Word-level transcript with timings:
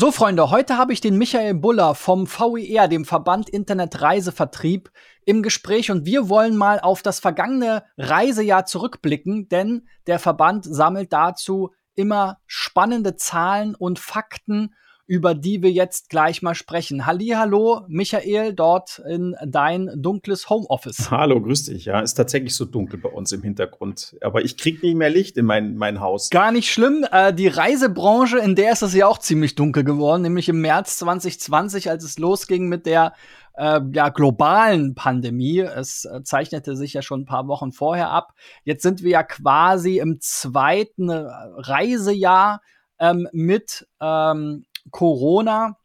So, 0.00 0.10
Freunde, 0.12 0.50
heute 0.50 0.78
habe 0.78 0.94
ich 0.94 1.02
den 1.02 1.18
Michael 1.18 1.52
Buller 1.52 1.94
vom 1.94 2.26
VIR, 2.26 2.88
dem 2.88 3.04
Verband 3.04 3.50
Internet 3.50 4.00
Reisevertrieb, 4.00 4.90
im 5.26 5.42
Gespräch 5.42 5.90
und 5.90 6.06
wir 6.06 6.30
wollen 6.30 6.56
mal 6.56 6.80
auf 6.80 7.02
das 7.02 7.20
vergangene 7.20 7.84
Reisejahr 7.98 8.64
zurückblicken, 8.64 9.50
denn 9.50 9.86
der 10.06 10.18
Verband 10.18 10.64
sammelt 10.64 11.12
dazu 11.12 11.72
immer 11.96 12.38
spannende 12.46 13.16
Zahlen 13.16 13.74
und 13.74 13.98
Fakten 13.98 14.74
über 15.10 15.34
die 15.34 15.60
wir 15.60 15.72
jetzt 15.72 16.08
gleich 16.08 16.40
mal 16.40 16.54
sprechen. 16.54 17.04
Hallo, 17.04 17.80
Michael, 17.88 18.54
dort 18.54 19.02
in 19.08 19.34
dein 19.44 19.90
dunkles 19.96 20.48
Homeoffice. 20.48 21.10
Hallo, 21.10 21.40
grüß 21.40 21.64
dich. 21.64 21.86
Ja, 21.86 21.98
ist 21.98 22.14
tatsächlich 22.14 22.54
so 22.54 22.64
dunkel 22.64 23.00
bei 23.00 23.08
uns 23.08 23.32
im 23.32 23.42
Hintergrund. 23.42 24.16
Aber 24.20 24.44
ich 24.44 24.56
krieg 24.56 24.84
nicht 24.84 24.94
mehr 24.94 25.10
Licht 25.10 25.36
in 25.36 25.46
mein, 25.46 25.74
mein 25.74 25.98
Haus. 25.98 26.30
Gar 26.30 26.52
nicht 26.52 26.70
schlimm. 26.70 27.04
Äh, 27.10 27.34
die 27.34 27.48
Reisebranche, 27.48 28.38
in 28.38 28.54
der 28.54 28.70
ist 28.70 28.82
es 28.82 28.94
ja 28.94 29.08
auch 29.08 29.18
ziemlich 29.18 29.56
dunkel 29.56 29.82
geworden, 29.82 30.22
nämlich 30.22 30.48
im 30.48 30.60
März 30.60 30.98
2020, 30.98 31.90
als 31.90 32.04
es 32.04 32.16
losging 32.16 32.68
mit 32.68 32.86
der 32.86 33.12
äh, 33.54 33.80
ja, 33.92 34.10
globalen 34.10 34.94
Pandemie. 34.94 35.58
Es 35.58 36.04
äh, 36.04 36.22
zeichnete 36.22 36.76
sich 36.76 36.92
ja 36.92 37.02
schon 37.02 37.22
ein 37.22 37.26
paar 37.26 37.48
Wochen 37.48 37.72
vorher 37.72 38.10
ab. 38.10 38.34
Jetzt 38.62 38.84
sind 38.84 39.02
wir 39.02 39.10
ja 39.10 39.22
quasi 39.24 39.98
im 39.98 40.20
zweiten 40.20 41.08
äh, 41.08 41.24
Reisejahr 41.56 42.60
ähm, 43.00 43.26
mit 43.32 43.88
ähm, 44.00 44.66
Corona 44.90 45.76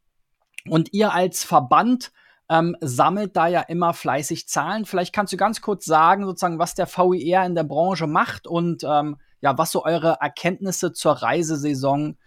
und 0.70 0.94
ihr 0.94 1.14
als 1.14 1.44
Verband 1.44 2.12
ähm, 2.50 2.76
sammelt 2.80 3.36
da 3.36 3.48
ja 3.48 3.62
immer 3.62 3.94
fleißig 3.94 4.48
Zahlen. 4.48 4.86
Vielleicht 4.86 5.14
kannst 5.14 5.34
du 5.34 5.38
ganz 5.38 5.62
kurz 5.62 5.86
sagen, 5.86 6.26
sozusagen, 6.26 6.60
was 6.60 6.76
der 6.76 6.88
VIR 6.88 7.46
in 7.46 7.56
der 7.56 7.64
Branche 7.64 8.08
macht 8.08 8.48
und 8.48 8.84
ähm, 8.84 9.18
ja, 9.42 9.58
was 9.58 9.72
so 9.72 9.84
eure 9.84 10.18
Erkenntnisse 10.22 10.94
zur 10.94 11.14
Reisesaison 11.14 12.18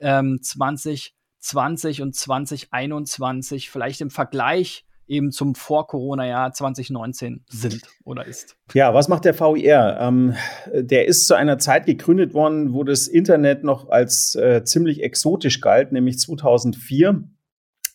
ähm, 0.00 0.40
2020 0.42 2.02
und 2.02 2.14
2021 2.14 3.70
vielleicht 3.70 4.00
im 4.00 4.10
Vergleich 4.10 4.85
eben 5.08 5.30
zum 5.30 5.54
Vor-Corona-Jahr 5.54 6.52
2019 6.52 7.44
sind 7.48 7.82
oder 8.04 8.26
ist. 8.26 8.56
Ja, 8.74 8.94
was 8.94 9.08
macht 9.08 9.24
der 9.24 9.38
VIR? 9.38 9.98
Ähm, 10.00 10.34
der 10.72 11.06
ist 11.06 11.26
zu 11.26 11.34
einer 11.34 11.58
Zeit 11.58 11.86
gegründet 11.86 12.34
worden, 12.34 12.72
wo 12.72 12.84
das 12.84 13.06
Internet 13.06 13.64
noch 13.64 13.88
als 13.88 14.34
äh, 14.34 14.64
ziemlich 14.64 15.02
exotisch 15.02 15.60
galt, 15.60 15.92
nämlich 15.92 16.18
2004. 16.18 17.24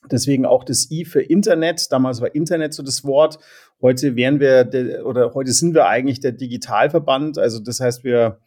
Deswegen 0.10 0.46
auch 0.46 0.64
das 0.64 0.90
I 0.90 1.06
für 1.06 1.22
Internet. 1.22 1.92
Damals 1.92 2.22
war 2.22 2.34
Internet 2.34 2.74
so 2.74 2.82
das 2.82 3.04
Wort. 3.04 3.38
Heute 3.82 4.16
wären 4.16 4.40
wir 4.40 4.64
der, 4.64 5.06
oder 5.06 5.34
heute 5.34 5.52
sind 5.52 5.74
wir 5.74 5.88
eigentlich 5.88 6.20
der 6.20 6.32
Digitalverband. 6.32 7.38
Also 7.38 7.60
das 7.60 7.80
heißt, 7.80 8.04
wir 8.04 8.40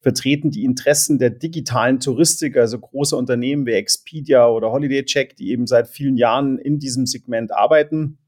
vertreten 0.00 0.50
die 0.50 0.64
Interessen 0.64 1.18
der 1.18 1.30
digitalen 1.30 2.00
Touristik, 2.00 2.56
also 2.56 2.78
große 2.78 3.16
Unternehmen 3.16 3.66
wie 3.66 3.72
Expedia 3.72 4.48
oder 4.48 4.70
Holiday 4.70 5.04
Check, 5.04 5.36
die 5.36 5.50
eben 5.50 5.66
seit 5.66 5.88
vielen 5.88 6.16
Jahren 6.16 6.58
in 6.58 6.78
diesem 6.78 7.06
Segment 7.06 7.52
arbeiten. 7.52 8.18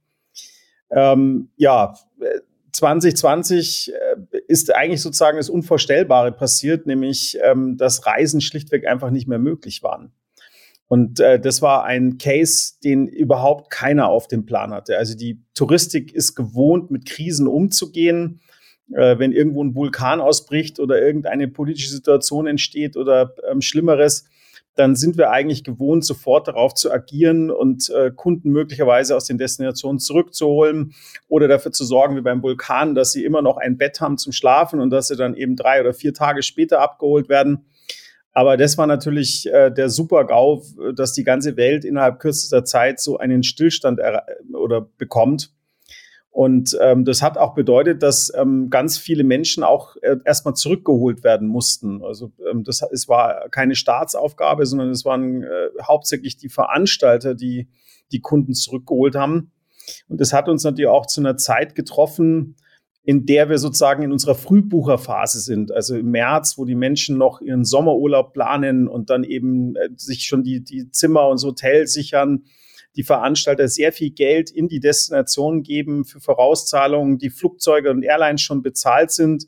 Ähm, 0.91 1.51
ja, 1.57 1.95
2020 2.73 3.93
äh, 3.93 4.39
ist 4.49 4.75
eigentlich 4.75 5.01
sozusagen 5.01 5.37
das 5.37 5.51
Unvorstellbare 5.51 6.33
passiert, 6.33 6.87
nämlich 6.87 7.39
ähm, 7.43 7.77
dass 7.77 8.05
Reisen 8.07 8.41
schlichtweg 8.41 8.87
einfach 8.87 9.11
nicht 9.11 9.29
mehr 9.29 9.39
möglich 9.39 9.83
waren. 9.83 10.13
Und 10.89 11.21
äh, 11.21 11.39
das 11.39 11.63
war 11.63 11.85
ein 11.85 12.19
Case, 12.19 12.75
den 12.83 13.07
überhaupt 13.07 13.71
keiner 13.71 14.09
auf 14.09 14.27
dem 14.27 14.45
Plan 14.45 14.73
hatte. 14.73 14.99
Also 14.99 15.17
die 15.17 15.41
Touristik 15.55 16.13
ist 16.13 16.35
gewohnt, 16.35 16.91
mit 16.91 17.07
Krisen 17.07 17.47
umzugehen 17.47 18.41
äh, 18.41 18.50
wenn 19.19 19.33
irgendwo 19.33 19.63
ein 19.63 19.75
Vulkan 19.75 20.21
ausbricht 20.21 20.81
oder 20.81 21.01
irgendeine 21.01 21.49
politische 21.49 21.91
Situation 21.91 22.47
entsteht 22.47 22.97
oder 22.97 23.35
ähm, 23.51 23.61
Schlimmeres, 23.61 24.25
dann 24.77 24.95
sind 24.95 25.19
wir 25.19 25.31
eigentlich 25.31 25.65
gewohnt, 25.65 26.05
sofort 26.05 26.49
darauf 26.49 26.75
zu 26.75 26.91
agieren 26.93 27.51
und 27.51 27.91
äh, 27.91 28.11
Kunden 28.15 28.51
möglicherweise 28.51 29.17
aus 29.17 29.27
den 29.27 29.37
Destinationen 29.37 29.99
zurückzuholen 29.99 30.95
oder 31.29 31.49
dafür 31.49 31.73
zu 31.73 31.85
sorgen, 31.85 32.17
wie 32.17 32.21
beim 32.21 32.43
Vulkan, 32.43 32.95
dass 32.95 33.13
sie 33.13 33.25
immer 33.25 33.43
noch 33.43 33.57
ein 33.57 33.77
Bett 33.77 34.01
haben 34.01 34.17
zum 34.17 34.33
Schlafen 34.33 34.81
und 34.81 34.91
dass 34.91 35.09
sie 35.09 35.17
dann 35.17 35.35
eben 35.35 35.57
drei 35.57 35.81
oder 35.81 35.93
vier 35.93 36.15
Tage 36.15 36.43
später 36.43 36.81
abgeholt 36.81 37.29
werden. 37.29 37.67
Aber 38.33 38.57
das 38.57 38.79
war 38.79 38.87
natürlich 38.87 39.47
äh, 39.53 39.71
der 39.71 39.91
Super-GAU, 39.91 40.63
dass 40.95 41.13
die 41.13 41.25
ganze 41.25 41.57
Welt 41.57 41.85
innerhalb 41.85 42.21
kürzester 42.21 42.65
Zeit 42.65 43.01
so 43.01 43.19
einen 43.19 43.43
Stillstand 43.43 44.01
oder 44.55 44.89
bekommt. 44.99 45.53
Und 46.31 46.79
ähm, 46.81 47.05
das 47.05 47.23
hat 47.23 47.37
auch 47.39 47.55
bedeutet, 47.55 48.05
dass 48.05 48.33
ähm, 48.37 48.71
ganz 48.71 48.99
viele 48.99 49.25
Menschen 49.25 49.65
auch 49.65 49.97
äh, 50.01 50.17
erstmal 50.25 50.55
zurückgeholt 50.55 51.25
werden 51.25 51.49
mussten. 51.49 52.05
Also 52.05 52.31
ähm, 52.49 52.63
das 52.63 52.83
es 52.93 53.09
war 53.09 53.49
keine 53.51 53.75
Staatsaufgabe, 53.75 54.65
sondern 54.65 54.91
es 54.91 55.05
waren 55.05 55.43
äh, 55.43 55.69
hauptsächlich 55.83 56.37
die 56.37 56.49
Veranstalter, 56.49 57.35
die 57.35 57.69
die 58.13 58.21
Kunden 58.21 58.55
zurückgeholt 58.55 59.17
haben. 59.17 59.51
Und 60.09 60.21
das 60.21 60.33
hat 60.33 60.49
uns 60.49 60.63
natürlich 60.63 60.89
auch 60.89 61.07
zu 61.07 61.21
einer 61.21 61.37
Zeit 61.37 61.75
getroffen, 61.75 62.57
in 63.03 63.27
der 63.27 63.49
wir 63.49 63.59
sozusagen 63.59 64.05
in 64.05 64.13
unserer 64.13 64.37
Frühbucherphase 64.37 65.41
sind. 65.41 65.73
Also 65.73 65.97
im 65.97 66.11
März, 66.13 66.59
wo 66.59 66.65
die 66.65 66.77
Menschen 66.77 67.19
noch 67.19 67.41
ihren 67.41 67.65
Sommerurlaub 67.65 68.33
planen 68.33 68.87
und 68.87 69.11
dann 69.11 69.25
eben 69.25 69.75
äh, 69.75 69.89
sich 69.97 70.27
schon 70.27 70.45
die, 70.45 70.63
die 70.63 70.93
Zimmer 70.93 71.29
und 71.29 71.43
Hotels 71.43 71.93
sichern 71.93 72.45
die 72.97 73.03
Veranstalter 73.03 73.69
sehr 73.69 73.93
viel 73.93 74.11
Geld 74.11 74.51
in 74.51 74.69
die 74.69 74.81
Destination 74.81 75.63
geben 75.63 76.05
für 76.05 76.21
Vorauszahlungen, 76.21 77.19
die 77.19 77.31
Flugzeuge 77.31 77.91
und 77.91 78.03
Airlines 78.03 78.43
schon 78.43 78.63
bezahlt 78.63 79.11
sind. 79.11 79.47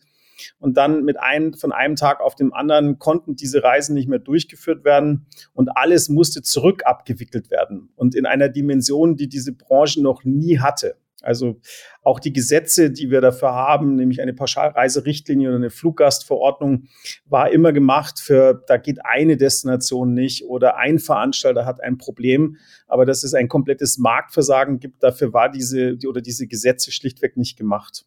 Und 0.59 0.77
dann 0.77 1.05
mit 1.05 1.21
einem, 1.21 1.55
von 1.55 1.73
einem 1.73 1.95
Tag 1.95 2.21
auf 2.21 2.35
den 2.35 2.53
anderen 2.53 2.99
konnten 2.99 3.37
diese 3.37 3.63
Reisen 3.63 3.95
nicht 3.95 4.09
mehr 4.09 4.19
durchgeführt 4.19 4.85
werden 4.85 5.27
und 5.53 5.77
alles 5.77 6.09
musste 6.09 6.43
zurück 6.43 6.83
abgewickelt 6.85 7.51
werden 7.51 7.91
und 7.95 8.15
in 8.15 8.27
einer 8.27 8.49
Dimension, 8.49 9.17
die 9.17 9.29
diese 9.29 9.53
Branche 9.53 10.03
noch 10.03 10.25
nie 10.25 10.59
hatte. 10.59 10.97
Also 11.22 11.60
auch 12.03 12.21
die 12.21 12.33
Gesetze, 12.33 12.91
die 12.91 13.10
wir 13.10 13.21
dafür 13.21 13.53
haben, 13.53 13.97
nämlich 13.97 14.21
eine 14.21 14.34
Pauschalreiserichtlinie 14.34 15.49
oder 15.49 15.56
eine 15.56 15.71
Fluggastverordnung, 15.71 16.88
war 17.27 17.50
immer 17.50 17.72
gemacht 17.72 18.21
für, 18.21 18.62
da 18.66 18.77
geht 18.77 19.05
eine 19.05 19.37
Destination 19.37 20.15
nicht 20.15 20.44
oder 20.44 20.77
ein 20.77 20.99
Veranstalter 20.99 21.65
hat 21.65 21.82
ein 21.82 21.99
Problem, 21.99 22.56
aber 22.87 23.06
dass 23.06 23.25
es 23.25 23.34
ein 23.34 23.49
komplettes 23.49 23.99
Marktversagen 23.99 24.81
gibt, 24.81 25.03
dafür 25.03 25.32
war 25.32 25.50
diese 25.50 25.97
die, 25.97 26.06
oder 26.06 26.21
diese 26.21 26.47
Gesetze 26.47 26.93
schlichtweg 26.93 27.37
nicht 27.37 27.56
gemacht. 27.56 28.05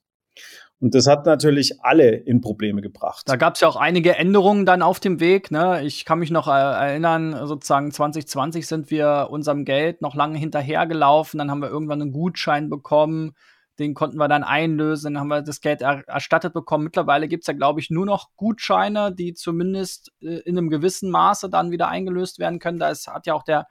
Und 0.80 0.94
das 0.94 1.08
hat 1.08 1.26
natürlich 1.26 1.84
alle 1.84 2.10
in 2.12 2.42
Probleme 2.42 2.82
gebracht. 2.82 3.24
Da 3.28 3.38
gab 3.38 3.56
es 3.56 3.62
ja 3.62 3.68
auch 3.68 3.78
einige 3.78 4.16
Änderungen 4.16 4.66
dann 4.66 4.82
auf 4.82 5.00
dem 5.00 5.20
Weg. 5.20 5.50
Ne? 5.50 5.84
Ich 5.84 6.04
kann 6.04 6.20
mich 6.20 6.32
noch 6.32 6.48
äh, 6.48 6.52
erinnern, 6.52 7.48
sozusagen 7.48 7.92
2020 7.92 8.68
sind 8.68 8.92
wir 8.92 9.28
unserem 9.32 9.64
Geld 9.64 10.02
noch 10.02 10.16
lange 10.16 10.38
hinterhergelaufen. 10.38 11.38
Dann 11.38 11.50
haben 11.50 11.62
wir 11.62 11.70
irgendwann 11.70 12.02
einen 12.02 12.12
Gutschein 12.12 12.70
bekommen. 12.70 13.36
Den 13.80 13.94
konnten 13.94 14.18
wir 14.18 14.30
dann 14.30 14.44
einlösen, 14.44 15.14
dann 15.14 15.22
haben 15.22 15.28
wir 15.28 15.42
das 15.42 15.60
Geld 15.60 15.82
er 15.82 16.08
erstattet 16.08 16.54
bekommen. 16.54 16.86
Mittlerweile 16.86 17.28
gibt 17.28 17.44
es 17.44 17.48
ja, 17.48 17.54
glaube 17.54 17.82
ich, 17.82 17.90
nur 17.90 18.06
noch 18.06 18.30
Gutscheine, 18.38 19.14
die 19.14 19.34
zumindest 19.34 20.14
äh, 20.22 20.40
in 20.46 20.58
einem 20.58 20.70
gewissen 20.70 21.10
Maße 21.12 21.50
dann 21.50 21.72
wieder 21.72 21.90
eingelöst 21.90 22.40
werden 22.40 22.60
können. 22.60 22.80
Da 22.80 22.90
ist, 22.90 23.08
hat 23.08 23.28
ja 23.28 23.34
auch 23.34 23.44
der 23.44 23.68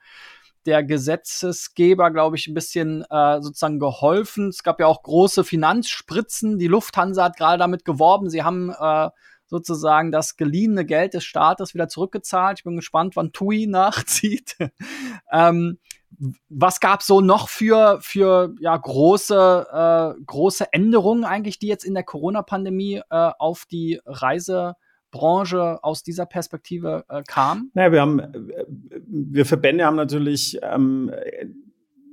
der 0.65 0.83
Gesetzesgeber, 0.83 2.11
glaube 2.11 2.37
ich, 2.37 2.47
ein 2.47 2.53
bisschen 2.53 3.03
äh, 3.09 3.41
sozusagen 3.41 3.79
geholfen. 3.79 4.49
Es 4.49 4.63
gab 4.63 4.79
ja 4.79 4.87
auch 4.87 5.03
große 5.03 5.43
Finanzspritzen. 5.43 6.57
Die 6.57 6.67
Lufthansa 6.67 7.25
hat 7.25 7.37
gerade 7.37 7.59
damit 7.59 7.85
geworben. 7.85 8.29
Sie 8.29 8.43
haben 8.43 8.71
äh, 8.71 9.09
sozusagen 9.47 10.11
das 10.11 10.37
geliehene 10.37 10.85
Geld 10.85 11.13
des 11.13 11.23
Staates 11.23 11.73
wieder 11.73 11.87
zurückgezahlt. 11.87 12.59
Ich 12.59 12.63
bin 12.63 12.75
gespannt, 12.75 13.15
wann 13.15 13.31
TUI 13.31 13.67
nachzieht. 13.69 14.57
ähm, 15.31 15.77
was 16.49 16.79
gab 16.79 17.03
so 17.03 17.21
noch 17.21 17.49
für, 17.49 17.99
für 18.01 18.53
ja, 18.59 18.75
große, 18.75 20.15
äh, 20.17 20.21
große 20.25 20.71
Änderungen 20.71 21.25
eigentlich, 21.25 21.59
die 21.59 21.67
jetzt 21.67 21.83
in 21.83 21.93
der 21.93 22.03
Corona-Pandemie 22.03 23.01
äh, 23.09 23.31
auf 23.37 23.65
die 23.65 23.99
Reise 24.05 24.75
Branche 25.15 25.81
aus 25.81 26.03
dieser 26.03 26.25
Perspektive 26.25 27.05
äh, 27.07 27.23
kam? 27.25 27.71
Naja, 27.73 27.91
wir 27.93 28.01
haben, 28.01 28.21
wir 29.07 29.45
Verbände 29.45 29.85
haben 29.85 29.95
natürlich 29.95 30.59
ähm, 30.61 31.09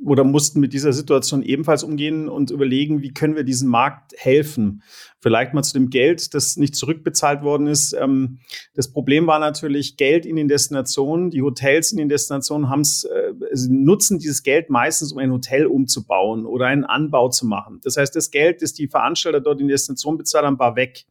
oder 0.04 0.24
mussten 0.24 0.60
mit 0.60 0.72
dieser 0.72 0.92
Situation 0.92 1.42
ebenfalls 1.42 1.84
umgehen 1.84 2.28
und 2.28 2.50
überlegen, 2.50 3.02
wie 3.02 3.12
können 3.12 3.36
wir 3.36 3.44
diesem 3.44 3.68
Markt 3.68 4.12
helfen. 4.16 4.82
Vielleicht 5.20 5.54
mal 5.54 5.62
zu 5.62 5.74
dem 5.74 5.90
Geld, 5.90 6.34
das 6.34 6.56
nicht 6.56 6.74
zurückbezahlt 6.74 7.42
worden 7.42 7.68
ist. 7.68 7.92
Ähm, 7.92 8.38
das 8.74 8.92
Problem 8.92 9.26
war 9.26 9.38
natürlich 9.38 9.96
Geld 9.96 10.26
in 10.26 10.36
den 10.36 10.48
Destinationen. 10.48 11.30
Die 11.30 11.42
Hotels 11.42 11.92
in 11.92 11.98
den 11.98 12.08
Destinationen 12.08 12.68
haben's, 12.68 13.04
äh, 13.04 13.32
nutzen 13.68 14.18
dieses 14.18 14.42
Geld 14.42 14.70
meistens, 14.70 15.12
um 15.12 15.18
ein 15.18 15.30
Hotel 15.30 15.66
umzubauen 15.66 16.46
oder 16.46 16.66
einen 16.66 16.84
Anbau 16.84 17.28
zu 17.28 17.46
machen. 17.46 17.80
Das 17.84 17.96
heißt, 17.96 18.16
das 18.16 18.30
Geld, 18.30 18.62
das 18.62 18.72
die 18.72 18.88
Veranstalter 18.88 19.40
dort 19.40 19.60
in 19.60 19.68
Destinationen 19.68 20.18
bezahlt 20.18 20.44
haben, 20.44 20.58
war 20.58 20.74
weg. 20.74 21.04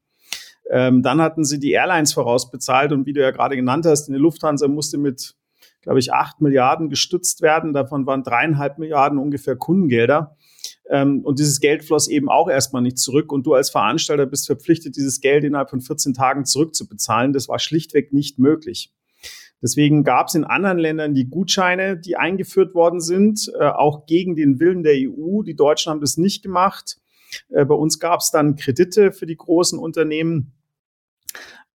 Ähm, 0.74 1.04
dann 1.04 1.22
hatten 1.22 1.44
sie 1.44 1.60
die 1.60 1.72
Airlines 1.72 2.14
vorausbezahlt 2.14 2.94
und 2.94 3.06
wie 3.06 3.12
du 3.12 3.20
ja 3.20 3.32
gerade 3.32 3.58
genannt 3.58 3.86
hast, 3.86 4.08
die 4.08 4.14
Lufthansa 4.14 4.70
musste 4.70 4.98
mit, 4.98 5.36
glaube 5.82 6.00
ich, 6.00 6.14
acht 6.14 6.40
Milliarden 6.40 6.90
gestützt 6.90 7.42
werden. 7.42 7.74
Davon 7.74 8.06
waren 8.06 8.24
dreieinhalb 8.24 8.78
Milliarden 8.78 9.20
ungefähr 9.20 9.58
Kundengelder. 9.58 10.38
Ähm, 10.90 11.26
und 11.26 11.40
dieses 11.40 11.60
Geld 11.60 11.84
floss 11.84 12.08
eben 12.08 12.30
auch 12.30 12.50
erstmal 12.50 12.82
nicht 12.82 13.00
zurück. 13.00 13.34
Und 13.34 13.46
du 13.46 13.54
als 13.54 13.70
Veranstalter 13.70 14.26
bist 14.26 14.48
verpflichtet, 14.48 14.96
dieses 14.96 15.20
Geld 15.20 15.44
innerhalb 15.44 15.70
von 15.70 15.82
14 15.82 16.14
Tagen 16.14 16.46
zurückzubezahlen. 16.46 17.34
Das 17.34 17.50
war 17.50 17.60
schlichtweg 17.60 18.14
nicht 18.14 18.40
möglich. 18.40 18.94
Deswegen 19.62 20.06
gab 20.06 20.28
es 20.28 20.36
in 20.36 20.46
anderen 20.46 20.80
Ländern 20.80 21.14
die 21.14 21.30
Gutscheine, 21.30 21.98
die 21.98 22.16
eingeführt 22.16 22.74
worden 22.74 23.02
sind, 23.02 23.52
äh, 23.60 23.66
auch 23.66 24.06
gegen 24.06 24.38
den 24.38 24.62
Willen 24.62 24.84
der 24.84 24.96
EU. 24.96 25.44
Die 25.44 25.56
Deutschen 25.56 25.92
haben 25.92 26.02
das 26.02 26.16
nicht 26.16 26.42
gemacht. 26.44 26.98
Äh, 27.50 27.66
bei 27.66 27.76
uns 27.76 28.00
gab 28.00 28.22
es 28.22 28.32
dann 28.32 28.56
Kredite 28.56 29.12
für 29.12 29.26
die 29.26 29.38
großen 29.38 29.78
Unternehmen. 29.78 30.54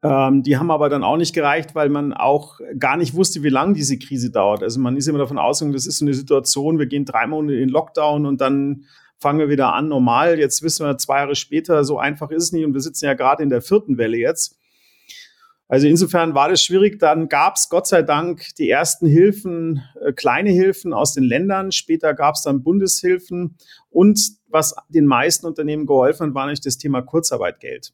Ähm, 0.02 0.42
die 0.42 0.56
haben 0.56 0.70
aber 0.70 0.88
dann 0.88 1.04
auch 1.04 1.16
nicht 1.16 1.34
gereicht, 1.34 1.74
weil 1.74 1.88
man 1.88 2.12
auch 2.12 2.60
gar 2.78 2.96
nicht 2.96 3.14
wusste, 3.14 3.42
wie 3.42 3.48
lange 3.48 3.74
diese 3.74 3.98
Krise 3.98 4.30
dauert. 4.30 4.62
Also 4.62 4.78
man 4.78 4.96
ist 4.96 5.08
immer 5.08 5.18
davon 5.18 5.38
ausgegangen, 5.38 5.74
das 5.74 5.86
ist 5.86 5.98
so 5.98 6.04
eine 6.04 6.14
Situation, 6.14 6.78
wir 6.78 6.86
gehen 6.86 7.04
drei 7.04 7.26
Monate 7.26 7.56
in 7.56 7.68
Lockdown 7.68 8.26
und 8.26 8.40
dann 8.40 8.84
fangen 9.18 9.38
wir 9.38 9.48
wieder 9.48 9.72
an 9.72 9.88
normal. 9.88 10.38
Jetzt 10.38 10.62
wissen 10.62 10.86
wir 10.86 10.98
zwei 10.98 11.18
Jahre 11.18 11.34
später, 11.34 11.84
so 11.84 11.98
einfach 11.98 12.30
ist 12.30 12.44
es 12.44 12.52
nicht 12.52 12.64
und 12.64 12.74
wir 12.74 12.80
sitzen 12.80 13.06
ja 13.06 13.14
gerade 13.14 13.42
in 13.42 13.50
der 13.50 13.62
vierten 13.62 13.98
Welle 13.98 14.18
jetzt. 14.18 14.58
Also 15.68 15.88
insofern 15.88 16.34
war 16.34 16.48
das 16.48 16.62
schwierig. 16.62 17.00
Dann 17.00 17.28
gab 17.28 17.56
es 17.56 17.68
Gott 17.68 17.88
sei 17.88 18.02
Dank 18.02 18.54
die 18.56 18.70
ersten 18.70 19.06
Hilfen, 19.06 19.82
äh, 20.00 20.12
kleine 20.12 20.50
Hilfen 20.50 20.92
aus 20.92 21.14
den 21.14 21.24
Ländern. 21.24 21.72
Später 21.72 22.14
gab 22.14 22.36
es 22.36 22.42
dann 22.42 22.62
Bundeshilfen. 22.62 23.56
Und 23.90 24.20
was 24.48 24.76
den 24.88 25.06
meisten 25.06 25.46
Unternehmen 25.46 25.86
geholfen 25.86 26.28
hat, 26.28 26.34
war 26.34 26.44
natürlich 26.44 26.60
das 26.60 26.78
Thema 26.78 27.02
Kurzarbeitgeld. 27.02 27.92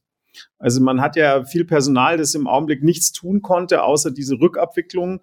Also 0.58 0.81
man 0.81 1.00
hat 1.00 1.17
ja 1.17 1.44
viel 1.44 1.64
Personal, 1.64 2.17
das 2.17 2.34
im 2.34 2.46
Augenblick 2.46 2.82
nichts 2.82 3.12
tun 3.12 3.43
konnte, 3.43 3.82
außer 3.82 4.11
diese 4.11 4.40
Rückabwicklung. 4.40 5.20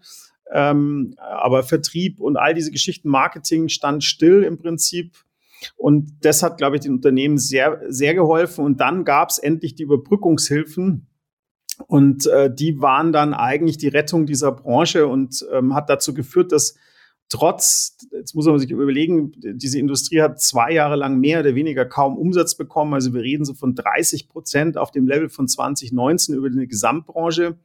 Ähm, 0.52 1.16
aber 1.18 1.64
Vertrieb 1.64 2.20
und 2.20 2.38
all 2.38 2.54
diese 2.54 2.72
Geschichten, 2.72 3.10
Marketing 3.10 3.70
stand 3.70 4.04
still 4.04 4.44
im 4.44 4.58
Prinzip. 4.58 5.16
Und 5.76 6.14
das 6.22 6.42
hat, 6.42 6.58
glaube 6.58 6.78
ich, 6.78 6.82
den 6.82 6.94
Unternehmen 6.94 7.38
sehr, 7.38 7.82
sehr 7.88 8.14
geholfen. 8.14 8.64
Und 8.64 8.80
dann 8.80 9.04
gab 9.04 9.30
es 9.30 9.38
endlich 9.38 9.76
die 9.76 9.84
Überbrückungshilfen. 9.84 11.08
Und 11.88 12.28
äh, 12.28 12.54
die 12.54 12.82
waren 12.82 13.12
dann 13.12 13.34
eigentlich 13.34 13.78
die 13.78 13.88
Rettung 13.88 14.26
dieser 14.26 14.52
Branche 14.52 15.08
und 15.08 15.46
ähm, 15.52 15.76
hat 15.76 15.90
dazu 15.90 16.14
geführt, 16.14 16.52
dass 16.52 16.76
trotz, 17.30 17.98
jetzt 18.12 18.36
muss 18.36 18.46
man 18.46 18.60
sich 18.60 18.72
überlegen, 18.72 19.32
diese 19.38 19.80
Industrie 19.80 20.22
hat 20.22 20.42
zwei 20.42 20.74
Jahre 20.74 20.96
lang 20.96 21.20
mehr 21.20 21.40
oder 21.40 21.56
weniger 21.56 21.86
kaum 21.86 22.18
Umsatz 22.18 22.56
bekommen. 22.56 22.94
Also 22.94 23.14
wir 23.14 23.22
reden 23.22 23.46
so 23.46 23.54
von 23.54 23.76
30 23.76 24.28
Prozent 24.28 24.78
auf 24.78 24.92
dem 24.92 25.08
Level 25.08 25.30
von 25.30 25.48
2019 25.48 26.36
über 26.36 26.50
die 26.50 26.68
Gesamtbranche. 26.68 27.58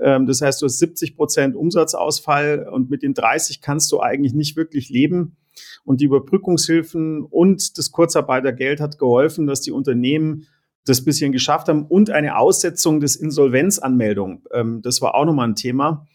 Ähm, 0.00 0.26
das 0.26 0.42
heißt, 0.42 0.60
du 0.60 0.66
hast 0.66 0.78
70 0.78 1.16
Prozent 1.16 1.56
Umsatzausfall 1.56 2.68
und 2.70 2.90
mit 2.90 3.02
den 3.02 3.14
30 3.14 3.60
kannst 3.60 3.90
du 3.90 4.00
eigentlich 4.00 4.34
nicht 4.34 4.56
wirklich 4.56 4.90
leben. 4.90 5.36
Und 5.84 6.00
die 6.00 6.04
Überbrückungshilfen 6.04 7.22
und 7.22 7.78
das 7.78 7.90
Kurzarbeitergeld 7.90 8.80
hat 8.80 8.98
geholfen, 8.98 9.46
dass 9.46 9.62
die 9.62 9.72
Unternehmen 9.72 10.46
das 10.86 11.04
bisschen 11.04 11.32
geschafft 11.32 11.68
haben 11.68 11.86
und 11.86 12.10
eine 12.10 12.36
Aussetzung 12.36 13.00
des 13.00 13.16
Insolvenzanmeldung. 13.16 14.44
Ähm, 14.52 14.82
das 14.82 15.00
war 15.00 15.14
auch 15.14 15.24
nochmal 15.24 15.48
ein 15.48 15.54
Thema. 15.54 16.06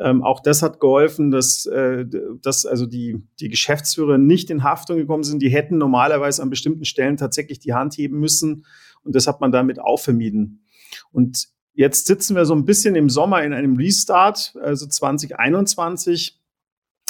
Ähm, 0.00 0.22
auch 0.22 0.40
das 0.40 0.62
hat 0.62 0.78
geholfen, 0.78 1.30
dass, 1.30 1.66
äh, 1.66 2.04
dass 2.40 2.66
also 2.66 2.86
die, 2.86 3.20
die 3.40 3.48
Geschäftsführer 3.48 4.16
nicht 4.16 4.48
in 4.50 4.62
Haftung 4.62 4.96
gekommen 4.96 5.24
sind. 5.24 5.42
Die 5.42 5.48
hätten 5.48 5.78
normalerweise 5.78 6.42
an 6.42 6.50
bestimmten 6.50 6.84
Stellen 6.84 7.16
tatsächlich 7.16 7.58
die 7.58 7.74
Hand 7.74 7.94
heben 7.98 8.20
müssen. 8.20 8.64
Und 9.02 9.16
das 9.16 9.26
hat 9.26 9.40
man 9.40 9.50
damit 9.50 9.80
auch 9.80 9.98
vermieden. 9.98 10.62
Und 11.10 11.48
jetzt 11.74 12.06
sitzen 12.06 12.36
wir 12.36 12.44
so 12.44 12.54
ein 12.54 12.64
bisschen 12.64 12.94
im 12.94 13.10
Sommer 13.10 13.42
in 13.42 13.52
einem 13.52 13.76
Restart, 13.76 14.54
also 14.62 14.86
2021. 14.86 16.40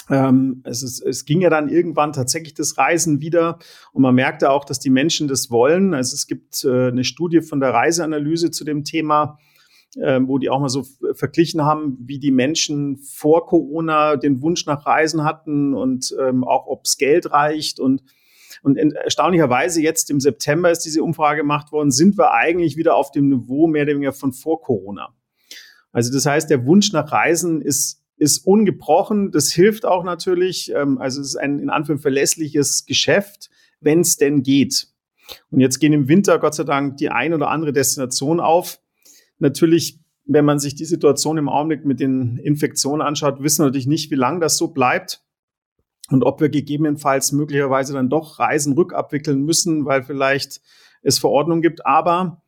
Ähm, 0.09 0.63
es, 0.65 0.81
ist, 0.81 1.01
es 1.01 1.25
ging 1.25 1.41
ja 1.41 1.51
dann 1.51 1.69
irgendwann 1.69 2.13
tatsächlich 2.13 2.55
das 2.55 2.79
Reisen 2.79 3.21
wieder 3.21 3.59
und 3.93 4.01
man 4.01 4.15
merkte 4.15 4.49
auch, 4.49 4.65
dass 4.65 4.79
die 4.79 4.89
Menschen 4.89 5.27
das 5.27 5.51
wollen. 5.51 5.93
Also 5.93 6.15
es 6.15 6.25
gibt 6.25 6.63
äh, 6.63 6.87
eine 6.87 7.03
Studie 7.03 7.41
von 7.41 7.59
der 7.59 7.75
Reiseanalyse 7.75 8.49
zu 8.49 8.63
dem 8.63 8.83
Thema, 8.83 9.37
ähm, 9.97 10.27
wo 10.27 10.37
die 10.37 10.49
auch 10.49 10.59
mal 10.59 10.69
so 10.69 10.85
verglichen 11.13 11.63
haben, 11.63 11.97
wie 12.01 12.19
die 12.19 12.31
Menschen 12.31 12.97
vor 12.97 13.45
Corona 13.45 14.17
den 14.17 14.41
Wunsch 14.41 14.65
nach 14.65 14.85
Reisen 14.85 15.23
hatten 15.23 15.73
und 15.73 16.15
ähm, 16.19 16.43
auch 16.43 16.67
ob's 16.67 16.97
Geld 16.97 17.31
reicht 17.31 17.79
und 17.79 18.03
und 18.61 18.77
erstaunlicherweise 18.77 19.81
jetzt 19.81 20.09
im 20.09 20.19
September 20.19 20.69
ist 20.69 20.79
diese 20.79 21.01
Umfrage 21.01 21.41
gemacht 21.41 21.71
worden, 21.71 21.91
sind 21.91 22.17
wir 22.17 22.33
eigentlich 22.33 22.75
wieder 22.75 22.95
auf 22.95 23.11
dem 23.11 23.29
Niveau 23.29 23.67
mehr 23.67 23.83
oder 23.83 23.93
weniger 23.93 24.11
von 24.11 24.33
vor 24.33 24.61
Corona. 24.61 25.15
Also 25.91 26.11
das 26.11 26.25
heißt, 26.25 26.49
der 26.49 26.65
Wunsch 26.65 26.91
nach 26.91 27.11
Reisen 27.11 27.61
ist, 27.61 28.03
ist 28.17 28.45
ungebrochen. 28.45 29.31
Das 29.31 29.51
hilft 29.51 29.85
auch 29.85 30.03
natürlich. 30.03 30.73
Ähm, 30.75 30.97
also 30.97 31.21
es 31.21 31.29
ist 31.29 31.35
ein 31.35 31.59
in 31.59 31.69
Anführungszeichen 31.69 32.01
verlässliches 32.01 32.85
Geschäft, 32.85 33.49
wenn 33.79 34.01
es 34.01 34.17
denn 34.17 34.43
geht. 34.43 34.87
Und 35.51 35.59
jetzt 35.59 35.79
gehen 35.79 35.93
im 35.93 36.07
Winter 36.07 36.39
Gott 36.39 36.55
sei 36.55 36.63
Dank 36.63 36.97
die 36.97 37.09
ein 37.09 37.33
oder 37.33 37.49
andere 37.49 37.71
Destination 37.71 38.39
auf 38.39 38.79
natürlich, 39.39 39.99
wenn 40.25 40.45
man 40.45 40.59
sich 40.59 40.75
die 40.75 40.85
Situation 40.85 41.37
im 41.37 41.49
Augenblick 41.49 41.85
mit 41.85 41.99
den 41.99 42.37
Infektionen 42.37 43.01
anschaut, 43.01 43.41
wissen 43.41 43.63
wir 43.63 43.67
natürlich 43.67 43.87
nicht, 43.87 44.11
wie 44.11 44.15
lange 44.15 44.39
das 44.39 44.57
so 44.57 44.67
bleibt 44.67 45.23
und 46.09 46.23
ob 46.23 46.41
wir 46.41 46.49
gegebenenfalls 46.49 47.31
möglicherweise 47.31 47.93
dann 47.93 48.09
doch 48.09 48.39
Reisen 48.39 48.73
rückabwickeln 48.73 49.43
müssen, 49.43 49.85
weil 49.85 50.03
vielleicht 50.03 50.61
es 51.01 51.19
Verordnungen 51.19 51.61
gibt. 51.61 51.85
Aber 51.85 52.41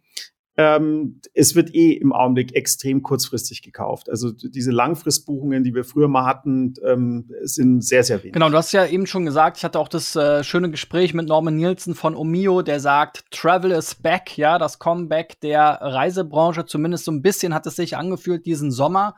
ähm, 0.57 1.21
es 1.33 1.55
wird 1.55 1.73
eh 1.73 1.93
im 1.93 2.11
Augenblick 2.11 2.55
extrem 2.55 3.01
kurzfristig 3.03 3.61
gekauft. 3.61 4.09
Also 4.09 4.31
diese 4.31 4.71
Langfristbuchungen, 4.71 5.63
die 5.63 5.73
wir 5.73 5.85
früher 5.85 6.09
mal 6.09 6.25
hatten, 6.25 6.73
ähm, 6.85 7.31
sind 7.43 7.83
sehr, 7.83 8.03
sehr 8.03 8.21
wenig. 8.21 8.33
Genau, 8.33 8.49
du 8.49 8.57
hast 8.57 8.73
ja 8.73 8.85
eben 8.85 9.07
schon 9.07 9.25
gesagt, 9.25 9.57
ich 9.57 9.63
hatte 9.63 9.79
auch 9.79 9.87
das 9.87 10.15
äh, 10.15 10.43
schöne 10.43 10.69
Gespräch 10.69 11.13
mit 11.13 11.27
Norman 11.27 11.55
Nielsen 11.55 11.95
von 11.95 12.15
Omio, 12.15 12.63
der 12.63 12.81
sagt, 12.81 13.23
Travel 13.31 13.71
is 13.71 13.95
back, 13.95 14.37
ja, 14.37 14.57
das 14.57 14.77
Comeback 14.77 15.39
der 15.39 15.79
Reisebranche, 15.81 16.65
zumindest 16.65 17.05
so 17.05 17.11
ein 17.11 17.21
bisschen 17.21 17.53
hat 17.53 17.65
es 17.65 17.77
sich 17.77 17.95
angefühlt 17.95 18.45
diesen 18.45 18.71
Sommer. 18.71 19.15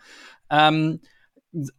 Ähm, 0.52 1.00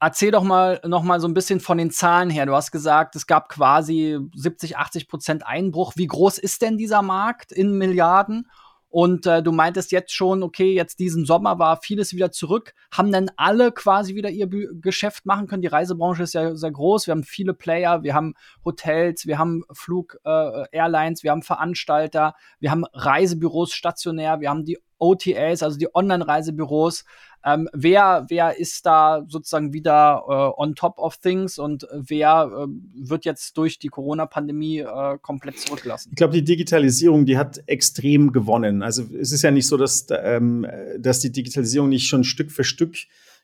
erzähl 0.01 0.33
doch 0.33 0.43
mal 0.43 0.81
noch 0.85 1.05
mal 1.05 1.21
so 1.21 1.29
ein 1.29 1.35
bisschen 1.35 1.61
von 1.61 1.79
den 1.79 1.93
Zahlen 1.93 2.31
her. 2.31 2.47
Du 2.47 2.55
hast 2.55 2.73
gesagt, 2.73 3.15
es 3.15 3.27
gab 3.27 3.49
quasi 3.49 4.19
70, 4.35 4.79
80 4.79 5.09
Prozent 5.09 5.47
Einbruch. 5.47 5.93
Wie 5.97 6.07
groß 6.07 6.39
ist 6.39 6.63
denn 6.63 6.77
dieser 6.77 7.03
Markt 7.03 7.53
in 7.53 7.79
Milliarden? 7.79 8.49
Und 8.95 9.27
äh, 9.27 9.43
du 9.43 9.51
meintest 9.51 9.91
jetzt 9.91 10.15
schon, 10.15 10.45
okay, 10.45 10.73
jetzt 10.73 11.01
diesen 11.01 11.27
Sommer 11.27 11.59
war 11.59 11.79
vieles 11.79 12.15
wieder 12.15 12.31
zurück. 12.31 12.75
Haben 12.93 13.11
denn 13.11 13.29
alle 13.37 13.73
quasi 13.73 14.15
wieder 14.15 14.31
ihr 14.31 14.47
Bü 14.47 14.69
Geschäft 14.81 15.27
machen 15.27 15.49
können? 15.49 15.63
Die 15.63 15.69
Reisebranche 15.69 16.23
ist 16.23 16.35
ja 16.35 16.55
sehr 16.55 16.71
groß. 16.71 17.09
Wir 17.09 17.11
haben 17.11 17.25
viele 17.25 17.55
Player, 17.55 18.05
wir 18.05 18.15
haben 18.15 18.35
Hotels, 18.65 19.27
wir 19.27 19.37
haben 19.37 19.65
Flug, 19.73 20.19
äh, 20.23 20.29
wir 20.71 21.33
haben 21.33 21.43
Veranstalter, 21.43 22.37
wir 22.61 22.71
haben 22.71 22.85
Reisebüros 22.93 23.73
stationär, 23.73 24.39
wir 24.39 24.49
haben 24.49 24.65
die 24.65 24.79
OTAs, 24.99 25.63
also 25.63 25.79
die 25.79 25.95
Online-Reisebüros. 25.95 27.05
Ähm, 27.47 27.69
wer, 27.75 28.25
wer 28.29 28.59
ist 28.59 28.87
da 28.87 29.25
sozusagen 29.29 29.75
wieder 29.75 30.23
äh, 30.27 30.61
on 30.61 30.75
top 30.75 30.99
of 30.99 31.19
things 31.19 31.59
und 31.59 31.87
wer 31.93 32.51
äh, 32.51 32.67
wird 32.95 33.27
jetzt 33.27 33.59
durch 33.59 33.79
die 33.79 33.89
Corona-Pandemie 33.89 34.79
äh, 34.79 35.19
komplett 35.21 35.59
zurückgelassen? 35.59 36.09
Ich 36.11 36.17
glaube, 36.17 36.33
die 36.33 36.45
Digitalisierung, 36.45 37.27
die 37.27 37.37
hat 37.37 37.63
extrem 37.67 38.33
gewonnen. 38.33 38.83
Also 38.83 39.05
es 39.21 39.31
ist 39.31 39.43
ja 39.43 39.51
nicht 39.51 39.67
so, 39.67 39.77
dass, 39.77 40.07
ähm, 40.11 40.67
dass 40.99 41.21
die 41.21 41.33
Digitalisierung 41.33 41.91
nicht 41.91 42.09
schon 42.09 42.25
Stück 42.25 42.51
für 42.51 42.65
Stück 42.65 42.97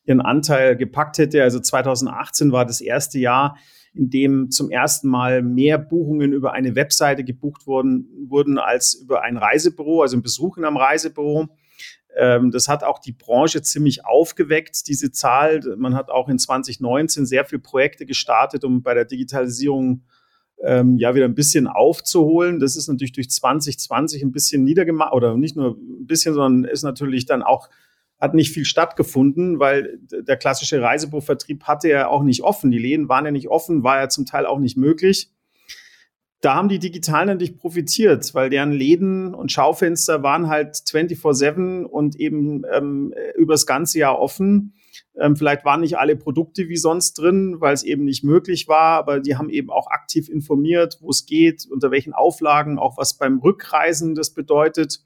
ihren 0.07 0.23
Anteil 0.23 0.77
gepackt 0.77 1.19
hätte. 1.19 1.43
Also 1.43 1.61
2018 1.61 2.53
war 2.53 2.65
das 2.65 2.81
erste 2.81 3.19
Jahr, 3.19 3.59
in 3.93 4.11
dem 4.11 4.51
zum 4.51 4.71
ersten 4.71 5.09
Mal 5.09 5.43
mehr 5.43 5.79
Buchungen 5.79 6.33
über 6.33 6.53
eine 6.53 6.77
Webseite 6.77 7.25
gebucht 7.25 7.67
wurden, 7.67 8.09
wurden 8.29 8.59
als 8.59 8.95
über 8.95 9.23
ein 9.23 9.37
Reisebüro, 9.37 10.03
also 10.03 10.17
ein 10.17 10.23
Besuch 10.23 10.57
in 10.57 10.65
einem 10.65 10.77
Reisebüro. 10.77 11.49
Ähm, 12.17 12.51
das 12.51 12.69
hat 12.69 12.85
auch 12.85 12.99
die 12.99 13.13
Branche 13.13 13.63
ziemlich 13.63 14.05
aufgeweckt, 14.05 14.87
diese 14.89 15.11
Zahl. 15.11 15.61
Man 15.77 15.95
hat 15.95 16.11
auch 16.11 16.29
in 16.29 16.39
2019 16.39 17.27
sehr 17.27 17.45
viele 17.45 17.61
Projekte 17.61 18.07
gestartet, 18.07 18.65
um 18.65 18.83
bei 18.83 18.95
der 18.95 19.05
Digitalisierung 19.05 20.03
ähm, 20.63 20.97
ja 20.99 21.15
wieder 21.15 21.25
ein 21.25 21.35
bisschen 21.35 21.67
aufzuholen. 21.67 22.61
Das 22.61 22.77
ist 22.77 22.89
natürlich 22.89 23.13
durch 23.13 23.31
2020 23.31 24.23
ein 24.23 24.33
bisschen 24.33 24.63
niedergemacht 24.63 25.13
oder 25.13 25.37
nicht 25.37 25.57
nur 25.57 25.77
ein 25.77 26.07
bisschen, 26.07 26.35
sondern 26.35 26.71
ist 26.71 26.83
natürlich 26.83 27.27
dann 27.27 27.43
auch 27.43 27.69
hat 28.21 28.35
nicht 28.35 28.53
viel 28.53 28.65
stattgefunden, 28.65 29.59
weil 29.59 29.99
der 30.11 30.37
klassische 30.37 30.83
Reisebuchvertrieb 30.83 31.65
hatte 31.65 31.89
ja 31.89 32.09
auch 32.09 32.23
nicht 32.23 32.43
offen. 32.43 32.71
Die 32.71 32.79
Läden 32.79 33.09
waren 33.09 33.25
ja 33.25 33.31
nicht 33.31 33.49
offen, 33.49 33.83
war 33.83 33.99
ja 33.99 34.09
zum 34.09 34.27
Teil 34.27 34.45
auch 34.45 34.59
nicht 34.59 34.77
möglich. 34.77 35.31
Da 36.43 36.55
haben 36.55 36.69
die 36.69 36.79
Digitalen 36.79 37.29
natürlich 37.29 37.59
profitiert, 37.59 38.35
weil 38.35 38.49
deren 38.49 38.73
Läden 38.73 39.35
und 39.35 39.53
Schaufenster 39.53 40.23
waren 40.23 40.49
halt 40.49 40.75
24-7 40.77 41.85
und 41.85 42.17
eben 42.17 42.63
ähm, 42.73 43.13
übers 43.37 43.67
ganze 43.67 43.99
Jahr 43.99 44.19
offen. 44.19 44.75
Ähm, 45.19 45.37
vielleicht 45.37 45.67
waren 45.67 45.81
nicht 45.81 45.99
alle 45.99 46.17
Produkte 46.17 46.69
wie 46.69 46.79
sonst 46.79 47.15
drin, 47.15 47.57
weil 47.61 47.75
es 47.75 47.83
eben 47.83 48.05
nicht 48.05 48.25
möglich 48.25 48.69
war, 48.69 48.99
aber 48.99 49.21
die 49.21 49.37
haben 49.37 49.51
eben 49.51 49.71
auch 49.71 49.89
aktiv 49.89 50.31
informiert, 50.31 50.99
wo 51.01 51.11
es 51.11 51.27
geht, 51.27 51.67
unter 51.71 51.91
welchen 51.91 52.15
Auflagen, 52.15 52.79
auch 52.79 52.97
was 52.97 53.19
beim 53.19 53.39
Rückreisen 53.39 54.15
das 54.15 54.33
bedeutet. 54.33 55.01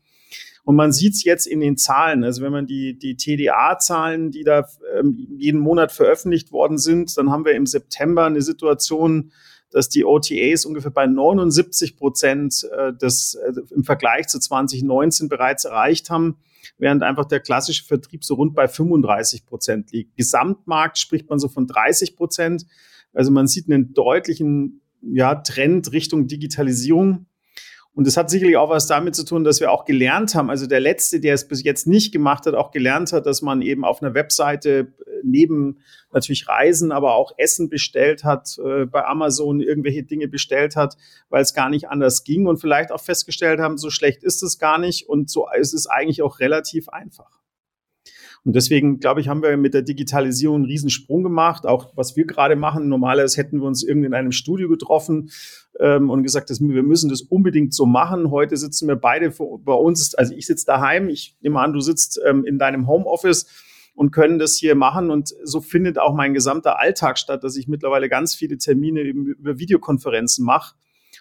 Und 0.65 0.77
man 0.77 0.93
sieht 0.93 1.15
es 1.15 1.25
jetzt 1.25 1.47
in 1.47 1.61
den 1.61 1.77
Zahlen. 1.77 2.25
Also 2.25 2.43
wenn 2.43 2.53
man 2.53 2.67
die, 2.67 2.99
die 2.99 3.17
TDA-Zahlen, 3.17 4.31
die 4.31 4.45
da 4.45 4.67
ähm, 4.99 5.29
jeden 5.37 5.61
Monat 5.61 5.93
veröffentlicht 5.93 6.53
worden 6.53 6.79
sind, 6.79 7.17
dann 7.19 7.31
haben 7.31 7.45
wir 7.45 7.53
im 7.53 7.67
September 7.67 8.25
eine 8.25 8.41
Situation, 8.41 9.31
dass 9.71 9.91
die 9.91 10.05
OTAs 10.05 10.65
ungefähr 10.65 10.91
bei 10.91 11.07
79 11.07 11.97
Prozent 11.97 12.67
äh, 12.77 12.95
des, 12.95 13.35
äh, 13.35 13.53
im 13.75 13.85
Vergleich 13.85 14.29
zu 14.29 14.39
2019 14.39 15.29
bereits 15.29 15.65
erreicht 15.65 16.11
haben. 16.11 16.39
während 16.79 17.03
einfach 17.03 17.27
der 17.27 17.41
klassische 17.41 17.85
Vertrieb 17.85 18.25
so 18.25 18.35
rund 18.35 18.55
bei 18.55 18.67
35 18.67 19.47
Prozent 19.47 19.93
liegt. 19.93 20.17
Gesamtmarkt 20.17 20.99
spricht 20.99 21.29
man 21.29 21.39
so 21.39 21.49
von 21.49 21.67
30 21.67 22.17
Prozent. 22.17 22.67
Also 23.13 23.31
man 23.31 23.47
sieht 23.47 23.71
einen 23.71 23.93
deutlichen 23.93 24.81
ja, 25.03 25.35
Trend 25.35 25.93
Richtung 25.93 26.27
Digitalisierung. 26.27 27.27
Und 27.95 28.09
das 28.09 28.17
hat 28.17 28.29
sicherlich 28.29 28.57
auch 28.57 28.71
was 28.71 28.89
damit 28.89 29.15
zu 29.15 29.25
tun, 29.25 29.45
dass 29.45 29.61
wir 29.61 29.71
auch 29.71 29.85
gelernt 29.85 30.35
haben, 30.35 30.51
also 30.51 30.67
der 30.67 30.81
Letzte, 30.81 31.21
der 31.21 31.35
es 31.35 31.47
bis 31.47 31.63
jetzt 31.63 31.87
nicht 31.87 32.13
gemacht 32.13 32.45
hat, 32.45 32.55
auch 32.55 32.73
gelernt 32.73 33.13
hat, 33.13 33.25
dass 33.25 33.41
man 33.41 33.63
eben 33.63 33.85
auf 33.85 34.03
einer 34.03 34.15
Webseite 34.15 34.93
äh, 35.07 35.11
neben 35.23 35.79
natürlich 36.13 36.49
Reisen, 36.49 36.91
aber 36.91 37.15
auch 37.15 37.33
Essen 37.37 37.69
bestellt 37.69 38.25
hat, 38.25 38.59
äh, 38.59 38.87
bei 38.87 39.05
Amazon 39.05 39.61
irgendwelche 39.61 40.03
Dinge 40.03 40.27
bestellt 40.27 40.75
hat, 40.75 40.97
weil 41.29 41.43
es 41.43 41.55
gar 41.55 41.71
nicht 41.71 41.89
anders 41.89 42.25
ging 42.25 42.47
und 42.47 42.57
vielleicht 42.57 42.91
auch 42.91 43.01
festgestellt 43.01 43.61
haben, 43.61 43.79
so 43.79 43.91
schlecht 43.91 44.25
ist 44.25 44.43
es 44.43 44.59
gar 44.59 44.79
nicht 44.79 45.09
und 45.09 45.31
so 45.31 45.47
ist 45.57 45.73
es 45.73 45.87
eigentlich 45.87 46.23
auch 46.23 46.41
relativ 46.41 46.89
einfach. 46.89 47.44
Und 48.45 48.55
deswegen, 48.55 49.01
glaube 49.01 49.23
ich, 49.23 49.29
haben 49.29 49.43
wir 49.43 49.57
mit 49.57 49.73
der 49.73 49.81
Digitalisierung 49.81 50.57
einen 50.57 50.65
Riesensprung 50.67 51.23
gemacht. 51.23 51.67
Auch 51.67 51.97
was 51.97 52.15
wir 52.15 52.27
gerade 52.27 52.57
machen, 52.57 52.89
normalerweise 52.89 53.39
hätten 53.39 53.61
wir 53.61 53.67
uns 53.67 53.83
irgendwie 53.83 54.07
in 54.07 54.15
einem 54.15 54.33
Studio 54.33 54.69
getroffen 54.69 55.31
ähm, 55.81 56.11
und 56.11 56.23
gesagt, 56.23 56.51
dass 56.51 56.61
wir 56.61 56.83
müssen 56.83 57.09
das 57.09 57.23
unbedingt 57.23 57.73
so 57.73 57.87
machen. 57.87 58.31
Heute 58.31 58.59
sitzen 58.59 58.87
wir 58.87 58.97
beide 58.97 59.31
bei 59.31 59.73
uns, 59.73 60.15
also 60.15 60.35
ich 60.35 60.47
sitze 60.47 60.67
daheim, 60.67 61.09
ich 61.09 61.37
nehme 61.41 61.59
an, 61.59 61.73
du 61.73 61.81
sitzt 61.81 62.21
ähm, 62.27 62.45
in 62.45 62.59
deinem 62.59 62.87
Homeoffice 62.87 63.47
und 63.95 64.11
können 64.11 64.39
das 64.39 64.57
hier 64.57 64.75
machen. 64.75 65.11
Und 65.11 65.35
so 65.43 65.63
findet 65.63 65.99
auch 65.99 66.15
mein 66.15 66.35
gesamter 66.35 66.79
Alltag 66.79 67.19
statt, 67.19 67.45
dass 67.45 67.57
ich 67.57 67.67
mittlerweile 67.67 68.11
ganz 68.11 68.35
viele 68.35 68.59
Termine 68.59 69.01
über 69.01 69.59
Videokonferenzen 69.59 70.45
mache 70.45 70.75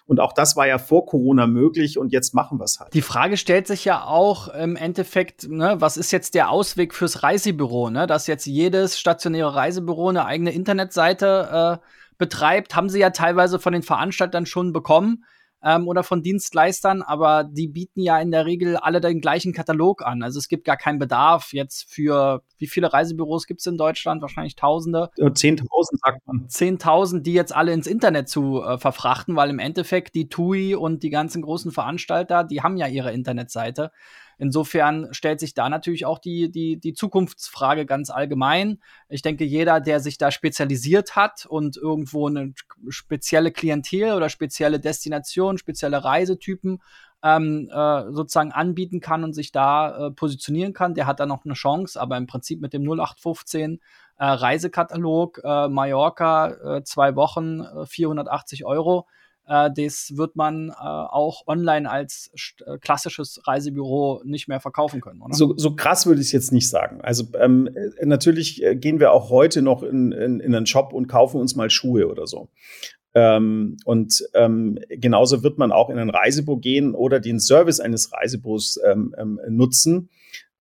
und 0.06 0.20
auch 0.20 0.32
das 0.32 0.56
war 0.56 0.66
ja 0.66 0.78
vor 0.78 1.06
Corona 1.06 1.46
möglich 1.46 1.98
und 1.98 2.12
jetzt 2.12 2.34
machen 2.34 2.58
wir 2.58 2.64
es 2.64 2.78
halt. 2.78 2.92
Die 2.92 3.02
Frage 3.02 3.36
stellt 3.36 3.66
sich 3.66 3.84
ja 3.84 4.04
auch 4.04 4.48
im 4.48 4.76
Endeffekt, 4.76 5.48
ne, 5.48 5.76
was 5.78 5.96
ist 5.96 6.10
jetzt 6.10 6.34
der 6.34 6.50
Ausweg 6.50 6.94
fürs 6.94 7.22
Reisebüro, 7.22 7.90
ne? 7.90 8.06
Dass 8.06 8.26
jetzt 8.26 8.46
jedes 8.46 8.98
stationäre 8.98 9.54
Reisebüro 9.54 10.08
eine 10.08 10.26
eigene 10.26 10.52
Internetseite 10.52 11.80
äh, 11.82 11.86
betreibt, 12.18 12.76
haben 12.76 12.88
sie 12.88 13.00
ja 13.00 13.10
teilweise 13.10 13.58
von 13.58 13.72
den 13.72 13.82
Veranstaltern 13.82 14.46
schon 14.46 14.72
bekommen 14.72 15.24
ähm, 15.64 15.88
oder 15.88 16.02
von 16.02 16.22
Dienstleistern, 16.22 17.02
aber 17.02 17.44
die 17.44 17.68
bieten 17.68 18.00
ja 18.00 18.20
in 18.20 18.30
der 18.30 18.44
Regel 18.44 18.76
alle 18.76 19.00
den 19.00 19.20
gleichen 19.20 19.52
Katalog 19.52 20.02
an. 20.02 20.22
Also 20.22 20.38
es 20.38 20.48
gibt 20.48 20.64
gar 20.64 20.76
keinen 20.76 20.98
Bedarf 20.98 21.52
jetzt 21.52 21.90
für, 21.90 22.42
wie 22.58 22.66
viele 22.66 22.92
Reisebüros 22.92 23.46
gibt 23.46 23.60
es 23.60 23.66
in 23.66 23.78
Deutschland? 23.78 24.20
Wahrscheinlich 24.20 24.56
Tausende. 24.56 25.10
Zehntausend 25.34 26.00
sagt 26.00 26.26
man. 26.26 26.48
Zehntausend, 26.48 27.26
die 27.26 27.32
jetzt 27.32 27.54
alle 27.54 27.72
ins 27.72 27.86
Internet 27.86 28.28
zu 28.28 28.62
äh, 28.62 28.78
verfrachten, 28.78 29.36
weil 29.36 29.50
im 29.50 29.58
Endeffekt 29.58 30.14
die 30.14 30.28
TUI 30.28 30.74
und 30.74 31.02
die 31.02 31.10
ganzen 31.10 31.42
großen 31.42 31.72
Veranstalter, 31.72 32.44
die 32.44 32.60
haben 32.60 32.76
ja 32.76 32.86
ihre 32.86 33.12
Internetseite. 33.12 33.90
Insofern 34.44 35.08
stellt 35.12 35.40
sich 35.40 35.54
da 35.54 35.70
natürlich 35.70 36.04
auch 36.04 36.18
die, 36.18 36.50
die, 36.50 36.76
die 36.76 36.92
Zukunftsfrage 36.92 37.86
ganz 37.86 38.10
allgemein. 38.10 38.78
Ich 39.08 39.22
denke, 39.22 39.42
jeder, 39.42 39.80
der 39.80 40.00
sich 40.00 40.18
da 40.18 40.30
spezialisiert 40.30 41.16
hat 41.16 41.46
und 41.46 41.78
irgendwo 41.78 42.28
eine 42.28 42.52
spezielle 42.90 43.52
Klientel 43.52 44.12
oder 44.12 44.28
spezielle 44.28 44.80
Destination, 44.80 45.56
spezielle 45.56 46.04
Reisetypen 46.04 46.82
ähm, 47.22 47.70
äh, 47.72 48.12
sozusagen 48.12 48.52
anbieten 48.52 49.00
kann 49.00 49.24
und 49.24 49.32
sich 49.32 49.50
da 49.50 50.08
äh, 50.08 50.10
positionieren 50.10 50.74
kann, 50.74 50.92
der 50.92 51.06
hat 51.06 51.20
da 51.20 51.24
noch 51.24 51.46
eine 51.46 51.54
Chance. 51.54 51.98
Aber 51.98 52.18
im 52.18 52.26
Prinzip 52.26 52.60
mit 52.60 52.74
dem 52.74 52.82
0815 52.82 53.80
äh, 54.18 54.24
Reisekatalog 54.26 55.40
äh, 55.42 55.68
Mallorca 55.68 56.76
äh, 56.76 56.84
zwei 56.84 57.16
Wochen 57.16 57.64
480 57.86 58.60
äh, 58.60 58.64
Euro 58.64 59.06
äh, 59.46 59.70
das 59.76 60.16
wird 60.16 60.36
man 60.36 60.70
äh, 60.70 60.72
auch 60.78 61.46
online 61.46 61.90
als 61.90 62.30
äh, 62.66 62.78
klassisches 62.78 63.40
Reisebüro 63.46 64.22
nicht 64.24 64.48
mehr 64.48 64.60
verkaufen 64.60 65.00
können, 65.00 65.20
oder? 65.22 65.34
So, 65.34 65.54
so 65.56 65.74
krass 65.74 66.06
würde 66.06 66.20
ich 66.20 66.28
es 66.28 66.32
jetzt 66.32 66.52
nicht 66.52 66.68
sagen. 66.68 67.00
Also 67.02 67.24
ähm, 67.38 67.68
äh, 67.74 68.06
natürlich 68.06 68.62
äh, 68.62 68.76
gehen 68.76 69.00
wir 69.00 69.12
auch 69.12 69.30
heute 69.30 69.62
noch 69.62 69.82
in, 69.82 70.12
in, 70.12 70.40
in 70.40 70.54
einen 70.54 70.66
Shop 70.66 70.92
und 70.92 71.08
kaufen 71.08 71.40
uns 71.40 71.56
mal 71.56 71.70
Schuhe 71.70 72.08
oder 72.08 72.26
so. 72.26 72.48
Ähm, 73.14 73.76
und 73.84 74.24
ähm, 74.34 74.78
genauso 74.88 75.42
wird 75.42 75.58
man 75.58 75.70
auch 75.70 75.88
in 75.88 75.98
ein 75.98 76.10
Reisebüro 76.10 76.56
gehen 76.56 76.94
oder 76.94 77.20
den 77.20 77.38
Service 77.38 77.80
eines 77.80 78.12
Reisebüros 78.12 78.80
ähm, 78.84 79.14
ähm, 79.16 79.40
nutzen. 79.48 80.08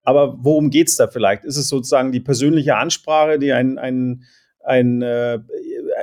Aber 0.03 0.37
worum 0.39 0.69
geht's 0.69 0.97
da 0.97 1.07
vielleicht? 1.07 1.45
Ist 1.45 1.57
es 1.57 1.67
sozusagen 1.67 2.11
die 2.11 2.19
persönliche 2.19 2.75
Ansprache, 2.75 3.39
die 3.39 3.53
ein, 3.53 3.77
ein, 3.77 4.23
ein 4.59 5.01
äh, 5.01 5.39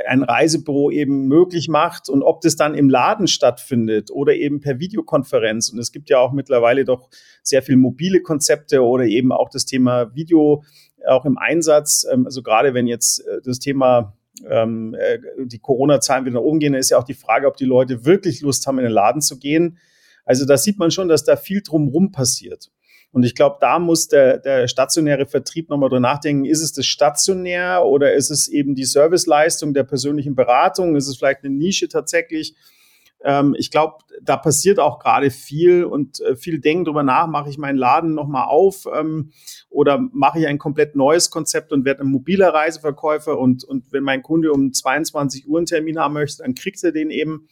ein 0.06 0.22
Reisebüro 0.22 0.90
eben 0.90 1.26
möglich 1.26 1.68
macht 1.68 2.08
und 2.08 2.22
ob 2.22 2.40
das 2.40 2.56
dann 2.56 2.74
im 2.74 2.88
Laden 2.88 3.26
stattfindet 3.26 4.10
oder 4.10 4.34
eben 4.34 4.60
per 4.60 4.78
Videokonferenz. 4.78 5.70
Und 5.70 5.78
es 5.78 5.92
gibt 5.92 6.10
ja 6.10 6.18
auch 6.18 6.32
mittlerweile 6.32 6.84
doch 6.84 7.08
sehr 7.42 7.62
viel 7.62 7.76
mobile 7.76 8.20
Konzepte 8.22 8.82
oder 8.82 9.04
eben 9.04 9.32
auch 9.32 9.50
das 9.50 9.66
Thema 9.66 10.14
Video 10.14 10.62
auch 11.06 11.24
im 11.24 11.38
Einsatz. 11.38 12.06
Ähm, 12.10 12.26
also 12.26 12.42
gerade 12.42 12.74
wenn 12.74 12.86
jetzt 12.86 13.20
äh, 13.20 13.40
das 13.44 13.58
Thema 13.58 14.16
ähm, 14.48 14.94
äh, 14.98 15.18
die 15.44 15.58
Corona-Zahlen 15.58 16.24
wieder 16.24 16.42
umgehen, 16.42 16.74
ist 16.74 16.90
ja 16.90 16.98
auch 16.98 17.04
die 17.04 17.14
Frage, 17.14 17.46
ob 17.46 17.56
die 17.56 17.64
Leute 17.64 18.04
wirklich 18.04 18.40
Lust 18.40 18.66
haben, 18.66 18.78
in 18.78 18.84
den 18.84 18.92
Laden 18.92 19.20
zu 19.20 19.38
gehen. 19.38 19.78
Also 20.24 20.46
da 20.46 20.56
sieht 20.56 20.78
man 20.78 20.90
schon, 20.90 21.08
dass 21.08 21.24
da 21.24 21.36
viel 21.36 21.62
drumherum 21.62 22.12
passiert. 22.12 22.70
Und 23.12 23.24
ich 23.24 23.34
glaube, 23.34 23.56
da 23.60 23.78
muss 23.78 24.06
der, 24.08 24.38
der 24.38 24.68
stationäre 24.68 25.26
Vertrieb 25.26 25.68
nochmal 25.68 25.88
drüber 25.88 26.00
nachdenken, 26.00 26.44
ist 26.44 26.62
es 26.62 26.72
das 26.72 26.86
stationär 26.86 27.84
oder 27.84 28.14
ist 28.14 28.30
es 28.30 28.46
eben 28.46 28.74
die 28.74 28.84
Serviceleistung 28.84 29.74
der 29.74 29.84
persönlichen 29.84 30.36
Beratung? 30.36 30.94
Ist 30.94 31.08
es 31.08 31.16
vielleicht 31.16 31.44
eine 31.44 31.54
Nische 31.54 31.88
tatsächlich? 31.88 32.54
Ähm, 33.22 33.54
ich 33.58 33.70
glaube, 33.70 33.96
da 34.22 34.36
passiert 34.36 34.78
auch 34.78 34.98
gerade 34.98 35.30
viel 35.30 35.84
und 35.84 36.20
äh, 36.20 36.36
viel 36.36 36.60
denken 36.60 36.84
drüber 36.84 37.02
nach, 37.02 37.26
mache 37.26 37.50
ich 37.50 37.58
meinen 37.58 37.76
Laden 37.76 38.14
nochmal 38.14 38.46
auf 38.46 38.86
ähm, 38.94 39.32
oder 39.68 39.98
mache 40.12 40.38
ich 40.38 40.46
ein 40.46 40.58
komplett 40.58 40.96
neues 40.96 41.30
Konzept 41.30 41.72
und 41.72 41.84
werde 41.84 42.02
ein 42.02 42.10
mobiler 42.10 42.54
Reiseverkäufer 42.54 43.38
und, 43.38 43.64
und 43.64 43.92
wenn 43.92 44.04
mein 44.04 44.22
Kunde 44.22 44.52
um 44.52 44.72
22 44.72 45.48
Uhr 45.48 45.58
einen 45.58 45.66
Termin 45.66 45.98
haben 45.98 46.14
möchte, 46.14 46.42
dann 46.42 46.54
kriegt 46.54 46.82
er 46.82 46.92
den 46.92 47.10
eben 47.10 47.48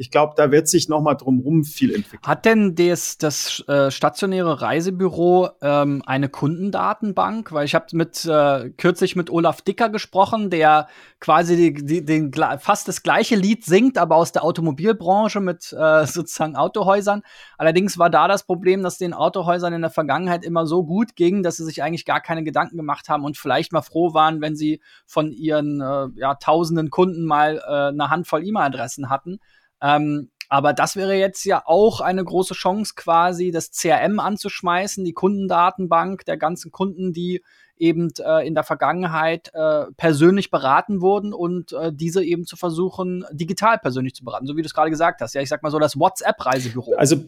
ich 0.00 0.10
glaube, 0.10 0.32
da 0.34 0.50
wird 0.50 0.66
sich 0.66 0.88
noch 0.88 1.02
mal 1.02 1.14
drumherum 1.14 1.62
viel 1.62 1.94
entwickeln. 1.94 2.22
Hat 2.26 2.46
denn 2.46 2.74
des, 2.74 3.18
das 3.18 3.62
äh, 3.68 3.90
stationäre 3.90 4.62
Reisebüro 4.62 5.50
ähm, 5.60 6.02
eine 6.06 6.30
Kundendatenbank? 6.30 7.52
Weil 7.52 7.66
ich 7.66 7.74
habe 7.74 7.84
mit 7.92 8.24
äh, 8.24 8.70
kürzlich 8.78 9.14
mit 9.14 9.28
Olaf 9.28 9.60
Dicker 9.60 9.90
gesprochen, 9.90 10.48
der 10.48 10.88
quasi 11.20 11.54
die, 11.54 11.84
die, 11.84 12.02
den, 12.02 12.32
fast 12.60 12.88
das 12.88 13.02
gleiche 13.02 13.36
Lied 13.36 13.66
singt, 13.66 13.98
aber 13.98 14.16
aus 14.16 14.32
der 14.32 14.42
Automobilbranche 14.42 15.40
mit 15.40 15.70
äh, 15.78 16.06
sozusagen 16.06 16.56
Autohäusern. 16.56 17.20
Allerdings 17.58 17.98
war 17.98 18.08
da 18.08 18.26
das 18.26 18.46
Problem, 18.46 18.82
dass 18.82 18.96
den 18.96 19.12
Autohäusern 19.12 19.74
in 19.74 19.82
der 19.82 19.90
Vergangenheit 19.90 20.46
immer 20.46 20.64
so 20.64 20.82
gut 20.82 21.14
ging, 21.14 21.42
dass 21.42 21.58
sie 21.58 21.64
sich 21.66 21.82
eigentlich 21.82 22.06
gar 22.06 22.22
keine 22.22 22.42
Gedanken 22.42 22.78
gemacht 22.78 23.10
haben 23.10 23.26
und 23.26 23.36
vielleicht 23.36 23.70
mal 23.72 23.82
froh 23.82 24.14
waren, 24.14 24.40
wenn 24.40 24.56
sie 24.56 24.80
von 25.04 25.30
ihren 25.30 25.82
äh, 25.82 26.06
ja, 26.14 26.36
tausenden 26.36 26.88
Kunden 26.88 27.26
mal 27.26 27.58
äh, 27.58 27.88
eine 27.88 28.08
Handvoll 28.08 28.46
E-Mail-Adressen 28.46 29.10
hatten. 29.10 29.40
Ähm, 29.82 30.30
aber 30.48 30.72
das 30.72 30.96
wäre 30.96 31.14
jetzt 31.14 31.44
ja 31.44 31.62
auch 31.64 32.00
eine 32.00 32.24
große 32.24 32.54
Chance, 32.54 32.94
quasi 32.96 33.52
das 33.52 33.70
CRM 33.70 34.18
anzuschmeißen, 34.18 35.04
die 35.04 35.12
Kundendatenbank 35.12 36.24
der 36.24 36.36
ganzen 36.36 36.72
Kunden, 36.72 37.12
die 37.12 37.40
eben 37.80 38.10
äh, 38.18 38.46
in 38.46 38.54
der 38.54 38.62
Vergangenheit 38.62 39.50
äh, 39.54 39.86
persönlich 39.96 40.50
beraten 40.50 41.00
wurden 41.00 41.32
und 41.32 41.72
äh, 41.72 41.92
diese 41.92 42.22
eben 42.22 42.44
zu 42.44 42.56
versuchen, 42.56 43.24
digital 43.32 43.78
persönlich 43.78 44.14
zu 44.14 44.24
beraten, 44.24 44.46
so 44.46 44.56
wie 44.56 44.62
du 44.62 44.66
es 44.66 44.74
gerade 44.74 44.90
gesagt 44.90 45.20
hast. 45.22 45.34
Ja, 45.34 45.40
ich 45.40 45.48
sag 45.48 45.62
mal 45.62 45.70
so 45.70 45.78
das 45.78 45.98
WhatsApp-Reisebüro. 45.98 46.94
Also 46.96 47.24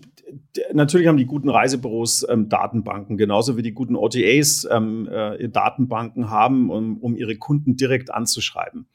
natürlich 0.73 1.07
haben 1.07 1.17
die 1.17 1.25
guten 1.25 1.49
Reisebüros 1.49 2.27
ähm, 2.29 2.49
Datenbanken, 2.49 3.17
genauso 3.17 3.57
wie 3.57 3.63
die 3.63 3.73
guten 3.73 3.97
OTAs 3.97 4.69
ähm, 4.71 5.09
äh, 5.09 5.49
Datenbanken 5.49 6.29
haben, 6.29 6.71
um, 6.71 6.99
um 6.99 7.17
ihre 7.17 7.37
Kunden 7.37 7.77
direkt 7.77 8.13
anzuschreiben. 8.13 8.89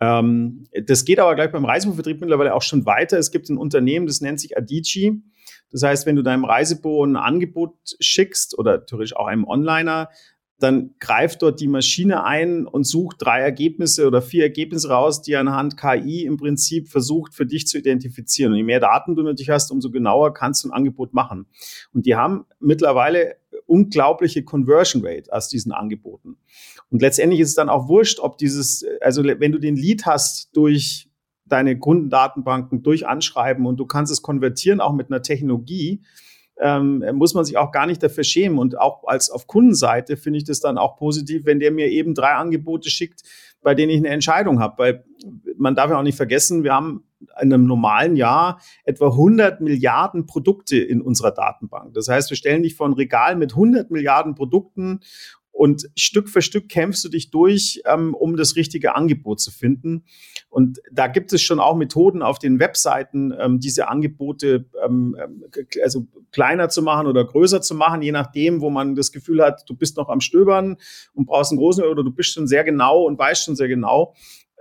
Ähm, 0.00 0.64
das 0.86 1.04
geht 1.04 1.18
aber 1.18 1.34
gleich 1.34 1.52
beim 1.52 1.64
Reisebuchvertrieb 1.64 2.20
mittlerweile 2.20 2.54
auch 2.54 2.62
schon 2.62 2.86
weiter. 2.86 3.18
Es 3.18 3.30
gibt 3.30 3.48
ein 3.48 3.58
Unternehmen, 3.58 4.06
das 4.06 4.20
nennt 4.20 4.40
sich 4.40 4.56
Adici. 4.56 5.22
Das 5.70 5.82
heißt, 5.82 6.06
wenn 6.06 6.16
du 6.16 6.22
deinem 6.22 6.44
Reisebüro 6.44 7.04
ein 7.04 7.16
Angebot 7.16 7.74
schickst 8.00 8.56
oder 8.58 8.78
natürlich 8.78 9.16
auch 9.16 9.26
einem 9.26 9.44
Onliner, 9.44 10.08
dann 10.60 10.94
greift 11.00 11.42
dort 11.42 11.60
die 11.60 11.66
Maschine 11.66 12.24
ein 12.24 12.66
und 12.66 12.84
sucht 12.84 13.16
drei 13.18 13.40
Ergebnisse 13.40 14.06
oder 14.06 14.22
vier 14.22 14.44
Ergebnisse 14.44 14.88
raus, 14.88 15.20
die 15.20 15.36
anhand 15.36 15.76
KI 15.76 16.24
im 16.24 16.36
Prinzip 16.36 16.88
versucht, 16.88 17.34
für 17.34 17.44
dich 17.44 17.66
zu 17.66 17.76
identifizieren. 17.76 18.52
Und 18.52 18.58
je 18.58 18.64
mehr 18.64 18.80
Daten 18.80 19.16
du 19.16 19.22
natürlich 19.22 19.50
hast, 19.50 19.70
umso 19.72 19.90
genauer 19.90 20.32
kannst 20.32 20.64
du 20.64 20.68
ein 20.68 20.72
Angebot 20.72 21.12
machen. 21.12 21.46
Und 21.92 22.06
die 22.06 22.14
haben 22.14 22.46
mittlerweile 22.60 23.36
unglaubliche 23.66 24.44
Conversion 24.44 25.04
Rate 25.04 25.32
aus 25.32 25.48
diesen 25.48 25.72
Angeboten. 25.72 26.36
Und 26.90 27.02
letztendlich 27.02 27.40
ist 27.40 27.50
es 27.50 27.54
dann 27.54 27.68
auch 27.68 27.88
wurscht, 27.88 28.20
ob 28.20 28.38
dieses, 28.38 28.84
also 29.00 29.24
wenn 29.24 29.52
du 29.52 29.58
den 29.58 29.76
Lead 29.76 30.06
hast 30.06 30.56
durch 30.56 31.08
deine 31.46 31.78
Kundendatenbanken, 31.78 32.82
durch 32.82 33.06
Anschreiben 33.06 33.66
und 33.66 33.78
du 33.78 33.86
kannst 33.86 34.12
es 34.12 34.22
konvertieren 34.22 34.80
auch 34.80 34.92
mit 34.92 35.10
einer 35.10 35.22
Technologie, 35.22 36.02
ähm, 36.60 37.04
muss 37.14 37.34
man 37.34 37.44
sich 37.44 37.56
auch 37.56 37.72
gar 37.72 37.86
nicht 37.86 38.02
dafür 38.02 38.24
schämen. 38.24 38.58
Und 38.58 38.78
auch 38.78 39.04
als 39.06 39.30
auf 39.30 39.46
Kundenseite 39.46 40.16
finde 40.16 40.38
ich 40.38 40.44
das 40.44 40.60
dann 40.60 40.78
auch 40.78 40.96
positiv, 40.96 41.46
wenn 41.46 41.58
der 41.58 41.72
mir 41.72 41.88
eben 41.88 42.14
drei 42.14 42.32
Angebote 42.34 42.90
schickt, 42.90 43.22
bei 43.62 43.74
denen 43.74 43.90
ich 43.90 43.98
eine 43.98 44.08
Entscheidung 44.08 44.60
habe. 44.60 44.78
Weil 44.78 45.04
man 45.56 45.74
darf 45.74 45.90
ja 45.90 45.98
auch 45.98 46.02
nicht 46.02 46.16
vergessen, 46.16 46.62
wir 46.62 46.72
haben 46.72 47.04
in 47.40 47.52
einem 47.52 47.66
normalen 47.66 48.16
Jahr 48.16 48.60
etwa 48.84 49.06
100 49.06 49.60
Milliarden 49.60 50.26
Produkte 50.26 50.76
in 50.76 51.00
unserer 51.00 51.32
Datenbank. 51.32 51.94
Das 51.94 52.08
heißt, 52.08 52.30
wir 52.30 52.36
stellen 52.36 52.62
dich 52.62 52.74
vor 52.76 52.86
ein 52.86 52.92
Regal 52.92 53.34
mit 53.36 53.52
100 53.52 53.90
Milliarden 53.90 54.34
Produkten 54.34 55.00
und 55.54 55.88
Stück 55.96 56.28
für 56.28 56.42
Stück 56.42 56.68
kämpfst 56.68 57.04
du 57.04 57.08
dich 57.08 57.30
durch, 57.30 57.80
ähm, 57.86 58.12
um 58.12 58.36
das 58.36 58.56
richtige 58.56 58.96
Angebot 58.96 59.40
zu 59.40 59.52
finden. 59.52 60.04
Und 60.50 60.80
da 60.90 61.06
gibt 61.06 61.32
es 61.32 61.42
schon 61.42 61.60
auch 61.60 61.76
Methoden 61.76 62.22
auf 62.22 62.40
den 62.40 62.58
Webseiten, 62.58 63.32
ähm, 63.38 63.60
diese 63.60 63.86
Angebote 63.88 64.66
ähm, 64.84 65.16
also 65.80 66.08
kleiner 66.32 66.68
zu 66.70 66.82
machen 66.82 67.06
oder 67.06 67.24
größer 67.24 67.62
zu 67.62 67.76
machen, 67.76 68.02
je 68.02 68.10
nachdem, 68.10 68.62
wo 68.62 68.68
man 68.68 68.96
das 68.96 69.12
Gefühl 69.12 69.42
hat, 69.42 69.62
du 69.68 69.76
bist 69.76 69.96
noch 69.96 70.08
am 70.08 70.20
Stöbern 70.20 70.76
und 71.14 71.26
brauchst 71.26 71.52
einen 71.52 71.58
großen 71.58 71.84
oder 71.84 72.02
du 72.02 72.10
bist 72.10 72.32
schon 72.32 72.48
sehr 72.48 72.64
genau 72.64 73.04
und 73.04 73.16
weißt 73.16 73.44
schon 73.44 73.54
sehr 73.54 73.68
genau. 73.68 74.14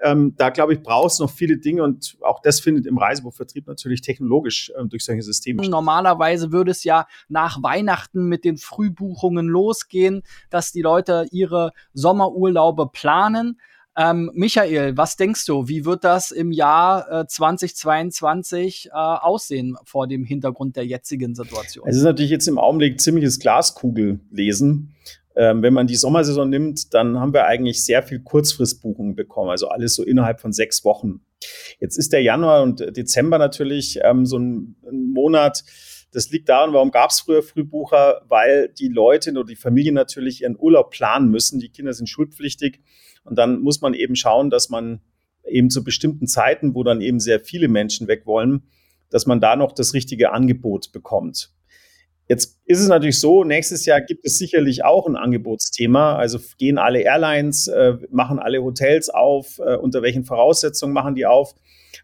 Ähm, 0.04 0.36
da 0.38 0.50
glaube 0.50 0.74
ich, 0.74 0.84
brauchst 0.84 1.20
noch 1.20 1.30
viele 1.30 1.58
Dinge 1.58 1.84
und 1.84 2.18
auch 2.22 2.42
das 2.42 2.60
findet 2.60 2.86
im 2.86 2.98
Reisebuchvertrieb 2.98 3.68
natürlich 3.68 4.02
technologisch 4.02 4.72
ähm, 4.78 4.90
durch 4.90 5.06
solche 5.06 5.22
Systeme 5.22 5.64
statt. 5.64 5.72
Normalerweise 5.72 6.52
würde 6.52 6.72
es 6.72 6.84
ja 6.84 7.08
nach 7.30 7.64
Weihnachten 7.64 8.28
mit 8.28 8.44
den 8.44 8.58
Frühbuchungen 8.58 9.48
losgehen, 9.48 10.24
dass 10.50 10.72
die 10.72 10.82
Leute 10.82 11.28
ihre 11.32 11.72
Sommerurlaube 11.94 12.90
planen. 12.92 13.60
Ähm, 13.96 14.32
Michael, 14.34 14.98
was 14.98 15.18
denkst 15.18 15.46
du, 15.46 15.68
wie 15.68 15.86
wird 15.86 16.04
das 16.04 16.32
im 16.32 16.52
Jahr 16.52 17.22
äh, 17.22 17.28
2022 17.28 18.88
äh, 18.88 18.92
aussehen 18.92 19.78
vor 19.84 20.08
dem 20.08 20.26
Hintergrund 20.26 20.76
der 20.76 20.86
jetzigen 20.86 21.36
Situation? 21.36 21.88
Es 21.88 21.98
ist 21.98 22.04
natürlich 22.04 22.32
jetzt 22.32 22.48
im 22.48 22.58
Augenblick 22.58 23.00
ziemliches 23.00 23.40
Glaskugellesen. 23.40 24.96
Ähm, 25.36 25.62
wenn 25.64 25.74
man 25.74 25.88
die 25.88 25.96
Sommersaison 25.96 26.50
nimmt, 26.50 26.94
dann 26.94 27.20
haben 27.20 27.34
wir 27.34 27.46
eigentlich 27.46 27.84
sehr 27.84 28.04
viel 28.04 28.20
Kurzfristbuchungen 28.20 29.16
bekommen, 29.16 29.50
also 29.50 29.68
alles 29.68 29.96
so 29.96 30.04
innerhalb 30.04 30.40
von 30.40 30.54
sechs 30.54 30.86
Wochen. 30.86 31.22
Jetzt 31.80 31.98
ist 31.98 32.14
der 32.14 32.22
Januar 32.22 32.64
und 32.64 32.80
Dezember 32.96 33.38
natürlich 33.38 34.00
ähm, 34.04 34.26
so 34.26 34.38
ein, 34.38 34.76
ein, 34.88 35.12
Monat. 35.12 35.64
Das 36.12 36.30
liegt 36.30 36.50
daran, 36.50 36.74
warum 36.74 36.92
gab 36.92 37.10
es 37.10 37.22
früher 37.22 37.42
Frühbucher? 37.42 38.22
Weil 38.28 38.70
die 38.70 38.88
Leute 38.88 39.32
oder 39.32 39.46
die 39.46 39.56
Familien 39.56 39.96
natürlich 39.96 40.42
ihren 40.42 40.58
Urlaub 40.58 40.92
planen 40.92 41.30
müssen. 41.30 41.60
Die 41.60 41.70
Kinder 41.70 41.94
sind 41.94 42.08
schulpflichtig 42.08 42.82
und 43.24 43.38
dann 43.38 43.60
muss 43.62 43.82
man 43.82 43.94
eben 43.94 44.16
schauen, 44.16 44.50
dass 44.50 44.70
man 44.70 45.02
eben 45.46 45.70
zu 45.70 45.84
bestimmten 45.84 46.28
Zeiten, 46.28 46.76
wo 46.76 46.84
dann 46.84 47.02
eben 47.02 47.20
sehr 47.20 47.40
viele 47.40 47.68
Menschen 47.68 48.08
weg 48.08 48.26
wollen, 48.26 48.64
dass 49.10 49.26
man 49.26 49.42
da 49.42 49.56
noch 49.56 49.72
das 49.74 49.94
richtige 49.94 50.32
Angebot 50.32 50.92
bekommt. 50.92 51.53
Jetzt 52.28 52.60
ist 52.66 52.80
es 52.80 52.88
natürlich 52.88 53.20
so, 53.20 53.44
nächstes 53.44 53.86
Jahr 53.86 54.00
gibt 54.00 54.26
es 54.26 54.38
sicherlich 54.38 54.86
auch 54.86 55.08
ein 55.08 55.18
Angebotsthema. 55.18 56.16
Also 56.16 56.40
gehen 56.58 56.78
alle 56.78 57.02
Airlines, 57.02 57.68
äh, 57.68 57.98
machen 58.10 58.40
alle 58.40 58.64
Hotels 58.64 59.10
auf, 59.10 59.60
äh, 59.60 59.76
unter 59.76 60.02
welchen 60.02 60.24
Voraussetzungen 60.24 60.94
machen 60.94 61.16
die 61.16 61.26
auf. 61.26 61.54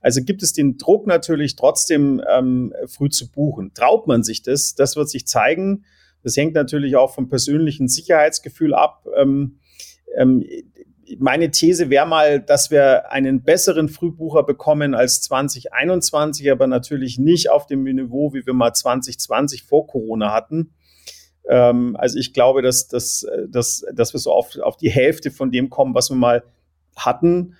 Also 0.01 0.21
gibt 0.23 0.43
es 0.43 0.53
den 0.53 0.77
Druck 0.77 1.07
natürlich 1.07 1.55
trotzdem 1.55 2.21
ähm, 2.29 2.73
früh 2.87 3.09
zu 3.09 3.31
buchen. 3.31 3.73
Traut 3.73 4.07
man 4.07 4.23
sich 4.23 4.43
das? 4.43 4.75
Das 4.75 4.95
wird 4.95 5.09
sich 5.09 5.25
zeigen. 5.25 5.85
Das 6.23 6.35
hängt 6.35 6.53
natürlich 6.53 6.95
auch 6.95 7.13
vom 7.13 7.29
persönlichen 7.29 7.87
Sicherheitsgefühl 7.87 8.73
ab. 8.73 9.05
Ähm, 9.17 9.59
ähm, 10.17 10.45
meine 11.17 11.49
These 11.51 11.89
wäre 11.89 12.05
mal, 12.05 12.39
dass 12.39 12.71
wir 12.71 13.11
einen 13.11 13.41
besseren 13.41 13.89
Frühbucher 13.89 14.43
bekommen 14.43 14.93
als 14.93 15.21
2021, 15.21 16.51
aber 16.51 16.67
natürlich 16.67 17.17
nicht 17.17 17.49
auf 17.49 17.65
dem 17.65 17.83
Niveau, 17.83 18.33
wie 18.33 18.45
wir 18.45 18.53
mal 18.53 18.73
2020 18.73 19.63
vor 19.63 19.87
Corona 19.87 20.33
hatten. 20.33 20.73
Ähm, 21.47 21.95
also 21.97 22.19
ich 22.19 22.33
glaube, 22.33 22.61
dass, 22.61 22.87
dass, 22.87 23.25
dass, 23.47 23.85
dass 23.93 24.13
wir 24.13 24.19
so 24.19 24.31
auf, 24.31 24.57
auf 24.59 24.77
die 24.77 24.91
Hälfte 24.91 25.31
von 25.31 25.51
dem 25.51 25.69
kommen, 25.69 25.95
was 25.95 26.09
wir 26.09 26.17
mal 26.17 26.43
hatten. 26.95 27.55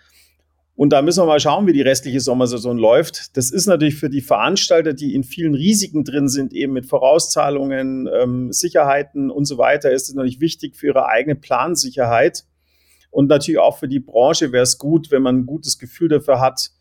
Und 0.75 0.91
da 0.91 1.01
müssen 1.01 1.21
wir 1.21 1.27
mal 1.27 1.41
schauen, 1.41 1.67
wie 1.67 1.73
die 1.73 1.81
restliche 1.81 2.21
Sommersaison 2.21 2.77
läuft. 2.77 3.35
Das 3.35 3.51
ist 3.51 3.65
natürlich 3.65 3.95
für 3.95 4.09
die 4.09 4.21
Veranstalter, 4.21 4.93
die 4.93 5.13
in 5.13 5.23
vielen 5.23 5.53
Risiken 5.53 6.05
drin 6.05 6.29
sind, 6.29 6.53
eben 6.53 6.71
mit 6.71 6.85
Vorauszahlungen, 6.85 8.07
ähm, 8.07 8.53
Sicherheiten 8.53 9.29
und 9.29 9.45
so 9.45 9.57
weiter, 9.57 9.91
ist 9.91 10.07
es 10.07 10.15
natürlich 10.15 10.39
wichtig 10.39 10.77
für 10.77 10.87
ihre 10.87 11.07
eigene 11.07 11.35
Plansicherheit 11.35 12.45
und 13.11 13.27
natürlich 13.27 13.59
auch 13.59 13.77
für 13.77 13.87
die 13.87 13.99
Branche 13.99 14.51
wäre 14.51 14.63
es 14.63 14.77
gut, 14.77 15.11
wenn 15.11 15.21
man 15.21 15.39
ein 15.39 15.45
gutes 15.45 15.79
Gefühl 15.79 16.09
dafür 16.09 16.39
hat, 16.39 16.71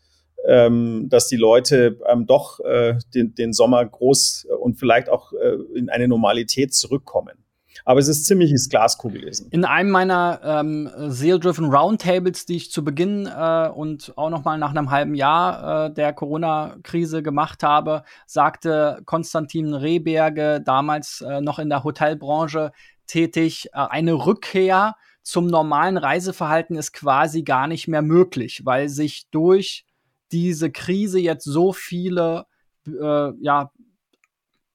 ähm, 0.47 1.07
dass 1.09 1.27
die 1.27 1.35
Leute 1.35 1.99
ähm, 2.07 2.25
doch 2.25 2.59
äh, 2.61 2.97
den, 3.13 3.35
den 3.35 3.53
Sommer 3.53 3.85
groß 3.85 4.47
und 4.61 4.75
vielleicht 4.75 5.09
auch 5.09 5.33
äh, 5.33 5.57
in 5.75 5.89
eine 5.89 6.07
Normalität 6.07 6.73
zurückkommen. 6.73 7.43
Aber 7.85 7.99
es 7.99 8.07
ist 8.07 8.25
ziemliches 8.25 8.69
Glaskugellesen. 8.69 9.47
In 9.51 9.65
einem 9.65 9.89
meiner 9.89 10.41
ähm, 10.43 10.89
Sale-Driven 10.95 11.73
Roundtables, 11.73 12.45
die 12.45 12.57
ich 12.57 12.71
zu 12.71 12.83
Beginn 12.83 13.25
äh, 13.25 13.69
und 13.69 14.13
auch 14.15 14.29
noch 14.29 14.43
mal 14.43 14.57
nach 14.57 14.71
einem 14.71 14.91
halben 14.91 15.15
Jahr 15.15 15.87
äh, 15.87 15.93
der 15.93 16.13
Corona-Krise 16.13 17.23
gemacht 17.23 17.63
habe, 17.63 18.03
sagte 18.25 19.01
Konstantin 19.05 19.73
Rehberge, 19.73 20.61
damals 20.63 21.21
äh, 21.21 21.41
noch 21.41 21.59
in 21.59 21.69
der 21.69 21.83
Hotelbranche 21.83 22.71
tätig, 23.07 23.69
äh, 23.73 23.77
eine 23.77 24.13
Rückkehr 24.13 24.95
zum 25.29 25.45
normalen 25.47 25.97
Reiseverhalten 25.97 26.75
ist 26.75 26.91
quasi 26.91 27.43
gar 27.43 27.67
nicht 27.67 27.87
mehr 27.87 28.01
möglich, 28.01 28.61
weil 28.65 28.89
sich 28.89 29.29
durch 29.29 29.85
diese 30.31 30.71
Krise 30.71 31.19
jetzt 31.19 31.43
so 31.43 31.71
viele, 31.71 32.45
äh, 32.87 33.31
ja, 33.39 33.71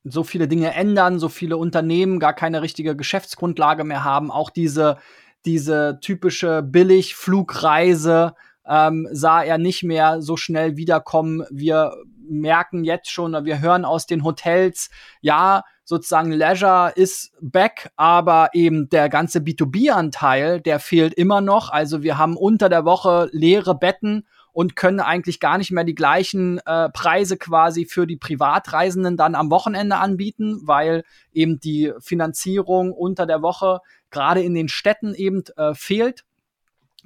so 0.05 0.23
viele 0.23 0.47
Dinge 0.47 0.73
ändern, 0.75 1.19
so 1.19 1.29
viele 1.29 1.57
Unternehmen 1.57 2.21
gar 2.21 2.35
keine 2.35 2.63
richtige 2.63 2.95
Geschäftsgrundlage 2.95 3.83
mehr 3.83 4.05
haben. 4.05 4.31
Auch 4.31 4.51
diese, 4.51 4.99
diese 5.45 5.99
typische 6.01 6.63
Billigflugreise 6.63 8.35
ähm, 8.67 9.09
sah 9.11 9.43
er 9.43 9.59
nicht 9.59 9.83
mehr 9.83 10.23
so 10.23 10.37
schnell 10.37 10.77
wiederkommen. 10.77 11.45
Wir 11.51 11.95
merken 12.29 12.85
jetzt 12.85 13.11
schon, 13.11 13.33
wir 13.45 13.61
hören 13.61 13.85
aus 13.85 14.07
den 14.07 14.25
Hotels, 14.25 14.91
ja, 15.21 15.63
sozusagen 15.85 16.33
Leisure 16.33 16.93
ist 16.97 17.33
back, 17.41 17.91
aber 17.97 18.51
eben 18.55 18.89
der 18.89 19.09
ganze 19.09 19.41
B2B-Anteil, 19.41 20.61
der 20.61 20.81
fehlt 20.81 21.15
immer 21.15 21.41
noch. 21.41 21.71
Also 21.71 22.03
wir 22.03 22.17
haben 22.17 22.37
unter 22.37 22.69
der 22.69 22.85
Woche 22.85 23.29
leere 23.33 23.75
Betten 23.75 24.27
und 24.53 24.77
können 24.77 25.01
eigentlich 25.01 25.41
gar 25.41 25.59
nicht 25.59 25.73
mehr 25.73 25.85
die 25.85 25.97
gleichen 25.97 26.59
äh, 26.65 26.89
Preise 26.91 27.37
quasi 27.37 27.87
für 27.87 28.07
die 28.07 28.17
Privatreisenden 28.17 29.17
dann 29.17 29.35
am 29.35 29.51
Wochenende 29.51 29.97
anbieten, 29.97 30.61
weil 30.63 31.03
eben 31.33 31.59
die 31.59 31.93
Finanzierung 31.99 32.93
unter 32.93 33.27
der 33.27 33.43
Woche 33.43 33.81
gerade 34.11 34.43
in 34.43 34.55
den 34.55 34.69
Städten 34.69 35.13
eben 35.15 35.43
äh, 35.57 35.75
fehlt. 35.75 36.25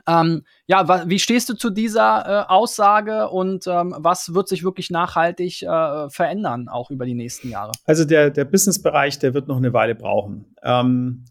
Ähm, 0.09 0.43
ja, 0.67 1.09
wie 1.09 1.19
stehst 1.19 1.49
du 1.51 1.55
zu 1.55 1.71
dieser 1.71 2.47
äh, 2.47 2.51
Aussage 2.51 3.29
und 3.29 3.67
ähm, 3.67 3.95
was 3.99 4.33
wird 4.35 4.49
sich 4.49 4.65
wirklich 4.65 4.91
nachhaltig 4.91 5.63
äh, 5.63 6.09
verändern, 6.09 6.69
auch 6.69 6.91
über 6.91 7.05
die 7.05 7.15
nächsten 7.15 7.51
Jahre? 7.51 7.73
Also 7.85 8.05
der, 8.05 8.31
der 8.31 8.47
Businessbereich, 8.47 9.19
der 9.19 9.35
wird 9.35 9.49
noch 9.49 9.59
eine 9.59 9.73
Weile 9.73 9.95
brauchen. 9.95 10.55
Ähm, 10.63 11.27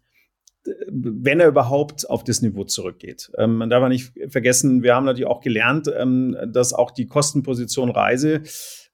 wenn 0.89 1.39
er 1.39 1.47
überhaupt 1.47 2.09
auf 2.09 2.23
das 2.23 2.41
Niveau 2.41 2.65
zurückgeht. 2.65 3.31
Ähm, 3.37 3.55
man 3.55 3.69
darf 3.69 3.77
aber 3.77 3.89
nicht 3.89 4.11
vergessen, 4.27 4.83
wir 4.83 4.95
haben 4.95 5.05
natürlich 5.05 5.27
auch 5.27 5.41
gelernt, 5.41 5.89
ähm, 5.97 6.37
dass 6.47 6.73
auch 6.73 6.91
die 6.91 7.07
Kostenposition 7.07 7.89
Reise 7.89 8.41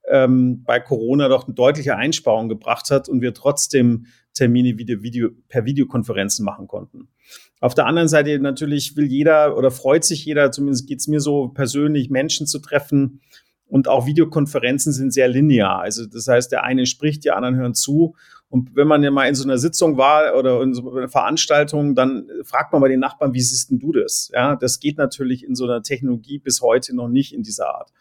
ähm, 0.10 0.64
bei 0.64 0.80
Corona 0.80 1.30
doch 1.30 1.46
eine 1.46 1.56
deutliche 1.56 1.96
Einsparung 1.96 2.50
gebracht 2.50 2.92
hat 2.92 3.10
und 3.10 3.22
wir 3.22 3.34
trotzdem 3.34 4.06
Termine 4.34 4.78
wieder 4.78 5.02
Video, 5.02 5.30
per 5.48 5.66
Videokonferenzen 5.66 6.44
machen 6.46 6.68
konnten. 6.68 7.10
Auf 7.60 7.76
der 7.76 7.86
anderen 7.86 8.10
Seite 8.10 8.38
natürlich 8.40 8.98
will 8.98 9.06
jeder 9.06 9.58
oder 9.58 9.72
freut 9.72 10.04
sich 10.04 10.26
jeder, 10.26 10.52
zumindest 10.52 10.88
geht's 10.88 11.08
mir 11.08 11.20
so 11.20 11.50
persönlich, 11.50 12.10
Menschen 12.10 12.48
zu 12.48 12.60
treffen. 12.60 13.22
Und 13.68 13.88
auch 13.88 14.06
Videokonferenzen 14.06 14.94
sind 14.94 15.14
sehr 15.14 15.28
linear. 15.28 15.80
Also 15.80 16.06
das 16.06 16.28
heißt, 16.28 16.52
der 16.52 16.64
eine 16.64 16.86
spricht, 16.86 17.24
die 17.24 17.32
anderen 17.32 17.56
hören 17.56 17.74
zu. 17.74 18.16
Und 18.50 18.76
wenn 18.76 18.88
man 18.88 19.02
ja 19.02 19.10
mal 19.10 19.28
in 19.28 19.34
so 19.34 19.46
einer 19.46 19.58
Sitzung 19.58 19.98
war 19.98 20.38
oder 20.38 20.62
in 20.62 20.76
so 20.76 20.96
einer 20.96 21.08
Veranstaltung, 21.08 21.96
dann 21.96 22.28
fragt 22.44 22.72
man 22.72 22.82
bei 22.82 22.88
den 22.88 23.00
Nachbarn, 23.00 23.34
wie 23.34 23.42
siehst 23.42 23.72
denn 23.72 23.80
du 23.80 23.92
das? 23.92 24.30
Ja, 24.32 24.56
das 24.56 24.80
geht 24.80 25.00
natürlich 25.00 25.44
in 25.44 25.56
so 25.56 25.64
einer 25.64 25.82
Technologie 25.82 26.38
bis 26.38 26.62
heute 26.62 26.96
noch 26.96 27.08
nicht 27.08 27.34
in 27.34 27.42
dieser 27.42 27.74
Art. 27.76 27.92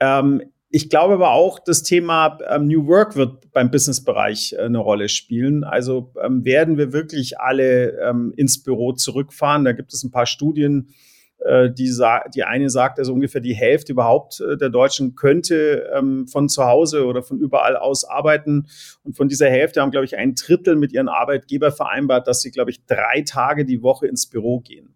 Ähm, 0.00 0.42
ich 0.70 0.90
glaube 0.90 1.14
aber 1.14 1.30
auch, 1.30 1.58
das 1.58 1.82
Thema 1.82 2.38
ähm, 2.48 2.66
New 2.66 2.86
Work 2.86 3.16
wird 3.16 3.52
beim 3.52 3.70
Businessbereich 3.70 4.52
äh, 4.52 4.62
eine 4.62 4.78
Rolle 4.78 5.08
spielen. 5.08 5.64
Also 5.64 6.12
ähm, 6.22 6.44
werden 6.44 6.76
wir 6.76 6.92
wirklich 6.92 7.40
alle 7.40 7.98
ähm, 8.00 8.34
ins 8.36 8.62
Büro 8.62 8.92
zurückfahren. 8.92 9.64
Da 9.64 9.72
gibt 9.72 9.94
es 9.94 10.04
ein 10.04 10.10
paar 10.10 10.26
Studien, 10.26 10.90
äh, 11.38 11.70
die, 11.70 11.90
die 12.34 12.44
eine 12.44 12.68
sagt, 12.68 12.98
also 12.98 13.14
ungefähr 13.14 13.40
die 13.40 13.54
Hälfte 13.54 13.92
überhaupt 13.92 14.40
äh, 14.40 14.58
der 14.58 14.68
Deutschen 14.68 15.14
könnte 15.14 15.88
ähm, 15.94 16.28
von 16.28 16.50
zu 16.50 16.64
Hause 16.66 17.06
oder 17.06 17.22
von 17.22 17.38
überall 17.38 17.76
aus 17.76 18.04
arbeiten. 18.04 18.66
Und 19.04 19.16
von 19.16 19.28
dieser 19.28 19.48
Hälfte 19.48 19.80
haben, 19.80 19.90
glaube 19.90 20.04
ich, 20.04 20.18
ein 20.18 20.34
Drittel 20.34 20.76
mit 20.76 20.92
ihren 20.92 21.08
Arbeitgeber 21.08 21.72
vereinbart, 21.72 22.26
dass 22.26 22.42
sie, 22.42 22.50
glaube 22.50 22.72
ich, 22.72 22.84
drei 22.84 23.22
Tage 23.26 23.64
die 23.64 23.82
Woche 23.82 24.06
ins 24.06 24.28
Büro 24.28 24.60
gehen. 24.60 24.94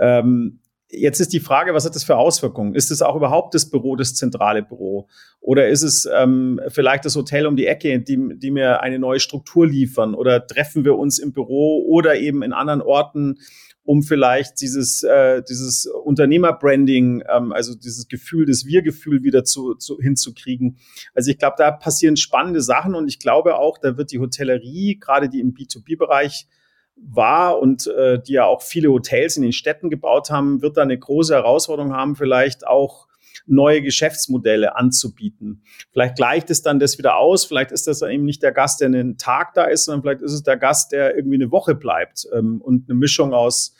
Ähm, 0.00 0.60
Jetzt 0.90 1.20
ist 1.20 1.34
die 1.34 1.40
Frage, 1.40 1.74
was 1.74 1.84
hat 1.84 1.94
das 1.94 2.04
für 2.04 2.16
Auswirkungen? 2.16 2.74
Ist 2.74 2.90
es 2.90 3.02
auch 3.02 3.14
überhaupt 3.14 3.54
das 3.54 3.68
Büro, 3.68 3.94
das 3.94 4.14
zentrale 4.14 4.62
Büro? 4.62 5.06
Oder 5.40 5.68
ist 5.68 5.82
es 5.82 6.08
ähm, 6.10 6.60
vielleicht 6.68 7.04
das 7.04 7.14
Hotel 7.14 7.46
um 7.46 7.56
die 7.56 7.66
Ecke, 7.66 8.00
die, 8.00 8.38
die 8.38 8.50
mir 8.50 8.80
eine 8.80 8.98
neue 8.98 9.20
Struktur 9.20 9.66
liefern? 9.66 10.14
Oder 10.14 10.46
treffen 10.46 10.86
wir 10.86 10.96
uns 10.96 11.18
im 11.18 11.32
Büro 11.32 11.84
oder 11.86 12.16
eben 12.16 12.42
in 12.42 12.54
anderen 12.54 12.80
Orten, 12.80 13.38
um 13.82 14.02
vielleicht 14.02 14.62
dieses, 14.62 15.02
äh, 15.02 15.42
dieses 15.46 15.86
Unternehmerbranding, 15.86 17.22
ähm, 17.30 17.52
also 17.52 17.74
dieses 17.74 18.08
Gefühl, 18.08 18.46
das 18.46 18.64
Wir-Gefühl 18.64 19.22
wieder 19.22 19.44
zu, 19.44 19.74
zu, 19.74 19.98
hinzukriegen? 19.98 20.78
Also 21.14 21.30
ich 21.30 21.38
glaube, 21.38 21.56
da 21.58 21.70
passieren 21.70 22.16
spannende 22.16 22.62
Sachen 22.62 22.94
und 22.94 23.08
ich 23.08 23.18
glaube 23.18 23.56
auch, 23.56 23.76
da 23.76 23.98
wird 23.98 24.10
die 24.10 24.20
Hotellerie, 24.20 24.98
gerade 24.98 25.28
die 25.28 25.40
im 25.40 25.52
B2B-Bereich, 25.52 26.46
war 27.00 27.58
und 27.58 27.86
äh, 27.86 28.20
die 28.20 28.34
ja 28.34 28.44
auch 28.44 28.62
viele 28.62 28.90
Hotels 28.90 29.36
in 29.36 29.42
den 29.42 29.52
Städten 29.52 29.90
gebaut 29.90 30.30
haben, 30.30 30.62
wird 30.62 30.76
da 30.76 30.82
eine 30.82 30.98
große 30.98 31.34
Herausforderung 31.34 31.92
haben, 31.94 32.16
vielleicht 32.16 32.66
auch 32.66 33.08
neue 33.46 33.82
Geschäftsmodelle 33.82 34.76
anzubieten. 34.76 35.62
Vielleicht 35.92 36.16
gleicht 36.16 36.50
es 36.50 36.62
dann 36.62 36.78
das 36.78 36.98
wieder 36.98 37.16
aus, 37.16 37.44
vielleicht 37.44 37.72
ist 37.72 37.86
das 37.86 38.00
dann 38.00 38.10
eben 38.10 38.24
nicht 38.24 38.42
der 38.42 38.52
Gast, 38.52 38.80
der 38.80 38.86
einen 38.86 39.16
Tag 39.16 39.54
da 39.54 39.64
ist, 39.64 39.84
sondern 39.84 40.02
vielleicht 40.02 40.22
ist 40.22 40.32
es 40.32 40.42
der 40.42 40.56
Gast, 40.56 40.92
der 40.92 41.16
irgendwie 41.16 41.36
eine 41.36 41.50
Woche 41.50 41.74
bleibt 41.74 42.26
ähm, 42.32 42.60
und 42.60 42.88
eine 42.88 42.98
Mischung 42.98 43.32
aus 43.32 43.74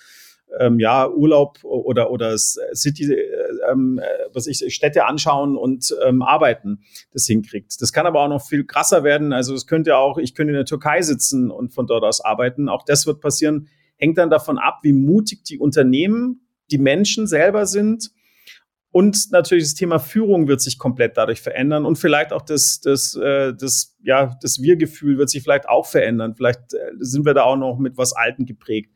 ähm, 0.58 0.78
ja, 0.78 1.08
Urlaub 1.08 1.62
oder, 1.62 2.10
oder 2.10 2.36
City, 2.38 3.12
äh, 3.12 3.47
ähm, 3.70 4.00
was 4.32 4.46
ich, 4.46 4.74
Städte 4.74 5.06
anschauen 5.06 5.56
und 5.56 5.94
ähm, 6.06 6.22
arbeiten, 6.22 6.80
das 7.12 7.26
hinkriegt. 7.26 7.80
Das 7.80 7.92
kann 7.92 8.06
aber 8.06 8.20
auch 8.20 8.28
noch 8.28 8.46
viel 8.46 8.64
krasser 8.64 9.04
werden. 9.04 9.32
Also 9.32 9.54
es 9.54 9.66
könnte 9.66 9.96
auch, 9.96 10.18
ich 10.18 10.34
könnte 10.34 10.52
in 10.52 10.56
der 10.56 10.64
Türkei 10.64 11.02
sitzen 11.02 11.50
und 11.50 11.72
von 11.72 11.86
dort 11.86 12.04
aus 12.04 12.20
arbeiten. 12.20 12.68
Auch 12.68 12.84
das 12.84 13.06
wird 13.06 13.20
passieren. 13.20 13.68
Hängt 13.96 14.18
dann 14.18 14.30
davon 14.30 14.58
ab, 14.58 14.80
wie 14.82 14.92
mutig 14.92 15.44
die 15.44 15.58
Unternehmen, 15.58 16.46
die 16.70 16.78
Menschen 16.78 17.26
selber 17.26 17.66
sind. 17.66 18.10
Und 18.90 19.30
natürlich 19.32 19.64
das 19.64 19.74
Thema 19.74 19.98
Führung 19.98 20.48
wird 20.48 20.62
sich 20.62 20.78
komplett 20.78 21.16
dadurch 21.16 21.42
verändern 21.42 21.84
und 21.84 21.96
vielleicht 21.96 22.32
auch 22.32 22.40
das, 22.40 22.80
das, 22.80 23.14
äh, 23.14 23.52
das, 23.54 23.96
ja, 24.02 24.36
das 24.40 24.62
Wir-Gefühl 24.62 25.18
wird 25.18 25.28
sich 25.28 25.42
vielleicht 25.42 25.68
auch 25.68 25.86
verändern. 25.86 26.34
Vielleicht 26.34 26.72
äh, 26.72 26.92
sind 26.98 27.26
wir 27.26 27.34
da 27.34 27.42
auch 27.42 27.56
noch 27.56 27.78
mit 27.78 27.98
was 27.98 28.14
Alten 28.14 28.46
geprägt. 28.46 28.90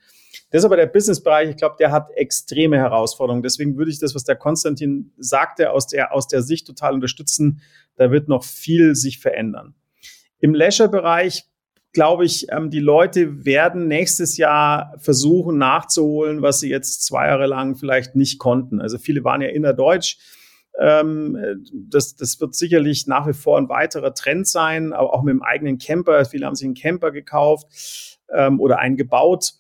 Das 0.52 0.60
ist 0.60 0.64
aber 0.66 0.76
der 0.76 0.86
Businessbereich, 0.86 1.48
ich 1.48 1.56
glaube, 1.56 1.76
der 1.78 1.90
hat 1.90 2.10
extreme 2.10 2.76
Herausforderungen. 2.76 3.42
Deswegen 3.42 3.76
würde 3.78 3.90
ich 3.90 3.98
das, 3.98 4.14
was 4.14 4.24
der 4.24 4.36
Konstantin 4.36 5.12
sagte, 5.16 5.72
aus 5.72 5.86
der, 5.86 6.12
aus 6.12 6.28
der 6.28 6.42
Sicht 6.42 6.66
total 6.66 6.92
unterstützen. 6.92 7.62
Da 7.96 8.10
wird 8.10 8.28
noch 8.28 8.44
viel 8.44 8.94
sich 8.94 9.18
verändern. 9.18 9.74
Im 10.40 10.54
Leisure-Bereich 10.54 11.46
glaube 11.92 12.24
ich, 12.24 12.46
ähm, 12.50 12.70
die 12.70 12.80
Leute 12.80 13.44
werden 13.44 13.86
nächstes 13.86 14.36
Jahr 14.36 14.94
versuchen 14.98 15.58
nachzuholen, 15.58 16.42
was 16.42 16.60
sie 16.60 16.70
jetzt 16.70 17.04
zwei 17.04 17.28
Jahre 17.28 17.46
lang 17.46 17.76
vielleicht 17.76 18.16
nicht 18.16 18.38
konnten. 18.38 18.80
Also 18.80 18.98
viele 18.98 19.24
waren 19.24 19.42
ja 19.42 19.48
innerdeutsch. 19.48 20.16
Ähm, 20.80 21.64
das, 21.72 22.16
das 22.16 22.40
wird 22.40 22.54
sicherlich 22.54 23.06
nach 23.06 23.26
wie 23.26 23.34
vor 23.34 23.58
ein 23.58 23.68
weiterer 23.68 24.14
Trend 24.14 24.46
sein, 24.46 24.92
aber 24.92 25.12
auch 25.12 25.22
mit 25.22 25.32
dem 25.32 25.42
eigenen 25.42 25.78
Camper. 25.78 26.24
Viele 26.24 26.46
haben 26.46 26.54
sich 26.54 26.64
einen 26.64 26.74
Camper 26.74 27.10
gekauft 27.10 28.18
ähm, 28.30 28.58
oder 28.58 28.78
einen 28.78 28.96
gebaut. 28.96 29.54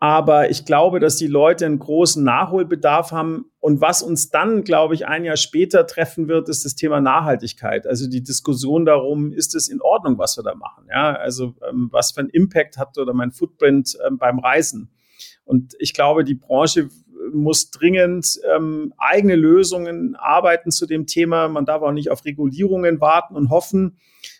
Aber 0.00 0.48
ich 0.48 0.64
glaube, 0.64 1.00
dass 1.00 1.16
die 1.16 1.26
Leute 1.26 1.66
einen 1.66 1.80
großen 1.80 2.22
Nachholbedarf 2.22 3.10
haben. 3.10 3.46
Und 3.58 3.80
was 3.80 4.00
uns 4.02 4.30
dann, 4.30 4.62
glaube 4.62 4.94
ich, 4.94 5.08
ein 5.08 5.24
Jahr 5.24 5.36
später 5.36 5.86
treffen 5.88 6.28
wird, 6.28 6.48
ist 6.48 6.64
das 6.64 6.76
Thema 6.76 7.00
Nachhaltigkeit. 7.00 7.84
Also 7.84 8.08
die 8.08 8.22
Diskussion 8.22 8.84
darum, 8.84 9.32
ist 9.32 9.56
es 9.56 9.68
in 9.68 9.80
Ordnung, 9.80 10.16
was 10.16 10.36
wir 10.36 10.44
da 10.44 10.54
machen? 10.54 10.86
Ja, 10.88 11.14
also 11.14 11.54
ähm, 11.68 11.88
was 11.90 12.12
für 12.12 12.20
einen 12.20 12.30
Impact 12.30 12.78
hat 12.78 12.96
oder 12.96 13.12
mein 13.12 13.32
Footprint 13.32 13.98
ähm, 14.06 14.18
beim 14.18 14.38
Reisen? 14.38 14.90
Und 15.44 15.74
ich 15.80 15.94
glaube, 15.94 16.22
die 16.22 16.36
Branche 16.36 16.90
muss 17.32 17.70
dringend 17.70 18.38
ähm, 18.54 18.94
eigene 18.98 19.34
Lösungen 19.34 20.14
arbeiten 20.14 20.70
zu 20.70 20.86
dem 20.86 21.06
Thema. 21.06 21.48
Man 21.48 21.64
darf 21.64 21.82
auch 21.82 21.92
nicht 21.92 22.10
auf 22.10 22.24
Regulierungen 22.24 23.00
warten 23.00 23.34
und 23.34 23.50
hoffen, 23.50 23.98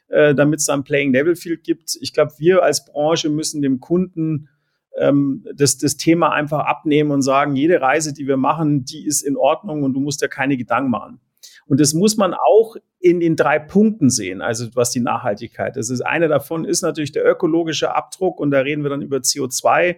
äh, 0.08 0.34
damit 0.36 0.60
es 0.60 0.66
da 0.66 0.74
ein 0.74 0.84
Playing 0.84 1.12
Level 1.12 1.34
Field 1.34 1.64
gibt. 1.64 1.98
Ich 2.00 2.12
glaube, 2.12 2.32
wir 2.38 2.62
als 2.62 2.84
Branche 2.84 3.28
müssen 3.28 3.60
dem 3.60 3.80
Kunden 3.80 4.48
ähm, 5.00 5.44
das, 5.54 5.78
das 5.78 5.96
Thema 5.96 6.32
einfach 6.32 6.66
abnehmen 6.66 7.10
und 7.10 7.22
sagen, 7.22 7.56
jede 7.56 7.80
Reise, 7.80 8.12
die 8.12 8.26
wir 8.26 8.36
machen, 8.36 8.84
die 8.84 9.06
ist 9.06 9.22
in 9.22 9.36
Ordnung 9.36 9.82
und 9.82 9.94
du 9.94 10.00
musst 10.00 10.22
dir 10.22 10.28
keine 10.28 10.56
Gedanken 10.56 10.90
machen. 10.90 11.20
Und 11.66 11.80
das 11.80 11.92
muss 11.92 12.16
man 12.16 12.34
auch 12.34 12.76
in 12.98 13.20
den 13.20 13.36
drei 13.36 13.58
Punkten 13.58 14.10
sehen, 14.10 14.40
also 14.40 14.66
was 14.74 14.90
die 14.90 15.00
Nachhaltigkeit 15.00 15.76
ist. 15.76 15.90
ist 15.90 16.00
eine 16.00 16.28
davon 16.28 16.64
ist 16.64 16.82
natürlich 16.82 17.12
der 17.12 17.24
ökologische 17.24 17.94
Abdruck 17.94 18.40
und 18.40 18.50
da 18.50 18.60
reden 18.60 18.82
wir 18.82 18.90
dann 18.90 19.02
über 19.02 19.18
CO2. 19.18 19.96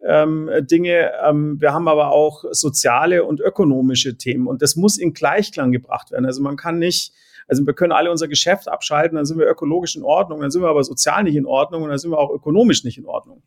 Ähm, 0.00 0.50
Dinge. 0.62 1.12
Ähm, 1.24 1.60
wir 1.60 1.72
haben 1.72 1.88
aber 1.88 2.12
auch 2.12 2.44
soziale 2.50 3.24
und 3.24 3.40
ökonomische 3.40 4.16
Themen 4.16 4.46
und 4.46 4.62
das 4.62 4.76
muss 4.76 4.96
in 4.96 5.12
Gleichklang 5.12 5.72
gebracht 5.72 6.10
werden. 6.12 6.24
Also 6.24 6.42
man 6.42 6.56
kann 6.56 6.78
nicht, 6.78 7.12
also 7.48 7.66
wir 7.66 7.74
können 7.74 7.92
alle 7.92 8.10
unser 8.10 8.28
Geschäft 8.28 8.68
abschalten, 8.68 9.16
dann 9.16 9.24
sind 9.24 9.38
wir 9.38 9.48
ökologisch 9.48 9.96
in 9.96 10.04
Ordnung, 10.04 10.40
dann 10.40 10.50
sind 10.50 10.62
wir 10.62 10.68
aber 10.68 10.84
sozial 10.84 11.24
nicht 11.24 11.36
in 11.36 11.46
Ordnung 11.46 11.82
und 11.82 11.88
dann 11.88 11.98
sind 11.98 12.12
wir 12.12 12.18
auch 12.18 12.30
ökonomisch 12.30 12.84
nicht 12.84 12.98
in 12.98 13.06
Ordnung. 13.06 13.42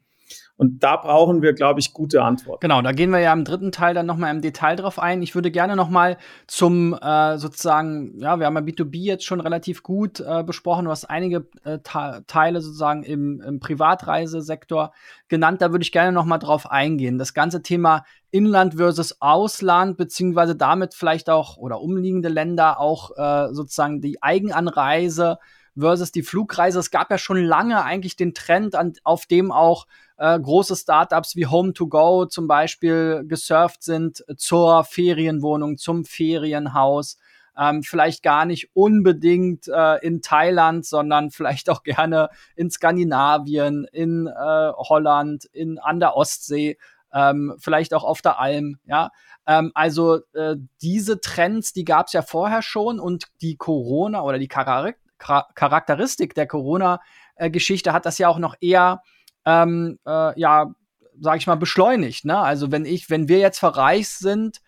Und 0.58 0.84
da 0.84 0.96
brauchen 0.96 1.42
wir, 1.42 1.54
glaube 1.54 1.80
ich, 1.80 1.94
gute 1.94 2.24
Antworten. 2.24 2.62
Genau, 2.62 2.82
da 2.82 2.92
gehen 2.92 3.10
wir 3.10 3.20
ja 3.20 3.34
im 3.34 3.46
dritten 3.46 3.72
Teil 3.72 3.94
dann 3.94 4.06
nochmal 4.06 4.34
im 4.34 4.42
Detail 4.42 4.76
drauf 4.76 5.00
ein. 5.00 5.22
Ich 5.22 5.34
würde 5.34 5.50
gerne 5.50 5.76
nochmal 5.76 6.18
zum 6.46 6.94
äh, 6.94 7.38
sozusagen, 7.38 8.20
ja, 8.20 8.40
wir 8.40 8.46
haben 8.46 8.56
ja 8.56 8.62
B2B 8.62 8.98
jetzt 8.98 9.26
schon 9.26 9.42
relativ 9.42 9.82
gut 9.82 10.20
äh, 10.20 10.44
besprochen. 10.44 10.86
Du 10.86 10.92
hast 10.92 11.06
einige 11.06 11.48
äh, 11.64 11.80
Teile 11.80 12.62
sozusagen 12.62 13.04
im, 13.04 13.42
im 13.42 13.60
Privatreisesektor 13.60 14.94
genannt. 15.28 15.62
Da 15.62 15.72
würde 15.72 15.84
ich 15.84 15.92
gerne 15.92 16.12
nochmal 16.12 16.40
drauf 16.40 16.70
eingehen. 16.70 17.18
Das 17.18 17.34
ganze 17.34 17.64
Thema 17.64 18.04
Inland 18.30 18.76
versus 18.76 19.22
Ausland, 19.22 19.98
beziehungsweise 19.98 20.56
damit 20.56 20.94
vielleicht 20.94 21.30
auch 21.30 21.58
oder 21.58 21.82
umliegende 21.82 22.30
Länder 22.30 22.80
auch 22.80 23.12
äh, 23.18 23.54
sozusagen 23.54 24.00
die 24.00 24.22
Eigenanreise 24.24 25.38
versus 25.78 26.12
die 26.12 26.24
Flugreise. 26.24 26.80
Es 26.80 26.92
gab 26.92 27.12
ja 27.12 27.18
schon 27.18 27.44
lange 27.44 27.84
eigentlich 27.84 28.16
den 28.16 28.34
Trend, 28.34 28.76
an, 28.76 28.94
auf 29.04 29.26
dem 29.26 29.52
auch 29.52 29.88
äh, 30.18 30.40
große 30.40 30.76
Startups 30.76 31.36
wie 31.36 31.48
Home2Go 31.48 32.30
zum 32.30 32.48
Beispiel 32.48 33.24
gesurft 33.28 33.84
sind 33.84 34.24
zur 34.38 34.84
Ferienwohnung, 34.84 35.78
zum 35.78 36.06
Ferienhaus. 36.06 37.18
Ähm, 37.58 37.84
vielleicht 37.84 38.24
gar 38.24 38.46
nicht 38.46 38.70
unbedingt 38.74 39.68
äh, 39.68 39.98
in 40.06 40.22
Thailand, 40.22 40.86
sondern 40.86 41.32
vielleicht 41.32 41.70
auch 41.70 41.84
gerne 41.84 42.30
in 42.56 42.70
Skandinavien, 42.70 43.86
in 43.92 44.28
äh, 44.28 44.72
Holland, 44.78 45.46
in 45.46 45.78
an 45.78 46.00
der 46.00 46.16
Ostsee, 46.16 46.78
ähm, 47.14 47.56
vielleicht 47.60 47.94
auch 47.94 48.04
auf 48.04 48.22
der 48.22 48.40
Alm. 48.40 48.78
Ja, 48.86 49.10
ähm, 49.46 49.72
also 49.74 50.20
äh, 50.34 50.56
diese 50.82 51.20
Trends, 51.20 51.74
die 51.74 51.84
gab 51.84 52.08
es 52.08 52.14
ja 52.14 52.22
vorher 52.22 52.62
schon 52.62 53.00
und 53.00 53.26
die 53.42 53.58
Corona 53.58 54.22
oder 54.22 54.40
die 54.40 54.48
Charak 54.48 55.01
Charakteristik 55.22 56.34
der 56.36 56.48
Corona-Geschichte 56.48 57.94
hat 57.94 58.06
das 58.06 58.18
ja 58.18 58.28
auch 58.28 58.40
noch 58.40 58.56
eher, 58.60 59.02
ähm, 59.46 60.00
äh, 60.06 60.40
ja, 60.40 60.74
sag 61.20 61.38
ich 61.38 61.48
mal, 61.48 61.56
beschleunigt. 61.56 62.26
Ne? 62.26 62.38
Also 62.38 62.72
wenn 62.72 62.86
ich, 62.86 63.10
wenn 63.10 63.28
wir 63.28 63.40
jetzt 63.40 63.60
verreist 63.60 64.20
sind, 64.20 64.62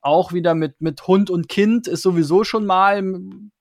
auch 0.00 0.32
wieder 0.32 0.54
mit, 0.54 0.80
mit 0.80 1.06
Hund 1.06 1.30
und 1.30 1.48
Kind 1.48 1.88
ist 1.88 2.02
sowieso 2.02 2.44
schon 2.44 2.66
mal 2.66 3.02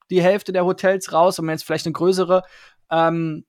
die 0.09 0.21
Hälfte 0.21 0.53
der 0.53 0.65
Hotels 0.65 1.11
raus. 1.11 1.37
Wenn 1.37 1.45
man 1.45 1.53
jetzt 1.53 1.63
vielleicht 1.63 1.85
eine 1.85 1.93
größere, 1.93 2.43
ähm, 2.91 3.45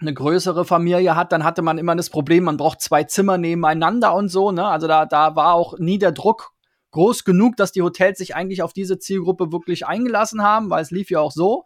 eine 0.00 0.14
größere 0.14 0.64
Familie 0.64 1.16
hat, 1.16 1.32
dann 1.32 1.44
hatte 1.44 1.62
man 1.62 1.78
immer 1.78 1.96
das 1.96 2.10
Problem, 2.10 2.44
man 2.44 2.56
braucht 2.56 2.80
zwei 2.80 3.04
Zimmer 3.04 3.36
nebeneinander 3.36 4.14
und 4.14 4.28
so. 4.28 4.52
Ne? 4.52 4.64
Also 4.64 4.86
da, 4.86 5.06
da 5.06 5.34
war 5.34 5.54
auch 5.54 5.78
nie 5.78 5.98
der 5.98 6.12
Druck 6.12 6.52
groß 6.92 7.24
genug, 7.24 7.56
dass 7.56 7.72
die 7.72 7.82
Hotels 7.82 8.18
sich 8.18 8.34
eigentlich 8.34 8.62
auf 8.62 8.72
diese 8.72 8.98
Zielgruppe 8.98 9.52
wirklich 9.52 9.86
eingelassen 9.86 10.42
haben, 10.42 10.70
weil 10.70 10.82
es 10.82 10.90
lief 10.90 11.10
ja 11.10 11.20
auch 11.20 11.32
so. 11.32 11.64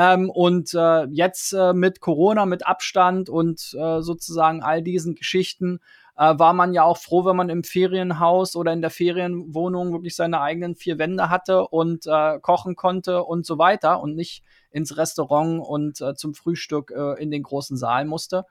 Ähm, 0.00 0.30
und 0.30 0.74
äh, 0.74 1.06
jetzt 1.06 1.52
äh, 1.52 1.72
mit 1.72 2.00
Corona, 2.00 2.46
mit 2.46 2.64
Abstand 2.64 3.28
und 3.28 3.74
äh, 3.76 4.00
sozusagen 4.00 4.62
all 4.62 4.80
diesen 4.80 5.16
Geschichten 5.16 5.80
äh, 6.16 6.38
war 6.38 6.52
man 6.52 6.72
ja 6.72 6.84
auch 6.84 6.98
froh, 6.98 7.24
wenn 7.24 7.34
man 7.34 7.48
im 7.48 7.64
Ferienhaus 7.64 8.54
oder 8.54 8.72
in 8.72 8.80
der 8.80 8.90
Ferienwohnung 8.90 9.90
wirklich 9.90 10.14
seine 10.14 10.40
eigenen 10.40 10.76
vier 10.76 11.00
Wände 11.00 11.30
hatte 11.30 11.66
und 11.66 12.06
äh, 12.06 12.38
kochen 12.38 12.76
konnte 12.76 13.24
und 13.24 13.44
so 13.44 13.58
weiter 13.58 14.00
und 14.00 14.14
nicht 14.14 14.44
ins 14.70 14.96
Restaurant 14.96 15.66
und 15.66 16.00
äh, 16.00 16.14
zum 16.14 16.32
Frühstück 16.32 16.92
in 17.18 17.32
den 17.32 17.42
großen 17.42 17.76
Saal 17.76 18.04
musste. 18.04 18.44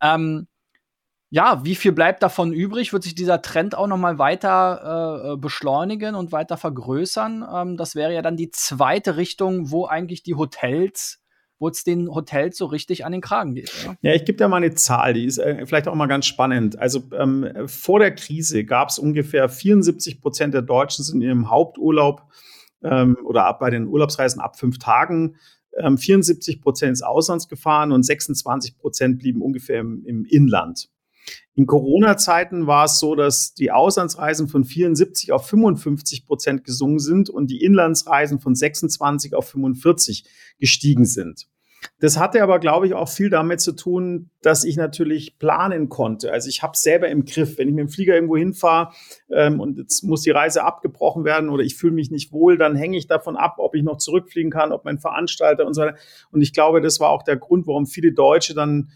Ähm, 0.00 0.46
ja, 1.34 1.64
wie 1.64 1.76
viel 1.76 1.92
bleibt 1.92 2.22
davon 2.22 2.52
übrig? 2.52 2.92
Wird 2.92 3.04
sich 3.04 3.14
dieser 3.14 3.40
Trend 3.40 3.74
auch 3.74 3.86
noch 3.86 3.96
mal 3.96 4.18
weiter 4.18 5.32
äh, 5.32 5.36
beschleunigen 5.38 6.14
und 6.14 6.30
weiter 6.30 6.58
vergrößern? 6.58 7.42
Ähm, 7.50 7.76
das 7.78 7.94
wäre 7.94 8.12
ja 8.12 8.20
dann 8.20 8.36
die 8.36 8.50
zweite 8.50 9.16
Richtung, 9.16 9.70
wo 9.70 9.86
eigentlich 9.86 10.22
die 10.22 10.34
Hotels 10.34 11.20
wo 11.58 11.68
es 11.68 11.84
den 11.84 12.12
Hotels 12.12 12.58
so 12.58 12.66
richtig 12.66 13.04
an 13.04 13.12
den 13.12 13.20
Kragen 13.20 13.54
geht. 13.54 13.72
Ja, 13.84 13.94
ja 14.02 14.14
ich 14.14 14.24
gebe 14.24 14.36
da 14.36 14.48
mal 14.48 14.56
eine 14.56 14.74
Zahl, 14.74 15.14
die 15.14 15.24
ist 15.24 15.38
äh, 15.38 15.64
vielleicht 15.64 15.86
auch 15.86 15.94
mal 15.94 16.08
ganz 16.08 16.26
spannend. 16.26 16.76
Also 16.76 17.04
ähm, 17.16 17.48
vor 17.66 18.00
der 18.00 18.12
Krise 18.16 18.64
gab 18.64 18.88
es 18.88 18.98
ungefähr 18.98 19.48
74 19.48 20.20
Prozent 20.20 20.54
der 20.54 20.62
Deutschen 20.62 21.04
sind 21.04 21.22
in 21.22 21.28
ihrem 21.28 21.50
Haupturlaub 21.50 22.24
ähm, 22.82 23.16
oder 23.24 23.46
ab 23.46 23.60
bei 23.60 23.70
den 23.70 23.86
Urlaubsreisen 23.86 24.40
ab 24.40 24.58
fünf 24.58 24.78
Tagen. 24.78 25.36
74 25.96 26.56
ähm, 26.56 26.60
Prozent 26.60 26.90
ins 26.90 27.02
Auslands 27.02 27.48
gefahren 27.48 27.92
und 27.92 28.02
26 28.02 28.76
Prozent 28.76 29.20
blieben 29.20 29.40
ungefähr 29.40 29.80
im, 29.80 30.04
im 30.04 30.24
Inland. 30.24 30.90
In 31.54 31.66
Corona-Zeiten 31.66 32.66
war 32.66 32.86
es 32.86 32.98
so, 32.98 33.14
dass 33.14 33.52
die 33.52 33.70
Auslandsreisen 33.70 34.48
von 34.48 34.64
74 34.64 35.32
auf 35.32 35.46
55 35.46 36.26
Prozent 36.26 36.64
gesungen 36.64 36.98
sind 36.98 37.28
und 37.28 37.50
die 37.50 37.62
Inlandsreisen 37.62 38.40
von 38.40 38.54
26 38.54 39.34
auf 39.34 39.50
45 39.50 40.24
gestiegen 40.58 41.04
sind. 41.04 41.46
Das 41.98 42.18
hatte 42.18 42.42
aber, 42.42 42.58
glaube 42.58 42.86
ich, 42.86 42.94
auch 42.94 43.08
viel 43.08 43.30
damit 43.30 43.60
zu 43.60 43.72
tun, 43.72 44.30
dass 44.40 44.64
ich 44.64 44.76
natürlich 44.76 45.38
planen 45.38 45.88
konnte. 45.88 46.32
Also 46.32 46.48
ich 46.48 46.62
habe 46.62 46.76
selber 46.76 47.08
im 47.08 47.24
Griff, 47.24 47.58
wenn 47.58 47.68
ich 47.68 47.74
mit 47.74 47.82
dem 47.82 47.88
Flieger 47.88 48.14
irgendwo 48.14 48.36
hinfahre 48.36 48.92
ähm, 49.30 49.60
und 49.60 49.78
jetzt 49.78 50.02
muss 50.02 50.22
die 50.22 50.30
Reise 50.30 50.64
abgebrochen 50.64 51.24
werden 51.24 51.48
oder 51.48 51.62
ich 51.62 51.76
fühle 51.76 51.92
mich 51.92 52.10
nicht 52.10 52.32
wohl, 52.32 52.56
dann 52.56 52.76
hänge 52.76 52.96
ich 52.96 53.06
davon 53.06 53.36
ab, 53.36 53.56
ob 53.58 53.74
ich 53.74 53.82
noch 53.82 53.98
zurückfliegen 53.98 54.50
kann, 54.50 54.72
ob 54.72 54.84
mein 54.84 54.98
Veranstalter 54.98 55.66
und 55.66 55.74
so 55.74 55.82
weiter. 55.82 55.96
Und 56.30 56.42
ich 56.42 56.52
glaube, 56.52 56.80
das 56.80 56.98
war 57.00 57.10
auch 57.10 57.22
der 57.22 57.36
Grund, 57.36 57.66
warum 57.66 57.86
viele 57.86 58.12
Deutsche 58.12 58.54
dann 58.54 58.90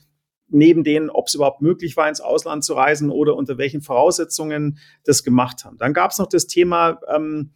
neben 0.49 0.85
denen, 0.85 1.11
ob 1.11 1.27
es 1.27 1.35
überhaupt 1.35 1.63
möglich 1.63 1.97
war, 1.97 2.09
ins 2.09 2.21
Ausland 2.21 2.65
zu 2.65 2.75
reisen 2.75 3.11
oder 3.11 3.37
unter 3.37 3.59
welchen 3.59 3.83
Voraussetzungen 3.83 4.79
das 5.05 5.23
gemacht 5.23 5.65
haben. 5.65 5.79
Dann 5.79 5.93
gab 5.93 6.11
es 6.11 6.19
noch 6.19 6.29
das 6.29 6.47
Thema, 6.47 7.01
ähm, 7.15 7.51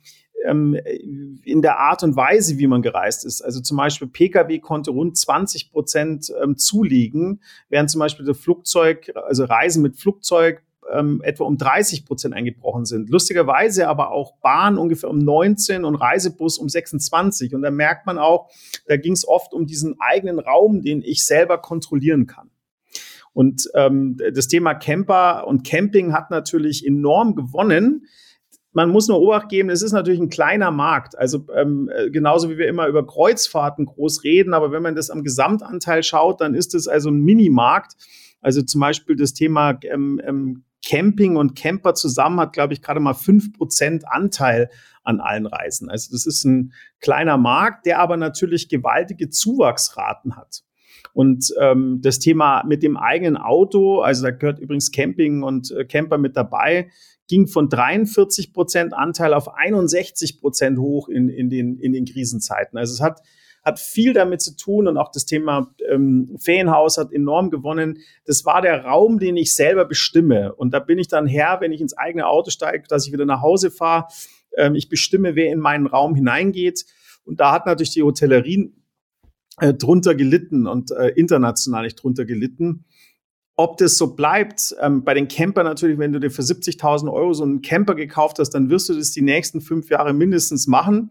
ähm, 0.45 0.75
in 1.45 1.63
der 1.63 1.79
Art 1.79 2.03
und 2.03 2.17
Weise, 2.17 2.59
wie 2.59 2.67
man 2.67 2.83
gereist 2.83 3.25
ist. 3.25 3.43
Also 3.43 3.61
zum 3.61 3.77
Beispiel 3.77 4.09
Pkw 4.09 4.59
konnte 4.59 4.91
rund 4.91 5.17
20 5.17 5.71
Prozent 5.71 6.33
ähm, 6.43 6.57
zulegen, 6.57 7.43
während 7.69 7.91
zum 7.91 7.99
Beispiel 7.99 8.27
das 8.27 8.39
Flugzeug, 8.39 9.13
also 9.15 9.45
Reisen 9.45 9.83
mit 9.83 9.97
Flugzeug 9.97 10.63
ähm, 10.93 11.21
etwa 11.23 11.45
um 11.45 11.57
30 11.57 12.07
Prozent 12.07 12.35
eingebrochen 12.35 12.85
sind. 12.85 13.11
Lustigerweise 13.11 13.89
aber 13.89 14.11
auch 14.11 14.37
Bahn 14.39 14.79
ungefähr 14.79 15.11
um 15.11 15.19
19 15.19 15.85
und 15.85 15.95
Reisebus 15.95 16.59
um 16.59 16.69
26. 16.69 17.55
Und 17.55 17.63
da 17.63 17.71
merkt 17.71 18.07
man 18.07 18.19
auch, 18.19 18.51
da 18.87 18.97
ging 18.97 19.13
es 19.13 19.27
oft 19.27 19.53
um 19.53 19.67
diesen 19.67 20.01
eigenen 20.01 20.39
Raum, 20.39 20.83
den 20.83 21.03
ich 21.03 21.25
selber 21.25 21.59
kontrollieren 21.59 22.27
kann. 22.27 22.51
Und 23.33 23.69
ähm, 23.75 24.17
das 24.35 24.49
Thema 24.49 24.75
Camper 24.75 25.47
und 25.47 25.67
Camping 25.67 26.13
hat 26.13 26.31
natürlich 26.31 26.87
enorm 26.87 27.35
gewonnen 27.35 28.07
man 28.73 28.91
muss 28.91 29.09
nur 29.09 29.21
Obacht 29.21 29.49
geben, 29.49 29.71
es 29.71 29.83
ist 29.83 29.93
natürlich 29.93 30.21
ein 30.21 30.29
kleiner 30.29 30.71
Markt. 30.71 31.19
Also 31.19 31.47
ähm, 31.55 31.91
äh, 31.93 32.11
genauso 32.11 32.51
wie 32.51 32.59
wir 32.59 32.69
immer 32.69 32.87
über 32.87 33.07
Kreuzfahrten 33.07 33.87
groß 33.87 34.23
reden, 34.25 34.55
aber 34.55 34.71
wenn 34.71 34.83
man 34.83 34.95
das 34.95 35.11
am 35.11 35.25
Gesamtanteil 35.25 36.03
schaut, 36.03 36.41
dann 36.41 36.55
ist 36.55 36.75
es 36.75 36.87
also 36.87 37.11
ein 37.11 37.21
Minimarkt. 37.21 37.95
Also 38.41 38.63
zum 38.63 38.81
Beispiel 38.81 39.17
das 39.17 39.35
Thema 39.35 39.79
ähm, 39.83 40.21
ähm, 40.25 40.65
Camping 40.87 41.37
und 41.37 41.57
Camper 41.57 41.95
zusammen 41.95 42.41
hat, 42.41 42.53
glaube 42.53 42.73
ich, 42.73 42.81
gerade 42.81 43.01
mal 43.01 43.15
fünf 43.15 43.53
Prozent 43.53 44.05
Anteil 44.09 44.71
an 45.03 45.21
allen 45.21 45.47
Reisen. 45.47 45.91
Also 45.91 46.11
das 46.13 46.25
ist 46.25 46.45
ein 46.45 46.73
kleiner 47.01 47.37
Markt, 47.37 47.87
der 47.87 47.99
aber 47.99 48.17
natürlich 48.17 48.69
gewaltige 48.69 49.29
Zuwachsraten 49.29 50.37
hat. 50.37 50.63
Und 51.13 51.53
ähm, 51.61 52.01
das 52.03 52.19
Thema 52.19 52.63
mit 52.67 52.83
dem 52.83 52.97
eigenen 52.97 53.37
Auto, 53.37 54.01
also 54.01 54.23
da 54.23 54.31
gehört 54.31 54.59
übrigens 54.59 54.93
Camping 54.93 55.43
und 55.43 55.71
äh, 55.73 55.85
Camper 55.85 56.19
mit 56.19 56.37
dabei, 56.37 56.91
ging 57.29 57.47
von 57.47 57.69
43 57.69 58.53
Prozent 58.53 58.93
Anteil 58.93 59.35
auf 59.35 59.55
61 59.55 60.41
Prozent 60.41 60.79
hoch 60.79 61.09
in, 61.09 61.29
in, 61.29 61.49
den, 61.49 61.79
in 61.79 61.93
den 61.93 62.05
Krisenzeiten. 62.05 62.77
Also 62.77 62.93
es 62.95 63.01
hat, 63.01 63.23
hat 63.63 63.79
viel 63.79 64.13
damit 64.13 64.41
zu 64.41 64.57
tun 64.57 64.89
und 64.89 64.97
auch 64.97 65.13
das 65.13 65.27
Thema 65.27 65.73
ähm, 65.89 66.37
Ferienhaus 66.41 66.99
hat 66.99 67.13
enorm 67.13 67.51
gewonnen. 67.51 67.99
Das 68.25 68.45
war 68.45 68.63
der 68.63 68.85
Raum, 68.85 69.19
den 69.21 69.37
ich 69.37 69.55
selber 69.55 69.85
bestimme. 69.85 70.55
Und 70.55 70.75
da 70.75 70.81
bin 70.81 70.99
ich 70.99 71.07
dann 71.07 71.27
Herr, 71.27 71.61
wenn 71.61 71.73
ich 71.73 71.81
ins 71.81 71.97
eigene 71.97 72.27
Auto 72.27 72.51
steige, 72.51 72.85
dass 72.89 73.07
ich 73.07 73.13
wieder 73.13 73.27
nach 73.27 73.43
Hause 73.43 73.71
fahre. 73.71 74.09
Ähm, 74.57 74.75
ich 74.75 74.89
bestimme, 74.89 75.37
wer 75.37 75.53
in 75.53 75.61
meinen 75.61 75.87
Raum 75.87 76.17
hineingeht. 76.17 76.85
Und 77.25 77.39
da 77.39 77.53
hat 77.53 77.67
natürlich 77.67 77.93
die 77.93 78.03
Hotellerie 78.03 78.73
äh, 79.61 79.75
drunter 79.75 80.15
gelitten 80.15 80.67
und 80.67 80.91
äh, 80.91 81.09
international 81.09 81.85
nicht 81.85 82.03
drunter 82.03 82.25
gelitten. 82.25 82.85
Ob 83.57 83.77
das 83.77 83.99
so 83.99 84.15
bleibt, 84.15 84.75
ähm, 84.81 85.05
bei 85.05 85.13
den 85.13 85.29
Camper 85.29 85.63
natürlich, 85.63 85.99
wenn 85.99 86.13
du 86.13 86.19
dir 86.19 86.31
für 86.31 86.43
70.000 86.43 87.13
Euro 87.13 87.35
so 87.35 87.45
einen 87.45 87.61
Camper 87.61 87.95
gekauft 87.95 88.39
hast, 88.39 88.51
dann 88.51 88.71
wirst 88.71 88.89
du 88.89 88.95
das 88.95 89.11
die 89.11 89.21
nächsten 89.21 89.61
fünf 89.61 89.91
Jahre 89.91 90.15
mindestens 90.15 90.67
machen. 90.67 91.11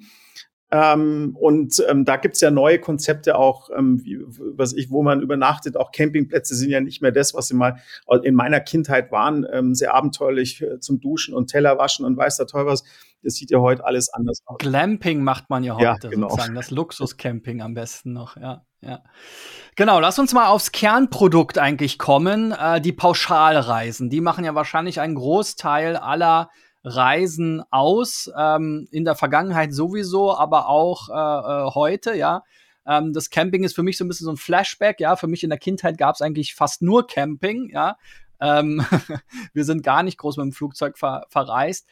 Ähm, 0.71 1.35
und 1.39 1.83
ähm, 1.89 2.05
da 2.05 2.17
gibt's 2.17 2.41
ja 2.41 2.51
neue 2.51 2.79
Konzepte 2.79 3.37
auch, 3.37 3.69
ähm, 3.75 4.03
wie, 4.03 4.19
was 4.27 4.73
ich, 4.73 4.91
wo 4.91 5.01
man 5.01 5.21
übernachtet. 5.21 5.77
Auch 5.77 5.91
Campingplätze 5.91 6.55
sind 6.55 6.69
ja 6.69 6.79
nicht 6.79 7.01
mehr 7.01 7.11
das, 7.11 7.33
was 7.33 7.47
sie 7.47 7.55
mal 7.55 7.77
in 8.23 8.35
meiner 8.35 8.59
Kindheit 8.59 9.11
waren. 9.11 9.47
Ähm, 9.51 9.73
sehr 9.73 9.95
abenteuerlich 9.95 10.61
äh, 10.61 10.79
zum 10.79 10.99
Duschen 10.99 11.33
und 11.33 11.47
Teller 11.47 11.77
waschen 11.77 12.05
und 12.05 12.17
weiß 12.17 12.37
der 12.37 12.47
Teufel 12.47 12.67
was. 12.67 12.83
Das 13.21 13.33
sieht 13.33 13.51
ja 13.51 13.59
heute 13.59 13.83
alles 13.85 14.09
anders 14.09 14.41
aus. 14.45 14.57
Glamping 14.59 15.23
macht 15.23 15.49
man 15.49 15.63
ja 15.63 15.75
heute 15.75 15.83
ja, 15.83 15.95
genau. 16.09 16.29
sozusagen. 16.29 16.55
Das 16.55 16.71
Luxuscamping 16.71 17.61
am 17.61 17.73
besten 17.73 18.13
noch, 18.13 18.37
ja. 18.37 18.63
Ja. 18.81 19.03
Genau, 19.75 19.99
lass 19.99 20.19
uns 20.19 20.33
mal 20.33 20.47
aufs 20.47 20.71
Kernprodukt 20.71 21.57
eigentlich 21.57 21.97
kommen. 21.97 22.53
Äh, 22.53 22.79
die 22.79 22.93
Pauschalreisen. 22.93 24.09
Die 24.09 24.21
machen 24.21 24.45
ja 24.45 24.55
wahrscheinlich 24.55 25.01
einen 25.01 25.15
Großteil 25.15 25.97
aller 25.97 26.49
Reisen 26.83 27.61
aus. 27.71 28.31
Ähm, 28.37 28.87
in 28.91 29.03
der 29.03 29.15
Vergangenheit 29.15 29.73
sowieso, 29.73 30.35
aber 30.35 30.69
auch 30.69 31.09
äh, 31.09 31.13
äh, 31.13 31.71
heute, 31.73 32.15
ja. 32.15 32.43
Ähm, 32.87 33.11
das 33.11 33.29
Camping 33.29 33.63
ist 33.63 33.75
für 33.75 33.83
mich 33.83 33.97
so 33.97 34.05
ein 34.05 34.07
bisschen 34.07 34.25
so 34.25 34.31
ein 34.31 34.37
Flashback, 34.37 35.01
ja. 35.01 35.17
Für 35.17 35.27
mich 35.27 35.43
in 35.43 35.49
der 35.49 35.59
Kindheit 35.59 35.97
gab 35.97 36.15
es 36.15 36.21
eigentlich 36.21 36.55
fast 36.55 36.81
nur 36.81 37.05
Camping, 37.05 37.69
ja. 37.73 37.97
Ähm, 38.39 38.85
wir 39.53 39.65
sind 39.65 39.83
gar 39.83 40.03
nicht 40.03 40.17
groß 40.17 40.37
mit 40.37 40.45
dem 40.45 40.53
Flugzeug 40.53 40.97
ver 40.97 41.25
verreist. 41.29 41.85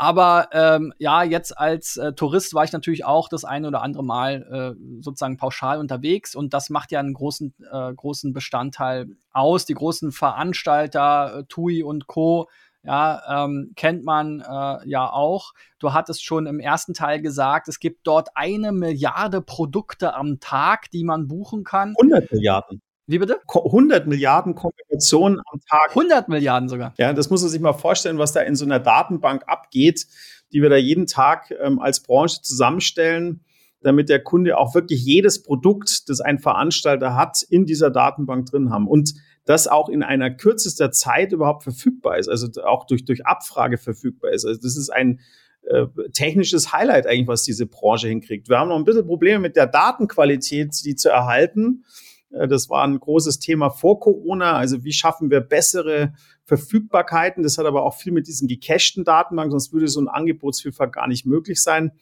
Aber 0.00 0.48
ähm, 0.52 0.94
ja, 0.96 1.24
jetzt 1.24 1.58
als 1.58 1.98
äh, 1.98 2.14
Tourist 2.14 2.54
war 2.54 2.64
ich 2.64 2.72
natürlich 2.72 3.04
auch 3.04 3.28
das 3.28 3.44
eine 3.44 3.68
oder 3.68 3.82
andere 3.82 4.02
Mal 4.02 4.76
äh, 4.80 5.02
sozusagen 5.02 5.36
pauschal 5.36 5.78
unterwegs 5.78 6.34
und 6.34 6.54
das 6.54 6.70
macht 6.70 6.90
ja 6.90 7.00
einen 7.00 7.12
großen, 7.12 7.52
äh, 7.70 7.92
großen 7.92 8.32
Bestandteil 8.32 9.08
aus. 9.30 9.66
Die 9.66 9.74
großen 9.74 10.10
Veranstalter, 10.10 11.40
äh, 11.40 11.44
TUI 11.50 11.82
und 11.82 12.06
Co. 12.06 12.48
Ja, 12.82 13.44
ähm, 13.44 13.72
kennt 13.76 14.02
man 14.02 14.40
äh, 14.40 14.88
ja 14.88 15.12
auch. 15.12 15.52
Du 15.78 15.92
hattest 15.92 16.24
schon 16.24 16.46
im 16.46 16.60
ersten 16.60 16.94
Teil 16.94 17.20
gesagt, 17.20 17.68
es 17.68 17.78
gibt 17.78 18.06
dort 18.06 18.30
eine 18.36 18.72
Milliarde 18.72 19.42
Produkte 19.42 20.14
am 20.14 20.40
Tag, 20.40 20.90
die 20.92 21.04
man 21.04 21.28
buchen 21.28 21.62
kann. 21.62 21.94
100 21.98 22.32
Milliarden. 22.32 22.80
Wie 23.10 23.18
bitte? 23.18 23.40
100 23.48 24.06
Milliarden 24.06 24.54
Kombinationen 24.54 25.40
am 25.50 25.60
Tag. 25.68 25.90
100 25.90 26.28
Milliarden 26.28 26.68
sogar. 26.68 26.94
Ja, 26.96 27.12
das 27.12 27.28
muss 27.28 27.42
man 27.42 27.50
sich 27.50 27.60
mal 27.60 27.72
vorstellen, 27.72 28.18
was 28.18 28.32
da 28.32 28.40
in 28.40 28.54
so 28.54 28.64
einer 28.64 28.78
Datenbank 28.78 29.42
abgeht, 29.48 30.06
die 30.52 30.62
wir 30.62 30.70
da 30.70 30.76
jeden 30.76 31.08
Tag 31.08 31.52
ähm, 31.60 31.80
als 31.80 32.04
Branche 32.04 32.40
zusammenstellen, 32.40 33.40
damit 33.82 34.10
der 34.10 34.22
Kunde 34.22 34.56
auch 34.56 34.76
wirklich 34.76 35.04
jedes 35.04 35.42
Produkt, 35.42 36.08
das 36.08 36.20
ein 36.20 36.38
Veranstalter 36.38 37.16
hat, 37.16 37.42
in 37.42 37.66
dieser 37.66 37.90
Datenbank 37.90 38.46
drin 38.46 38.70
haben. 38.70 38.86
Und 38.86 39.14
das 39.44 39.66
auch 39.66 39.88
in 39.88 40.04
einer 40.04 40.30
kürzester 40.30 40.92
Zeit 40.92 41.32
überhaupt 41.32 41.64
verfügbar 41.64 42.16
ist, 42.16 42.28
also 42.28 42.46
auch 42.62 42.86
durch, 42.86 43.04
durch 43.04 43.26
Abfrage 43.26 43.78
verfügbar 43.78 44.30
ist. 44.30 44.44
Also 44.44 44.60
das 44.62 44.76
ist 44.76 44.90
ein 44.90 45.18
äh, 45.62 45.86
technisches 46.12 46.72
Highlight 46.72 47.08
eigentlich, 47.08 47.26
was 47.26 47.42
diese 47.42 47.66
Branche 47.66 48.06
hinkriegt. 48.06 48.48
Wir 48.48 48.60
haben 48.60 48.68
noch 48.68 48.76
ein 48.76 48.84
bisschen 48.84 49.06
Probleme 49.06 49.40
mit 49.40 49.56
der 49.56 49.66
Datenqualität, 49.66 50.84
die 50.84 50.94
zu 50.94 51.08
erhalten. 51.08 51.84
Äh, 52.30 52.48
das 52.48 52.68
war 52.70 52.84
ein 52.84 52.98
großes 52.98 53.38
Thema 53.38 53.70
vor 53.70 54.00
Corona. 54.00 54.52
Also 54.52 54.84
wie 54.84 54.92
schaffen 54.92 55.30
wir 55.30 55.40
bessere 55.40 56.14
Verfügbarkeiten? 56.44 57.42
Das 57.42 57.58
hat 57.58 57.66
aber 57.66 57.84
auch 57.84 57.94
viel 57.94 58.12
mit 58.12 58.26
diesen 58.26 58.48
gecachten 58.48 59.04
Datenbanken, 59.04 59.52
sonst 59.52 59.72
würde 59.72 59.88
so 59.88 60.00
ein 60.00 60.08
Angebotsvielfalt 60.08 60.92
gar 60.92 61.08
nicht 61.08 61.26
möglich 61.26 61.62
sein. 61.62 61.92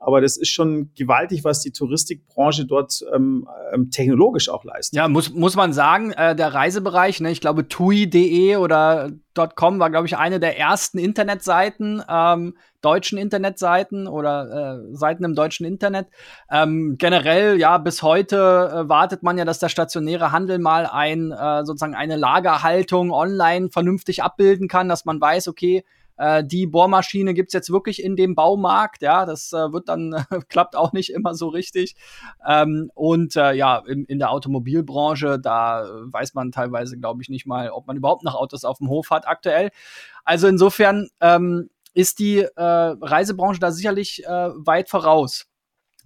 Aber 0.00 0.20
das 0.20 0.36
ist 0.36 0.50
schon 0.50 0.92
gewaltig, 0.96 1.42
was 1.42 1.60
die 1.60 1.72
Touristikbranche 1.72 2.66
dort 2.66 3.04
ähm, 3.12 3.48
ähm, 3.72 3.90
technologisch 3.90 4.48
auch 4.48 4.62
leistet. 4.62 4.96
Ja, 4.96 5.08
muss, 5.08 5.30
muss 5.34 5.56
man 5.56 5.72
sagen, 5.72 6.12
äh, 6.12 6.36
der 6.36 6.54
Reisebereich, 6.54 7.20
ne, 7.20 7.32
ich 7.32 7.40
glaube, 7.40 7.66
tui.de 7.66 8.56
oder 8.56 9.10
.com 9.56 9.78
war, 9.80 9.90
glaube 9.90 10.06
ich, 10.06 10.16
eine 10.16 10.38
der 10.40 10.58
ersten 10.58 10.98
Internetseiten, 10.98 12.02
ähm, 12.08 12.56
deutschen 12.80 13.18
Internetseiten 13.18 14.06
oder 14.06 14.82
äh, 14.92 14.96
Seiten 14.96 15.24
im 15.24 15.34
deutschen 15.34 15.66
Internet. 15.66 16.06
Ähm, 16.50 16.96
generell, 16.98 17.58
ja, 17.58 17.78
bis 17.78 18.02
heute 18.02 18.36
äh, 18.36 18.88
wartet 18.88 19.24
man 19.24 19.36
ja, 19.36 19.44
dass 19.44 19.58
der 19.58 19.68
stationäre 19.68 20.30
Handel 20.30 20.58
mal 20.58 20.86
ein, 20.86 21.32
äh, 21.32 21.64
sozusagen 21.64 21.96
eine 21.96 22.16
Lagerhaltung 22.16 23.10
online 23.10 23.70
vernünftig 23.70 24.22
abbilden 24.22 24.68
kann, 24.68 24.88
dass 24.88 25.04
man 25.04 25.20
weiß, 25.20 25.48
okay, 25.48 25.84
äh, 26.18 26.44
die 26.44 26.66
Bohrmaschine 26.66 27.32
gibt's 27.32 27.54
jetzt 27.54 27.70
wirklich 27.70 28.02
in 28.02 28.16
dem 28.16 28.34
Baumarkt, 28.34 29.02
ja, 29.02 29.24
das 29.24 29.52
äh, 29.52 29.72
wird 29.72 29.88
dann, 29.88 30.24
klappt 30.48 30.76
auch 30.76 30.92
nicht 30.92 31.10
immer 31.10 31.34
so 31.34 31.48
richtig. 31.48 31.94
Ähm, 32.46 32.90
und 32.94 33.36
äh, 33.36 33.52
ja, 33.52 33.82
in, 33.86 34.04
in 34.04 34.18
der 34.18 34.30
Automobilbranche, 34.30 35.38
da 35.38 35.88
weiß 36.04 36.34
man 36.34 36.52
teilweise, 36.52 36.98
glaube 36.98 37.22
ich, 37.22 37.28
nicht 37.28 37.46
mal, 37.46 37.70
ob 37.70 37.86
man 37.86 37.96
überhaupt 37.96 38.24
noch 38.24 38.34
Autos 38.34 38.64
auf 38.64 38.78
dem 38.78 38.88
Hof 38.88 39.10
hat 39.10 39.26
aktuell. 39.26 39.70
Also 40.24 40.48
insofern 40.48 41.08
ähm, 41.20 41.70
ist 41.94 42.18
die 42.18 42.38
äh, 42.40 42.50
Reisebranche 42.56 43.60
da 43.60 43.70
sicherlich 43.70 44.24
äh, 44.24 44.28
weit 44.28 44.88
voraus. 44.88 45.46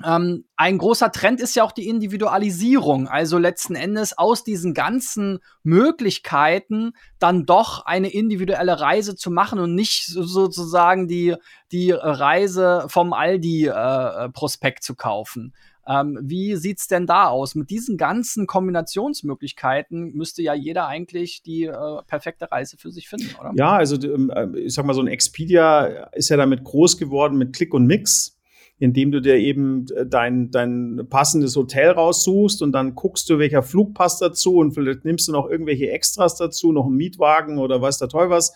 Ähm, 0.04 0.44
ein 0.56 0.78
großer 0.78 1.12
Trend 1.12 1.40
ist 1.40 1.54
ja 1.54 1.64
auch 1.64 1.72
die 1.72 1.88
Individualisierung. 1.88 3.08
Also 3.08 3.38
letzten 3.38 3.74
Endes 3.74 4.16
aus 4.16 4.42
diesen 4.42 4.74
ganzen 4.74 5.38
Möglichkeiten 5.62 6.92
dann 7.18 7.44
doch 7.44 7.84
eine 7.84 8.08
individuelle 8.08 8.80
Reise 8.80 9.16
zu 9.16 9.30
machen 9.30 9.58
und 9.58 9.74
nicht 9.74 10.06
sozusagen 10.06 11.08
die, 11.08 11.36
die 11.72 11.92
Reise 11.92 12.86
vom 12.88 13.12
Aldi-Prospekt 13.12 14.78
äh, 14.78 14.82
zu 14.82 14.94
kaufen. 14.94 15.52
Ähm, 15.86 16.18
wie 16.22 16.54
sieht's 16.56 16.86
denn 16.86 17.06
da 17.06 17.26
aus? 17.26 17.54
Mit 17.54 17.70
diesen 17.70 17.96
ganzen 17.96 18.46
Kombinationsmöglichkeiten 18.46 20.12
müsste 20.14 20.40
ja 20.40 20.54
jeder 20.54 20.86
eigentlich 20.86 21.42
die 21.42 21.64
äh, 21.64 22.02
perfekte 22.06 22.50
Reise 22.52 22.76
für 22.76 22.92
sich 22.92 23.08
finden, 23.08 23.34
oder? 23.38 23.52
Ja, 23.56 23.72
also 23.72 23.96
ähm, 23.96 24.30
äh, 24.30 24.60
ich 24.60 24.74
sag 24.74 24.86
mal, 24.86 24.94
so 24.94 25.02
ein 25.02 25.08
Expedia 25.08 26.08
ist 26.12 26.28
ja 26.28 26.36
damit 26.36 26.62
groß 26.62 26.98
geworden 26.98 27.36
mit 27.36 27.52
Click 27.52 27.74
und 27.74 27.86
Mix 27.86 28.38
indem 28.82 29.12
du 29.12 29.20
dir 29.20 29.36
eben 29.36 29.86
äh, 29.94 30.04
dein, 30.04 30.50
dein 30.50 31.06
passendes 31.08 31.54
Hotel 31.54 31.92
raussuchst 31.92 32.62
und 32.62 32.72
dann 32.72 32.96
guckst 32.96 33.30
du, 33.30 33.38
welcher 33.38 33.62
Flug 33.62 33.94
passt 33.94 34.20
dazu 34.20 34.56
und 34.56 34.72
vielleicht 34.72 35.04
nimmst 35.04 35.28
du 35.28 35.32
noch 35.32 35.48
irgendwelche 35.48 35.88
Extras 35.92 36.34
dazu, 36.34 36.72
noch 36.72 36.86
einen 36.86 36.96
Mietwagen 36.96 37.58
oder 37.58 37.80
weiß 37.80 37.98
der 37.98 38.08
Teufel 38.08 38.30
was. 38.30 38.52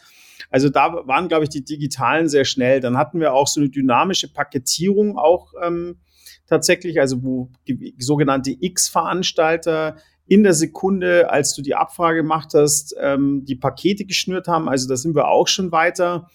Also 0.51 0.69
da 0.69 1.07
waren, 1.07 1.29
glaube 1.29 1.45
ich, 1.45 1.51
die 1.51 1.65
Digitalen 1.65 2.29
sehr 2.29 2.45
schnell. 2.45 2.81
Dann 2.81 2.97
hatten 2.97 3.21
wir 3.21 3.35
auch 3.35 3.47
so 3.47 3.61
eine 3.61 3.69
dynamische 3.69 4.27
Paketierung 4.27 5.17
auch 5.17 5.53
ähm, 5.63 5.99
tatsächlich, 6.49 6.99
also 6.99 7.23
wo 7.23 7.51
sogenannte 7.99 8.51
X-Veranstalter 8.59 9.95
in 10.27 10.43
der 10.43 10.55
Sekunde, 10.55 11.31
als 11.31 11.55
du 11.55 11.63
die 11.63 11.77
Abfrage 11.77 12.23
gemacht 12.23 12.53
hast, 12.53 12.97
ähm, 13.01 13.45
die 13.45 13.55
Pakete 13.55 14.05
geschnürt 14.05 14.49
haben. 14.49 14.69
Also 14.69 14.89
da 14.89 14.97
sind 14.97 15.15
wir 15.15 15.29
auch 15.29 15.47
schon 15.47 15.71
weiter. 15.71 16.29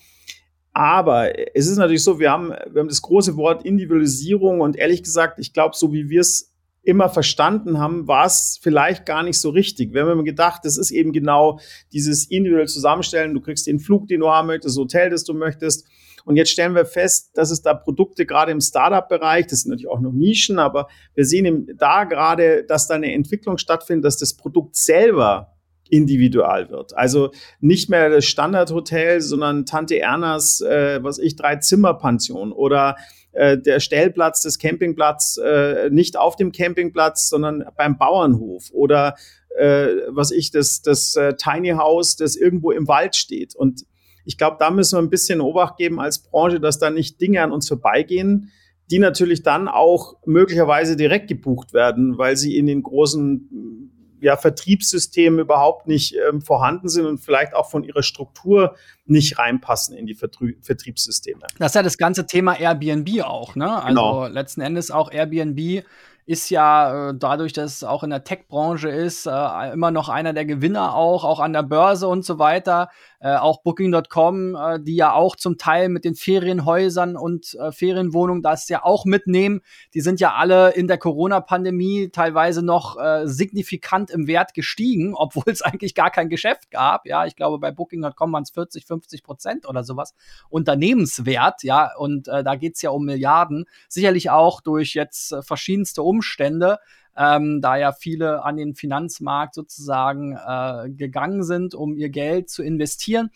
Aber 0.74 1.32
es 1.56 1.68
ist 1.68 1.78
natürlich 1.78 2.04
so, 2.04 2.20
wir 2.20 2.32
haben, 2.32 2.50
wir 2.50 2.80
haben 2.80 2.88
das 2.88 3.02
große 3.02 3.36
Wort 3.36 3.66
Individualisierung 3.66 4.62
und 4.62 4.78
ehrlich 4.78 5.04
gesagt, 5.04 5.38
ich 5.40 5.54
glaube, 5.54 5.76
so 5.76 5.92
wie 5.92 6.10
wir 6.10 6.22
es 6.22 6.54
immer 6.84 7.10
verstanden 7.10 7.78
haben, 7.78 8.08
war 8.08 8.26
es 8.26 8.60
vielleicht 8.62 9.06
gar 9.06 9.22
nicht 9.22 9.40
so 9.40 9.50
richtig. 9.50 9.94
Wir 9.94 10.02
haben 10.02 10.12
immer 10.12 10.24
gedacht, 10.24 10.62
das 10.64 10.78
ist 10.78 10.92
eben 10.92 11.12
genau 11.12 11.60
dieses 11.92 12.26
individuelle 12.26 12.68
Zusammenstellen. 12.68 13.34
Du 13.34 13.42
kriegst 13.42 13.68
den 13.68 13.80
Flug, 13.80 14.08
den 14.08 14.22
du 14.22 14.30
haben 14.30 14.48
möchtest, 14.48 14.78
das 14.78 14.82
Hotel, 14.82 15.10
das 15.10 15.24
du 15.24 15.34
möchtest. 15.34 15.86
Und 16.26 16.38
jetzt 16.38 16.52
stellen 16.52 16.76
wir 16.76 16.86
fest, 16.86 17.32
dass 17.36 17.52
es 17.52 17.62
da 17.62 17.74
Produkte 17.74 18.26
gerade 18.26 18.52
im 18.52 18.62
Startup-Bereich, 18.62 19.48
das 19.48 19.62
sind 19.62 19.72
natürlich 19.72 19.90
auch 19.90 20.00
noch 20.00 20.12
Nischen, 20.12 20.60
aber 20.60 20.88
wir 21.16 21.26
sehen 21.26 21.68
da 21.78 22.04
gerade, 22.04 22.64
dass 22.64 22.88
da 22.88 22.96
eine 22.96 23.14
Entwicklung 23.14 23.58
stattfindet, 23.58 24.06
dass 24.06 24.18
das 24.18 24.36
Produkt 24.36 24.76
selber 24.76 25.54
individual 25.91 26.69
wird. 26.69 26.97
Also 26.97 27.32
nicht 27.60 27.89
mehr 27.89 28.10
das 28.10 28.25
Standardhotel, 28.25 29.21
sondern 29.21 29.65
Tante 29.65 29.99
Ernas, 29.99 30.62
äh, 30.62 31.04
was 31.04 31.19
ich, 31.19 31.36
drei 31.36 31.58
Zimmerpension 31.58 32.51
oder 32.51 32.95
äh, 33.34 33.58
der 33.58 33.80
Stellplatz 33.80 34.41
des 34.41 34.58
Campingplatz 34.58 35.38
äh, 35.38 35.89
nicht 35.89 36.17
auf 36.17 36.36
dem 36.38 36.51
Campingplatz, 36.51 37.30
sondern 37.30 37.65
beim 37.77 37.97
Bauernhof 37.97 38.71
oder 38.71 39.15
äh, 39.58 39.88
was 40.08 40.32
ich, 40.32 40.51
das, 40.51 40.82
das 40.82 41.15
äh, 41.15 41.36
Tiny 41.36 41.71
House, 41.71 42.15
das 42.15 42.36
irgendwo 42.36 42.71
im 42.71 42.88
Wald 42.88 43.15
steht. 43.15 43.54
Und 43.54 43.86
ich 44.23 44.38
glaube, 44.38 44.58
da 44.60 44.71
müssen 44.71 44.97
wir 44.97 45.01
ein 45.01 45.10
bisschen 45.10 45.41
Obacht 45.41 45.77
geben 45.77 45.99
als 45.99 46.19
Branche, 46.19 46.60
dass 46.60 46.80
da 46.80 46.89
nicht 46.89 47.19
Dinge 47.19 47.41
an 47.41 47.51
uns 47.51 47.67
vorbeigehen, 47.67 48.51
die 48.89 48.99
natürlich 48.99 49.43
dann 49.43 49.67
auch 49.67 50.17
möglicherweise 50.25 50.95
direkt 50.95 51.27
gebucht 51.27 51.73
werden, 51.73 52.17
weil 52.17 52.38
sie 52.38 52.58
in 52.58 52.67
den 52.67 52.84
großen 52.84 53.89
ja, 54.22 54.38
Vertriebssystemen 54.38 55.40
überhaupt 55.40 55.88
nicht 55.88 56.16
ähm, 56.16 56.42
vorhanden 56.42 56.88
sind 56.88 57.06
und 57.06 57.18
vielleicht 57.18 57.54
auch 57.54 57.70
von 57.70 57.84
ihrer 57.84 58.04
Struktur 58.04 58.76
nicht 59.06 59.40
reinpassen 59.40 59.98
in 59.98 60.06
die 60.06 60.16
Vertrie 60.16 60.58
Vertriebssysteme. 60.62 61.42
Das 61.58 61.72
ist 61.72 61.76
ja 61.76 61.84
das 61.84 61.98
ganze 61.98 62.26
Thema 62.28 62.58
Airbnb 62.58 63.24
auch, 63.24 63.56
ne? 63.56 63.84
Also 63.84 63.88
genau. 63.88 64.28
letzten 64.28 64.62
Endes 64.62 64.92
auch 64.92 65.12
Airbnb 65.12 65.84
ist 66.26 66.50
ja 66.50 67.10
äh, 67.10 67.14
dadurch, 67.18 67.52
dass 67.52 67.78
es 67.78 67.84
auch 67.84 68.04
in 68.04 68.12
der 68.12 68.24
Tech-Branche 68.24 68.90
ist, 68.90 69.26
äh, 69.26 69.74
immer 69.74 69.92
noch 69.92 70.08
einer 70.08 70.34
der 70.34 70.46
Gewinner 70.46 70.96
auch, 70.96 71.24
auch 71.24 71.40
an 71.40 71.54
der 71.54 71.64
Börse 71.64 72.08
und 72.08 72.24
so 72.24 72.38
weiter. 72.40 72.90
Äh, 73.24 73.36
auch 73.36 73.62
Booking.com, 73.62 74.56
äh, 74.56 74.80
die 74.80 74.96
ja 74.96 75.14
auch 75.14 75.36
zum 75.36 75.60
Teil 75.60 75.90
mit 75.90 76.06
den 76.06 76.16
Ferienhäusern 76.16 77.16
und 77.16 77.54
äh, 77.54 77.72
Ferienwohnungen 77.72 78.42
das 78.42 78.68
ja 78.68 78.84
auch 78.84 79.06
mitnehmen. 79.06 79.62
Die 79.94 80.02
sind 80.02 80.20
ja 80.20 80.34
alle 80.34 80.72
in 80.72 80.88
der 80.88 80.98
Corona-Pandemie 80.98 82.10
teilweise 82.10 82.64
noch 82.64 83.00
äh, 83.00 83.28
signifikant 83.28 84.10
im 84.10 84.26
Wert 84.26 84.56
gestiegen, 84.56 85.14
obwohl 85.16 85.44
es 85.46 85.62
eigentlich 85.62 85.94
gar 85.94 86.10
kein 86.10 86.30
Geschäft 86.30 86.72
gab. 86.72 87.06
Ja, 87.06 87.28
ich 87.28 87.36
glaube, 87.36 87.60
bei 87.60 87.70
Booking.com 87.70 88.34
waren 88.34 88.42
es 88.42 88.50
40, 88.50 88.88
50 88.88 89.22
Prozent 89.22 89.70
oder 89.70 89.84
sowas 89.84 90.16
Unternehmenswert. 90.50 91.62
Ja, 91.62 91.96
und 91.96 92.28
äh, 92.28 92.44
da 92.44 92.56
geht's 92.56 92.82
ja 92.82 92.90
um 92.90 93.06
Milliarden. 93.06 93.66
Sicherlich 93.88 94.32
auch 94.32 94.62
durch 94.62 94.96
jetzt 94.96 95.32
äh, 95.32 95.44
verschiedenste 95.44 96.02
Umstände 96.02 96.80
ähm, 97.17 97.62
da 97.62 97.76
ja 97.76 97.91
viele 97.91 98.43
an 98.43 98.58
den 98.58 98.76
Finanzmarkt 98.76 99.56
sozusagen 99.56 100.34
äh, 100.36 100.89
gegangen 100.89 101.43
sind, 101.43 101.76
um 101.76 101.95
ihr 101.95 102.10
Geld 102.10 102.50
zu 102.50 102.63
investieren. 102.63 103.32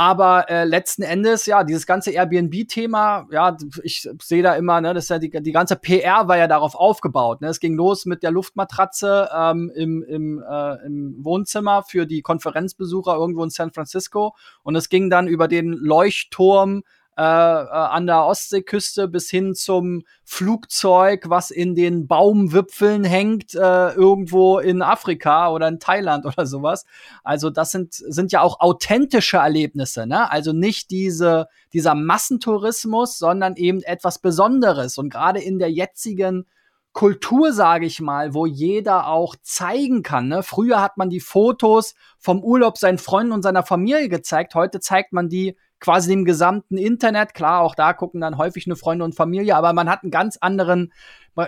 Aber 0.00 0.48
äh, 0.48 0.64
letzten 0.64 1.02
Endes, 1.02 1.44
ja, 1.44 1.62
dieses 1.62 1.84
ganze 1.84 2.10
Airbnb-Thema, 2.12 3.26
ja, 3.30 3.54
ich 3.82 4.08
sehe 4.22 4.42
da 4.42 4.54
immer, 4.54 4.80
ne, 4.80 4.94
das 4.94 5.04
ist 5.04 5.10
ja 5.10 5.18
die, 5.18 5.30
die 5.30 5.52
ganze 5.52 5.76
PR 5.76 6.26
war 6.26 6.38
ja 6.38 6.48
darauf 6.48 6.74
aufgebaut. 6.74 7.42
Ne? 7.42 7.48
Es 7.48 7.60
ging 7.60 7.74
los 7.74 8.06
mit 8.06 8.22
der 8.22 8.30
Luftmatratze 8.30 9.28
ähm, 9.36 9.70
im, 9.74 10.02
im, 10.02 10.42
äh, 10.42 10.86
im 10.86 11.16
Wohnzimmer 11.22 11.82
für 11.82 12.06
die 12.06 12.22
Konferenzbesucher 12.22 13.14
irgendwo 13.14 13.44
in 13.44 13.50
San 13.50 13.72
Francisco. 13.72 14.34
Und 14.62 14.74
es 14.74 14.88
ging 14.88 15.10
dann 15.10 15.28
über 15.28 15.48
den 15.48 15.72
Leuchtturm 15.72 16.82
äh, 17.20 17.22
äh, 17.22 17.26
an 17.26 18.06
der 18.06 18.24
Ostseeküste 18.24 19.06
bis 19.06 19.28
hin 19.28 19.54
zum 19.54 20.04
Flugzeug, 20.24 21.28
was 21.28 21.50
in 21.50 21.74
den 21.74 22.06
Baumwipfeln 22.06 23.04
hängt, 23.04 23.54
äh, 23.54 23.90
irgendwo 23.92 24.58
in 24.58 24.80
Afrika 24.80 25.50
oder 25.50 25.68
in 25.68 25.80
Thailand 25.80 26.24
oder 26.24 26.46
sowas. 26.46 26.86
Also 27.22 27.50
das 27.50 27.72
sind, 27.72 27.92
sind 27.92 28.32
ja 28.32 28.40
auch 28.40 28.60
authentische 28.60 29.36
Erlebnisse, 29.36 30.06
ne? 30.06 30.30
Also 30.30 30.54
nicht 30.54 30.90
diese, 30.90 31.48
dieser 31.74 31.94
Massentourismus, 31.94 33.18
sondern 33.18 33.56
eben 33.56 33.82
etwas 33.82 34.20
Besonderes. 34.20 34.96
Und 34.96 35.10
gerade 35.10 35.40
in 35.40 35.58
der 35.58 35.70
jetzigen 35.70 36.46
Kultur, 36.92 37.52
sage 37.52 37.86
ich 37.86 38.00
mal, 38.00 38.34
wo 38.34 38.46
jeder 38.46 39.06
auch 39.06 39.36
zeigen 39.42 40.02
kann. 40.02 40.28
Ne? 40.28 40.42
Früher 40.42 40.82
hat 40.82 40.96
man 40.96 41.08
die 41.08 41.20
Fotos 41.20 41.94
vom 42.18 42.42
Urlaub 42.42 42.78
seinen 42.78 42.98
Freunden 42.98 43.32
und 43.32 43.42
seiner 43.42 43.62
Familie 43.62 44.08
gezeigt. 44.08 44.54
Heute 44.54 44.80
zeigt 44.80 45.12
man 45.12 45.28
die 45.28 45.56
quasi 45.78 46.10
dem 46.10 46.24
gesamten 46.24 46.76
Internet. 46.76 47.32
Klar, 47.32 47.62
auch 47.62 47.74
da 47.74 47.92
gucken 47.92 48.20
dann 48.20 48.38
häufig 48.38 48.66
nur 48.66 48.76
Freunde 48.76 49.04
und 49.04 49.14
Familie, 49.14 49.56
aber 49.56 49.72
man 49.72 49.88
hat 49.88 50.02
einen 50.02 50.10
ganz 50.10 50.36
anderen, 50.36 50.92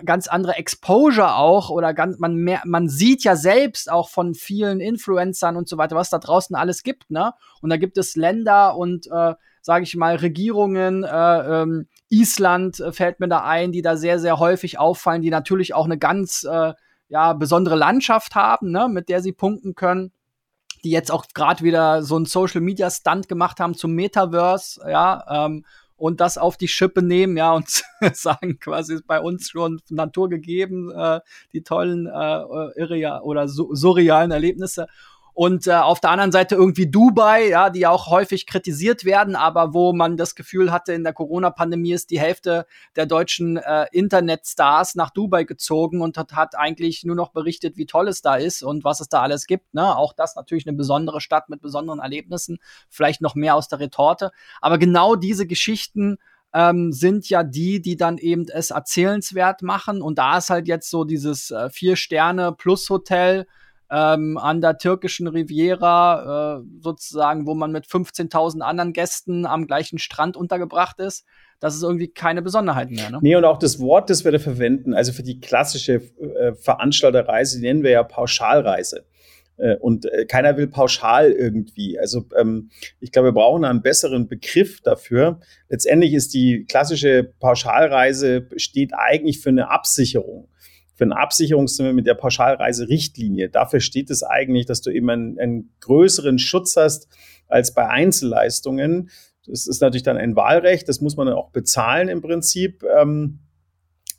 ganz 0.04 0.26
andere 0.26 0.56
Exposure 0.56 1.36
auch 1.36 1.70
oder 1.70 1.92
ganz, 1.92 2.18
man 2.18 2.36
mehr, 2.36 2.62
man 2.64 2.88
sieht 2.88 3.24
ja 3.24 3.36
selbst 3.36 3.90
auch 3.90 4.08
von 4.08 4.34
vielen 4.34 4.80
Influencern 4.80 5.56
und 5.56 5.68
so 5.68 5.76
weiter, 5.76 5.96
was 5.96 6.08
da 6.08 6.18
draußen 6.18 6.56
alles 6.56 6.82
gibt, 6.82 7.10
ne? 7.10 7.34
Und 7.60 7.70
da 7.70 7.76
gibt 7.76 7.98
es 7.98 8.16
Länder 8.16 8.76
und 8.76 9.06
äh, 9.08 9.34
sage 9.62 9.84
ich 9.84 9.96
mal, 9.96 10.16
Regierungen, 10.16 11.04
äh, 11.04 11.62
ähm, 11.62 11.86
Island 12.10 12.80
äh, 12.80 12.92
fällt 12.92 13.20
mir 13.20 13.28
da 13.28 13.42
ein, 13.44 13.72
die 13.72 13.80
da 13.80 13.96
sehr, 13.96 14.18
sehr 14.18 14.38
häufig 14.38 14.78
auffallen, 14.78 15.22
die 15.22 15.30
natürlich 15.30 15.72
auch 15.72 15.86
eine 15.86 15.98
ganz 15.98 16.44
äh, 16.44 16.74
ja, 17.08 17.32
besondere 17.32 17.76
Landschaft 17.76 18.34
haben, 18.34 18.70
ne, 18.70 18.88
mit 18.88 19.08
der 19.08 19.22
sie 19.22 19.32
punkten 19.32 19.74
können 19.74 20.12
die 20.84 20.90
jetzt 20.90 21.12
auch 21.12 21.26
gerade 21.32 21.62
wieder 21.62 22.02
so 22.02 22.18
ein 22.18 22.24
Social 22.24 22.60
Media 22.60 22.90
Stunt 22.90 23.28
gemacht 23.28 23.60
haben 23.60 23.74
zum 23.74 23.92
Metaverse, 23.92 24.80
ja, 24.88 25.46
ähm, 25.46 25.64
und 25.96 26.20
das 26.20 26.36
auf 26.36 26.56
die 26.56 26.66
Schippe 26.66 27.00
nehmen, 27.00 27.36
ja, 27.36 27.52
und 27.52 27.84
sagen 28.12 28.58
quasi 28.58 28.94
ist 28.94 29.06
bei 29.06 29.20
uns 29.20 29.50
schon 29.50 29.80
Natur 29.88 30.28
gegeben, 30.28 30.90
äh, 30.90 31.20
die 31.52 31.62
tollen 31.62 32.06
äh, 32.06 32.80
irreal 32.80 33.22
oder 33.22 33.46
surrealen 33.46 34.32
Erlebnisse. 34.32 34.88
Und 35.34 35.66
äh, 35.66 35.72
auf 35.72 36.00
der 36.00 36.10
anderen 36.10 36.30
Seite 36.32 36.56
irgendwie 36.56 36.90
Dubai, 36.90 37.48
ja, 37.48 37.70
die 37.70 37.80
ja 37.80 37.90
auch 37.90 38.08
häufig 38.08 38.46
kritisiert 38.46 39.04
werden, 39.04 39.34
aber 39.34 39.72
wo 39.72 39.94
man 39.94 40.18
das 40.18 40.34
Gefühl 40.34 40.70
hatte, 40.70 40.92
in 40.92 41.04
der 41.04 41.14
Corona-Pandemie 41.14 41.92
ist 41.92 42.10
die 42.10 42.20
Hälfte 42.20 42.66
der 42.96 43.06
deutschen 43.06 43.56
äh, 43.56 43.86
Internetstars 43.92 44.94
nach 44.94 45.10
Dubai 45.10 45.44
gezogen 45.44 46.02
und 46.02 46.18
hat, 46.18 46.32
hat 46.32 46.56
eigentlich 46.58 47.04
nur 47.04 47.16
noch 47.16 47.30
berichtet, 47.30 47.78
wie 47.78 47.86
toll 47.86 48.08
es 48.08 48.20
da 48.20 48.36
ist 48.36 48.62
und 48.62 48.84
was 48.84 49.00
es 49.00 49.08
da 49.08 49.22
alles 49.22 49.46
gibt. 49.46 49.72
Ne? 49.72 49.96
Auch 49.96 50.12
das 50.12 50.36
natürlich 50.36 50.66
eine 50.66 50.76
besondere 50.76 51.22
Stadt 51.22 51.48
mit 51.48 51.62
besonderen 51.62 52.00
Erlebnissen, 52.00 52.58
vielleicht 52.90 53.22
noch 53.22 53.34
mehr 53.34 53.54
aus 53.54 53.68
der 53.68 53.80
Retorte. 53.80 54.32
Aber 54.60 54.76
genau 54.76 55.16
diese 55.16 55.46
Geschichten 55.46 56.18
ähm, 56.52 56.92
sind 56.92 57.28
ja 57.30 57.42
die, 57.42 57.80
die 57.80 57.96
dann 57.96 58.18
eben 58.18 58.46
es 58.48 58.70
erzählenswert 58.70 59.62
machen. 59.62 60.02
Und 60.02 60.18
da 60.18 60.38
ist 60.38 60.50
halt 60.50 60.68
jetzt 60.68 60.90
so 60.90 61.04
dieses 61.04 61.50
äh, 61.50 61.70
Vier-Sterne-Plus-Hotel 61.70 63.46
ähm, 63.92 64.38
an 64.38 64.62
der 64.62 64.78
türkischen 64.78 65.28
Riviera, 65.28 66.60
äh, 66.60 66.64
sozusagen, 66.80 67.46
wo 67.46 67.54
man 67.54 67.72
mit 67.72 67.86
15.000 67.86 68.60
anderen 68.60 68.94
Gästen 68.94 69.44
am 69.44 69.66
gleichen 69.66 69.98
Strand 69.98 70.34
untergebracht 70.34 70.98
ist. 70.98 71.26
Das 71.60 71.76
ist 71.76 71.82
irgendwie 71.82 72.08
keine 72.08 72.40
Besonderheit 72.40 72.90
mehr. 72.90 73.10
Ne? 73.10 73.18
Nee, 73.20 73.36
und 73.36 73.44
auch 73.44 73.58
das 73.58 73.78
Wort, 73.80 74.08
das 74.08 74.24
wir 74.24 74.32
da 74.32 74.38
verwenden, 74.38 74.94
also 74.94 75.12
für 75.12 75.22
die 75.22 75.40
klassische 75.40 76.00
äh, 76.20 76.54
Veranstalterreise, 76.54 77.58
die 77.60 77.66
nennen 77.66 77.82
wir 77.82 77.90
ja 77.90 78.02
Pauschalreise. 78.02 79.04
Äh, 79.58 79.76
und 79.76 80.06
äh, 80.06 80.24
keiner 80.24 80.56
will 80.56 80.68
pauschal 80.68 81.30
irgendwie. 81.30 81.98
Also 81.98 82.24
ähm, 82.36 82.70
ich 82.98 83.12
glaube, 83.12 83.28
wir 83.28 83.32
brauchen 83.32 83.66
einen 83.66 83.82
besseren 83.82 84.26
Begriff 84.26 84.80
dafür. 84.80 85.40
Letztendlich 85.68 86.14
ist 86.14 86.32
die 86.32 86.64
klassische 86.66 87.30
Pauschalreise 87.38 88.48
steht 88.56 88.92
eigentlich 88.94 89.40
für 89.40 89.50
eine 89.50 89.70
Absicherung 89.70 90.48
für 91.02 91.06
eine 91.06 91.16
Absicherungssumme 91.16 91.92
mit 91.92 92.06
der 92.06 92.14
Pauschalreiserichtlinie. 92.14 93.48
Dafür 93.48 93.80
steht 93.80 94.08
es 94.08 94.22
eigentlich, 94.22 94.66
dass 94.66 94.82
du 94.82 94.90
eben 94.90 95.10
einen, 95.10 95.38
einen 95.40 95.74
größeren 95.80 96.38
Schutz 96.38 96.76
hast 96.76 97.08
als 97.48 97.74
bei 97.74 97.88
Einzelleistungen. 97.88 99.10
Das 99.44 99.66
ist 99.66 99.82
natürlich 99.82 100.04
dann 100.04 100.16
ein 100.16 100.36
Wahlrecht, 100.36 100.88
das 100.88 101.00
muss 101.00 101.16
man 101.16 101.26
dann 101.26 101.34
auch 101.34 101.50
bezahlen 101.50 102.08
im 102.08 102.22
Prinzip. 102.22 102.84
Ähm, 102.96 103.40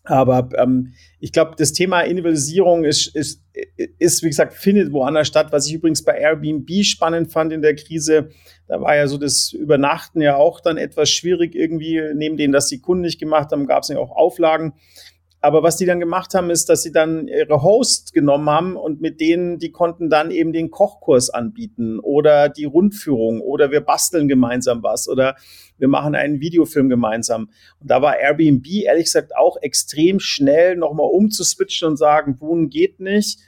aber 0.04 0.50
ähm, 0.58 0.92
ich 1.22 1.32
glaube, 1.32 1.54
das 1.58 1.72
Thema 1.72 2.02
Individualisierung 2.02 2.84
ist, 2.84 3.16
ist, 3.16 3.42
ist, 4.00 4.22
wie 4.22 4.28
gesagt, 4.28 4.54
findet 4.54 4.92
woanders 4.92 5.30
statt. 5.30 5.54
Was 5.54 5.68
ich 5.68 5.76
übrigens 5.76 6.04
bei 6.04 6.18
Airbnb 6.20 6.70
spannend 6.84 7.32
fand 7.32 7.54
in 7.54 7.62
der 7.62 7.76
Krise, 7.76 8.30
da 8.68 8.82
war 8.82 8.98
ja 8.98 9.08
so 9.08 9.18
das 9.18 9.54
Übernachten 9.54 10.20
ja 10.20 10.36
auch 10.36 10.60
dann 10.60 10.76
etwas 10.76 11.10
schwierig 11.10 11.56
irgendwie, 11.56 12.02
neben 12.14 12.36
denen, 12.36 12.52
dass 12.52 12.68
die 12.68 12.82
Kunden 12.82 13.04
nicht 13.04 13.22
gemacht 13.22 13.54
haben, 13.54 13.68
gab 13.68 13.84
es 13.84 13.90
ja 13.90 13.98
auch 13.98 14.12
Auflagen. 14.12 14.74
Aber 15.44 15.62
was 15.62 15.76
die 15.76 15.86
dann 15.86 16.00
gemacht 16.00 16.36
haben, 16.36 16.50
ist, 16.50 16.70
dass 16.70 16.84
sie 16.84 16.94
dann 16.94 17.28
ihre 17.28 17.62
Host 17.62 18.14
genommen 18.14 18.50
haben 18.50 18.78
und 18.78 19.02
mit 19.02 19.20
denen, 19.20 19.60
die 19.60 19.72
konnten 19.74 20.10
dann 20.10 20.32
eben 20.32 20.54
den 20.54 20.72
Kochkurs 20.72 21.30
anbieten 21.30 22.00
oder 22.00 22.48
die 22.48 22.64
Rundführung 22.64 23.42
oder 23.42 23.70
wir 23.70 23.82
basteln 23.82 24.30
gemeinsam 24.30 24.84
was 24.84 25.10
oder 25.10 25.36
wir 25.78 25.90
machen 25.90 26.16
einen 26.16 26.40
Videofilm 26.40 26.88
gemeinsam. 26.88 27.50
Und 27.82 27.92
da 27.92 28.02
war 28.02 28.18
Airbnb 28.18 28.66
ehrlich 28.86 29.04
gesagt 29.04 29.36
auch 29.36 29.58
extrem 29.62 30.22
schnell 30.22 30.78
nochmal 30.78 31.10
umzuswitchen 31.12 31.90
und 31.90 31.98
sagen, 31.98 32.40
Wohnen 32.40 32.70
geht 32.70 33.02
nicht. 33.02 33.40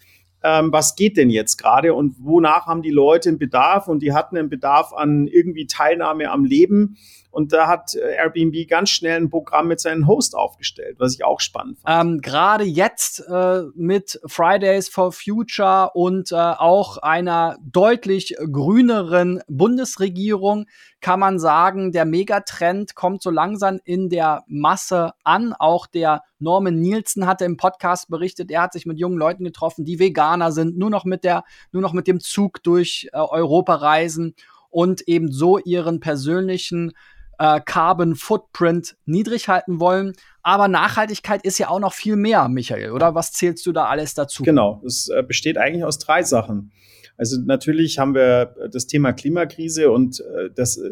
Ähm, 0.43 0.74
was 0.74 0.98
geht 0.98 1.16
denn 1.16 1.30
jetzt 1.30 1.56
gerade 1.56 1.93
und 1.93 2.18
wonach 2.20 2.66
haben 2.66 2.82
die 2.82 2.91
Leute 2.91 3.30
einen 3.30 3.39
Bedarf? 3.39 3.88
Und 3.88 4.04
die 4.04 4.12
hatten 4.12 4.36
einen 4.36 4.50
Bedarf 4.50 4.91
an 4.91 5.28
irgendwie 5.28 5.66
Teilnahme 5.66 6.30
am 6.30 6.43
Leben. 6.43 6.98
Und 7.36 7.51
da 7.51 7.67
hat 7.67 7.95
äh, 7.95 8.15
Airbnb 8.15 8.65
ganz 8.69 8.91
schnell 8.91 9.17
ein 9.17 9.29
Programm 9.29 9.67
mit 9.67 9.81
seinen 9.81 10.07
Host 10.07 10.38
aufgestellt, 10.38 10.95
was 10.99 11.15
ich 11.15 11.25
auch 11.25 11.41
spannend 11.41 11.79
fand. 11.79 12.07
Ähm, 12.07 12.21
Gerade 12.21 12.63
jetzt 12.63 13.19
äh, 13.27 13.63
mit 13.75 14.21
Fridays 14.25 14.88
for 14.88 15.11
Future 15.11 15.91
und 15.95 16.31
äh, 16.31 16.36
auch 16.36 16.95
einer 16.97 17.57
deutlich 17.61 18.38
grüneren 18.39 19.41
Bundesregierung 19.49 20.67
kann 21.01 21.19
man 21.19 21.38
sagen, 21.38 21.91
der 21.91 22.05
Megatrend 22.05 22.95
kommt 22.95 23.21
so 23.21 23.31
langsam 23.31 23.81
in 23.83 24.07
der 24.07 24.45
Masse 24.47 25.11
an. 25.25 25.51
Auch 25.51 25.88
der 25.88 26.23
Norman 26.39 26.79
Nielsen 26.79 27.27
hatte 27.27 27.43
im 27.43 27.57
Podcast 27.57 28.09
berichtet, 28.09 28.49
er 28.49 28.61
hat 28.61 28.71
sich 28.71 28.86
mit 28.86 28.97
jungen 28.97 29.17
Leuten 29.17 29.43
getroffen, 29.43 29.83
die 29.83 29.99
Veganer 29.99 30.53
sind, 30.53 30.77
nur 30.77 30.89
noch 30.89 31.03
mit 31.03 31.25
der, 31.25 31.43
nur 31.73 31.81
noch 31.81 31.91
mit 31.91 32.07
dem 32.07 32.21
Zug 32.21 32.63
durch 32.63 33.09
äh, 33.11 33.17
Europa 33.17 33.75
reisen 33.75 34.36
und 34.69 35.07
eben 35.07 35.31
so 35.31 35.57
ihren 35.57 35.99
persönlichen 35.99 36.93
äh, 37.39 37.59
Carbon 37.63 38.15
Footprint 38.15 38.95
niedrig 39.05 39.47
halten 39.47 39.79
wollen. 39.79 40.13
Aber 40.43 40.67
Nachhaltigkeit 40.67 41.43
ist 41.43 41.57
ja 41.57 41.69
auch 41.69 41.79
noch 41.79 41.93
viel 41.93 42.15
mehr, 42.15 42.47
Michael, 42.49 42.91
oder? 42.91 43.15
Was 43.15 43.31
zählst 43.31 43.65
du 43.65 43.71
da 43.71 43.86
alles 43.86 44.13
dazu? 44.13 44.43
Genau, 44.43 44.81
es 44.86 45.09
äh, 45.09 45.23
besteht 45.23 45.57
eigentlich 45.57 45.83
aus 45.83 45.99
drei 45.99 46.23
Sachen. 46.23 46.71
Also 47.17 47.39
natürlich 47.39 47.97
haben 47.97 48.13
wir 48.13 48.55
das 48.71 48.88
Thema 48.88 49.13
Klimakrise 49.13 49.89
und 49.89 50.19
äh, 50.19 50.49
das 50.53 50.77
äh, 50.77 50.91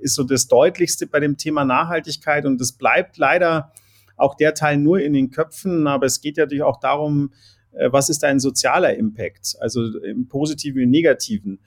ist 0.00 0.14
so 0.14 0.22
das 0.22 0.48
Deutlichste 0.48 1.06
bei 1.06 1.18
dem 1.18 1.36
Thema 1.36 1.64
Nachhaltigkeit 1.64 2.44
und 2.44 2.60
das 2.60 2.72
bleibt 2.72 3.16
leider 3.16 3.72
auch 4.16 4.34
der 4.34 4.54
Teil 4.54 4.76
nur 4.76 5.00
in 5.00 5.12
den 5.12 5.30
Köpfen, 5.30 5.86
aber 5.86 6.06
es 6.06 6.20
geht 6.20 6.36
ja 6.36 6.44
natürlich 6.44 6.62
auch 6.62 6.80
darum, 6.80 7.32
äh, 7.72 7.90
was 7.90 8.08
ist 8.08 8.24
ein 8.24 8.38
sozialer 8.38 8.94
Impact, 8.94 9.56
also 9.60 9.98
im 9.98 10.28
positiven 10.28 10.82
im 10.82 10.90
negativen 10.90 11.60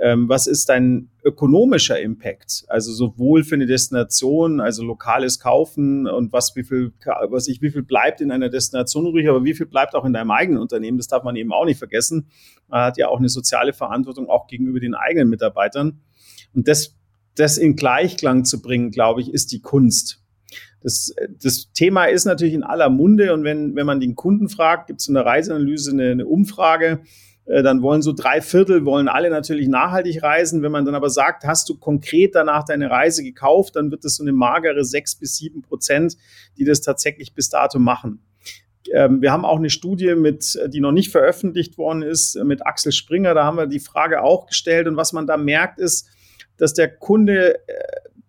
ähm, 0.00 0.28
was 0.28 0.46
ist 0.46 0.68
dein 0.68 1.10
ökonomischer 1.22 2.00
Impact? 2.00 2.64
Also 2.68 2.92
sowohl 2.92 3.44
für 3.44 3.54
eine 3.54 3.66
Destination, 3.66 4.60
also 4.60 4.82
lokales 4.82 5.38
Kaufen 5.38 6.06
und 6.06 6.32
was, 6.32 6.56
wie 6.56 6.64
viel, 6.64 6.92
was 7.28 7.48
ich, 7.48 7.60
wie 7.60 7.70
viel 7.70 7.82
bleibt 7.82 8.20
in 8.20 8.30
einer 8.30 8.48
Destination 8.48 9.06
übrig, 9.06 9.28
aber 9.28 9.44
wie 9.44 9.54
viel 9.54 9.66
bleibt 9.66 9.94
auch 9.94 10.04
in 10.04 10.14
deinem 10.14 10.30
eigenen 10.30 10.60
Unternehmen? 10.60 10.96
Das 10.96 11.08
darf 11.08 11.22
man 11.22 11.36
eben 11.36 11.52
auch 11.52 11.66
nicht 11.66 11.78
vergessen. 11.78 12.28
Man 12.68 12.82
hat 12.82 12.96
ja 12.96 13.08
auch 13.08 13.18
eine 13.18 13.28
soziale 13.28 13.74
Verantwortung 13.74 14.28
auch 14.30 14.46
gegenüber 14.46 14.80
den 14.80 14.94
eigenen 14.94 15.28
Mitarbeitern. 15.28 16.00
Und 16.54 16.66
das, 16.66 16.96
das 17.34 17.58
in 17.58 17.76
Gleichklang 17.76 18.44
zu 18.44 18.62
bringen, 18.62 18.90
glaube 18.90 19.20
ich, 19.20 19.32
ist 19.32 19.52
die 19.52 19.60
Kunst. 19.60 20.22
Das, 20.82 21.14
das 21.42 21.72
Thema 21.72 22.06
ist 22.06 22.24
natürlich 22.24 22.54
in 22.54 22.62
aller 22.62 22.88
Munde 22.88 23.34
und 23.34 23.44
wenn, 23.44 23.76
wenn 23.76 23.84
man 23.84 24.00
den 24.00 24.14
Kunden 24.14 24.48
fragt, 24.48 24.86
gibt 24.86 25.00
es 25.00 25.08
in 25.08 25.14
der 25.14 25.26
Reiseanalyse 25.26 25.90
eine, 25.90 26.12
eine 26.12 26.26
Umfrage, 26.26 27.00
dann 27.50 27.82
wollen 27.82 28.00
so 28.00 28.12
drei 28.12 28.40
Viertel, 28.40 28.84
wollen 28.84 29.08
alle 29.08 29.28
natürlich 29.28 29.66
nachhaltig 29.66 30.22
reisen. 30.22 30.62
Wenn 30.62 30.70
man 30.70 30.84
dann 30.84 30.94
aber 30.94 31.10
sagt, 31.10 31.44
hast 31.44 31.68
du 31.68 31.76
konkret 31.76 32.34
danach 32.34 32.64
deine 32.64 32.90
Reise 32.90 33.24
gekauft, 33.24 33.76
dann 33.76 33.90
wird 33.90 34.04
es 34.04 34.16
so 34.16 34.24
eine 34.24 34.32
magere 34.32 34.84
sechs 34.84 35.16
bis 35.16 35.36
sieben 35.36 35.62
Prozent, 35.62 36.16
die 36.58 36.64
das 36.64 36.80
tatsächlich 36.80 37.34
bis 37.34 37.48
dato 37.48 37.78
machen. 37.80 38.20
Ähm, 38.92 39.20
wir 39.20 39.32
haben 39.32 39.44
auch 39.44 39.58
eine 39.58 39.70
Studie 39.70 40.14
mit, 40.14 40.58
die 40.68 40.80
noch 40.80 40.92
nicht 40.92 41.10
veröffentlicht 41.10 41.76
worden 41.76 42.02
ist, 42.02 42.36
mit 42.36 42.64
Axel 42.64 42.92
Springer. 42.92 43.34
Da 43.34 43.44
haben 43.44 43.56
wir 43.56 43.66
die 43.66 43.80
Frage 43.80 44.22
auch 44.22 44.46
gestellt. 44.46 44.86
Und 44.86 44.96
was 44.96 45.12
man 45.12 45.26
da 45.26 45.36
merkt, 45.36 45.80
ist, 45.80 46.08
dass 46.56 46.72
der 46.72 46.88
Kunde 46.88 47.56
äh, 47.66 47.82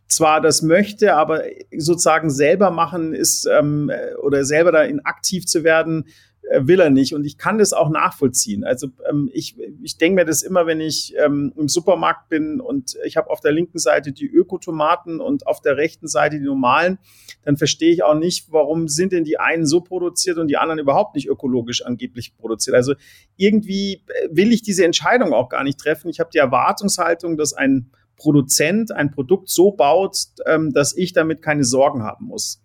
zwar 0.08 0.42
das 0.42 0.62
möchte, 0.62 1.16
aber 1.16 1.44
sozusagen 1.78 2.30
selber 2.30 2.72
machen 2.72 3.14
ist 3.14 3.46
ähm, 3.46 3.92
oder 4.22 4.44
selber 4.44 4.72
da 4.72 4.82
in 4.82 5.00
aktiv 5.06 5.46
zu 5.46 5.64
werden, 5.64 6.06
äh, 6.08 6.31
will 6.60 6.80
er 6.80 6.90
nicht. 6.90 7.14
Und 7.14 7.26
ich 7.26 7.38
kann 7.38 7.58
das 7.58 7.72
auch 7.74 7.90
nachvollziehen. 7.90 8.64
Also 8.64 8.88
ähm, 9.10 9.30
ich, 9.34 9.58
ich 9.82 9.98
denke 9.98 10.22
mir 10.22 10.26
das 10.26 10.42
immer, 10.42 10.66
wenn 10.66 10.82
ich 10.82 11.14
ähm, 11.24 11.54
im 11.56 11.70
Supermarkt 11.70 12.30
bin 12.30 12.60
und 12.60 12.98
ich 13.06 13.16
habe 13.18 13.30
auf 13.30 13.40
der 13.40 13.52
linken 13.52 13.80
Seite 13.80 14.12
die 14.12 14.28
Ökotomaten 14.28 15.20
und 15.22 15.48
auf 15.48 15.62
der 15.62 15.78
rechten 15.78 16.08
Seite 16.08 16.40
die 16.40 16.46
normalen, 16.46 16.98
dann 17.44 17.58
verstehe 17.58 17.94
ich 17.94 18.04
auch 18.04 18.16
nicht, 18.16 18.52
warum 18.52 18.88
sind 18.88 19.14
denn 19.14 19.24
die 19.24 19.40
einen 19.40 19.66
so 19.66 19.82
produziert 19.82 20.38
und 20.38 20.48
die 20.48 20.58
anderen 20.58 20.80
überhaupt 20.80 21.16
nicht 21.16 21.28
ökologisch 21.28 21.86
angeblich 21.86 22.36
produziert. 22.38 22.76
Also 22.76 22.96
irgendwie 23.38 24.04
äh, 24.08 24.30
will 24.32 24.52
ich 24.52 24.62
diese 24.62 24.84
Entscheidung 24.84 25.34
auch 25.34 25.50
gar 25.50 25.64
nicht 25.64 25.80
treffen. 25.80 26.10
Ich 26.10 26.20
habe 26.20 26.32
die 26.34 26.40
Erwartungshaltung, 26.40 27.38
dass 27.38 27.54
ein 27.54 27.92
Produzent 28.18 28.92
ein 28.92 29.10
Produkt 29.10 29.50
so 29.50 29.72
baut, 29.72 30.18
ähm, 30.46 30.74
dass 30.74 30.96
ich 30.96 31.14
damit 31.14 31.42
keine 31.42 31.64
Sorgen 31.64 32.04
haben 32.04 32.26
muss. 32.26 32.62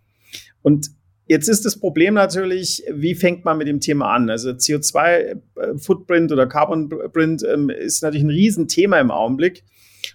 Und 0.62 0.90
Jetzt 1.28 1.48
ist 1.48 1.64
das 1.64 1.78
Problem 1.78 2.14
natürlich, 2.14 2.84
wie 2.88 3.16
fängt 3.16 3.44
man 3.44 3.58
mit 3.58 3.66
dem 3.66 3.80
Thema 3.80 4.14
an? 4.14 4.30
Also 4.30 4.50
CO2-Footprint 4.50 6.30
oder 6.30 6.46
Carbon-Print 6.46 7.42
ähm, 7.42 7.68
ist 7.68 8.02
natürlich 8.02 8.24
ein 8.24 8.30
Riesenthema 8.30 9.00
im 9.00 9.10
Augenblick. 9.10 9.64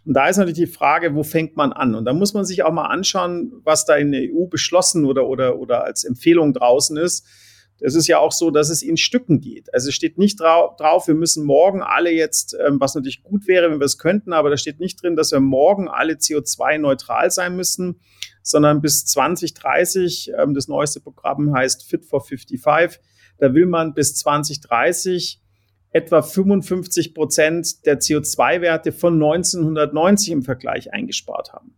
Und 0.05 0.13
da 0.13 0.29
ist 0.29 0.37
natürlich 0.37 0.69
die 0.69 0.73
Frage, 0.73 1.13
wo 1.13 1.23
fängt 1.23 1.57
man 1.57 1.73
an? 1.73 1.95
Und 1.95 2.05
da 2.05 2.13
muss 2.13 2.33
man 2.33 2.45
sich 2.45 2.63
auch 2.63 2.71
mal 2.71 2.85
anschauen, 2.85 3.51
was 3.65 3.83
da 3.83 3.95
in 3.95 4.13
der 4.13 4.21
EU 4.31 4.45
beschlossen 4.45 5.03
oder, 5.03 5.27
oder, 5.27 5.59
oder 5.59 5.83
als 5.83 6.05
Empfehlung 6.05 6.53
draußen 6.53 6.95
ist. 6.95 7.25
Es 7.81 7.95
ist 7.95 8.07
ja 8.07 8.19
auch 8.19 8.31
so, 8.31 8.51
dass 8.51 8.69
es 8.69 8.81
in 8.81 8.95
Stücken 8.95 9.41
geht. 9.41 9.73
Also 9.73 9.89
es 9.89 9.95
steht 9.95 10.17
nicht 10.17 10.39
drau 10.39 10.75
drauf, 10.77 11.07
wir 11.07 11.15
müssen 11.15 11.43
morgen 11.43 11.81
alle 11.81 12.11
jetzt, 12.11 12.55
ähm, 12.65 12.79
was 12.79 12.95
natürlich 12.95 13.23
gut 13.23 13.47
wäre, 13.47 13.69
wenn 13.69 13.79
wir 13.79 13.85
es 13.85 13.97
könnten, 13.97 14.33
aber 14.33 14.49
da 14.49 14.57
steht 14.57 14.79
nicht 14.79 15.01
drin, 15.01 15.15
dass 15.15 15.31
wir 15.31 15.39
morgen 15.39 15.87
alle 15.89 16.13
CO2-neutral 16.13 17.31
sein 17.31 17.55
müssen, 17.55 17.99
sondern 18.41 18.81
bis 18.81 19.05
2030, 19.05 20.31
ähm, 20.37 20.53
das 20.53 20.67
neueste 20.67 20.99
Programm 20.99 21.53
heißt 21.53 21.89
Fit 21.89 22.05
for 22.05 22.21
55, 22.21 22.99
da 23.37 23.53
will 23.53 23.65
man 23.65 23.93
bis 23.93 24.15
2030 24.15 25.41
etwa 25.91 26.21
55 26.21 27.13
Prozent 27.13 27.85
der 27.85 27.99
CO2-Werte 27.99 28.91
von 28.91 29.15
1990 29.15 30.31
im 30.31 30.43
Vergleich 30.43 30.93
eingespart 30.93 31.51
haben. 31.53 31.75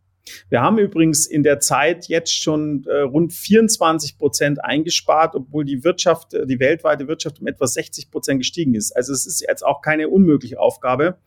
Wir 0.49 0.61
haben 0.61 0.77
übrigens 0.77 1.25
in 1.25 1.43
der 1.43 1.59
Zeit 1.59 2.07
jetzt 2.07 2.31
schon 2.31 2.85
äh, 2.87 2.99
rund 2.99 3.33
24 3.33 4.17
Prozent 4.17 4.63
eingespart, 4.63 5.35
obwohl 5.35 5.65
die 5.65 5.83
Wirtschaft, 5.83 6.33
äh, 6.33 6.45
die 6.45 6.59
weltweite 6.59 7.07
Wirtschaft 7.07 7.41
um 7.41 7.47
etwa 7.47 7.67
60 7.67 8.09
Prozent 8.09 8.39
gestiegen 8.39 8.73
ist. 8.73 8.95
Also 8.95 9.11
es 9.11 9.25
ist 9.25 9.41
jetzt 9.47 9.65
auch 9.65 9.81
keine 9.81 10.07
unmögliche 10.07 10.59
Aufgabe. 10.59 11.17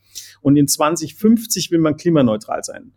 Und 0.41 0.57
in 0.57 0.67
2050 0.67 1.71
will 1.71 1.79
man 1.79 1.97
klimaneutral 1.97 2.65
sein. 2.65 2.93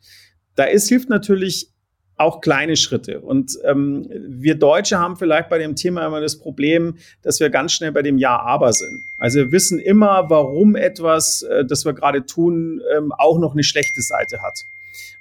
Da 0.56 0.66
ist, 0.66 0.88
hilft 0.88 1.10
natürlich 1.10 1.74
auch 2.20 2.42
kleine 2.42 2.76
Schritte. 2.76 3.22
Und 3.22 3.58
ähm, 3.64 4.10
wir 4.28 4.56
Deutsche 4.56 5.00
haben 5.00 5.16
vielleicht 5.16 5.50
bei 5.50 5.58
dem 5.58 5.76
Thema 5.76 6.06
immer 6.06 6.22
das 6.22 6.38
Problem, 6.38 6.98
dass 7.22 7.40
wir 7.40 7.50
ganz 7.50 7.72
schnell 7.72 7.92
bei 7.92 8.02
dem 8.02 8.18
Ja, 8.18 8.40
aber 8.40 8.74
sind. 8.74 9.04
Also 9.18 9.40
wir 9.40 9.52
wissen 9.52 9.80
immer, 9.80 10.30
warum 10.30 10.76
etwas, 10.76 11.44
äh, 11.44 11.66
das 11.66 11.86
wir 11.86 11.94
gerade 11.94 12.26
tun, 12.26 12.82
ähm, 12.96 13.14
auch 13.18 13.40
noch 13.40 13.54
eine 13.54 13.64
schlechte 13.64 14.02
Seite 14.02 14.42
hat. 14.42 14.66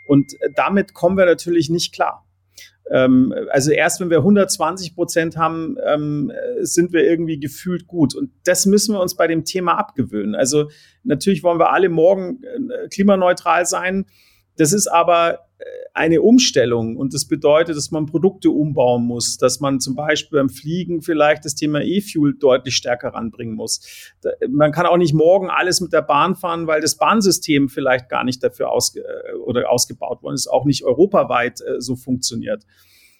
Und 0.06 0.40
äh, 0.40 0.50
damit 0.54 0.94
kommen 0.94 1.16
wir 1.16 1.26
natürlich 1.26 1.70
nicht 1.70 1.94
klar. 1.94 2.24
Ähm, 2.90 3.34
also 3.50 3.70
erst 3.70 4.00
wenn 4.00 4.10
wir 4.10 4.18
120 4.18 4.94
Prozent 4.94 5.36
haben, 5.36 5.76
ähm, 5.86 6.32
sind 6.60 6.92
wir 6.92 7.04
irgendwie 7.04 7.38
gefühlt 7.38 7.86
gut. 7.86 8.14
Und 8.14 8.30
das 8.44 8.66
müssen 8.66 8.94
wir 8.94 9.00
uns 9.00 9.14
bei 9.14 9.26
dem 9.26 9.44
Thema 9.44 9.78
abgewöhnen. 9.78 10.34
Also 10.34 10.70
natürlich 11.04 11.42
wollen 11.42 11.60
wir 11.60 11.72
alle 11.72 11.90
morgen 11.90 12.42
äh, 12.42 12.88
klimaneutral 12.88 13.66
sein. 13.66 14.06
Das 14.56 14.72
ist 14.72 14.88
aber 14.88 15.47
eine 15.98 16.22
Umstellung 16.22 16.96
und 16.96 17.12
das 17.12 17.26
bedeutet, 17.26 17.76
dass 17.76 17.90
man 17.90 18.06
Produkte 18.06 18.50
umbauen 18.50 19.04
muss, 19.04 19.36
dass 19.36 19.58
man 19.58 19.80
zum 19.80 19.96
Beispiel 19.96 20.38
beim 20.38 20.48
Fliegen 20.48 21.02
vielleicht 21.02 21.44
das 21.44 21.56
Thema 21.56 21.82
E-Fuel 21.82 22.36
deutlich 22.38 22.76
stärker 22.76 23.08
ranbringen 23.08 23.56
muss. 23.56 24.14
Man 24.48 24.70
kann 24.70 24.86
auch 24.86 24.96
nicht 24.96 25.12
morgen 25.12 25.50
alles 25.50 25.80
mit 25.80 25.92
der 25.92 26.02
Bahn 26.02 26.36
fahren, 26.36 26.68
weil 26.68 26.80
das 26.80 26.96
Bahnsystem 26.96 27.68
vielleicht 27.68 28.08
gar 28.08 28.22
nicht 28.22 28.42
dafür 28.44 28.70
ausge 28.70 29.02
oder 29.44 29.68
ausgebaut 29.70 30.22
worden 30.22 30.34
ist, 30.34 30.46
auch 30.46 30.64
nicht 30.64 30.84
europaweit 30.84 31.60
äh, 31.60 31.80
so 31.80 31.96
funktioniert. 31.96 32.64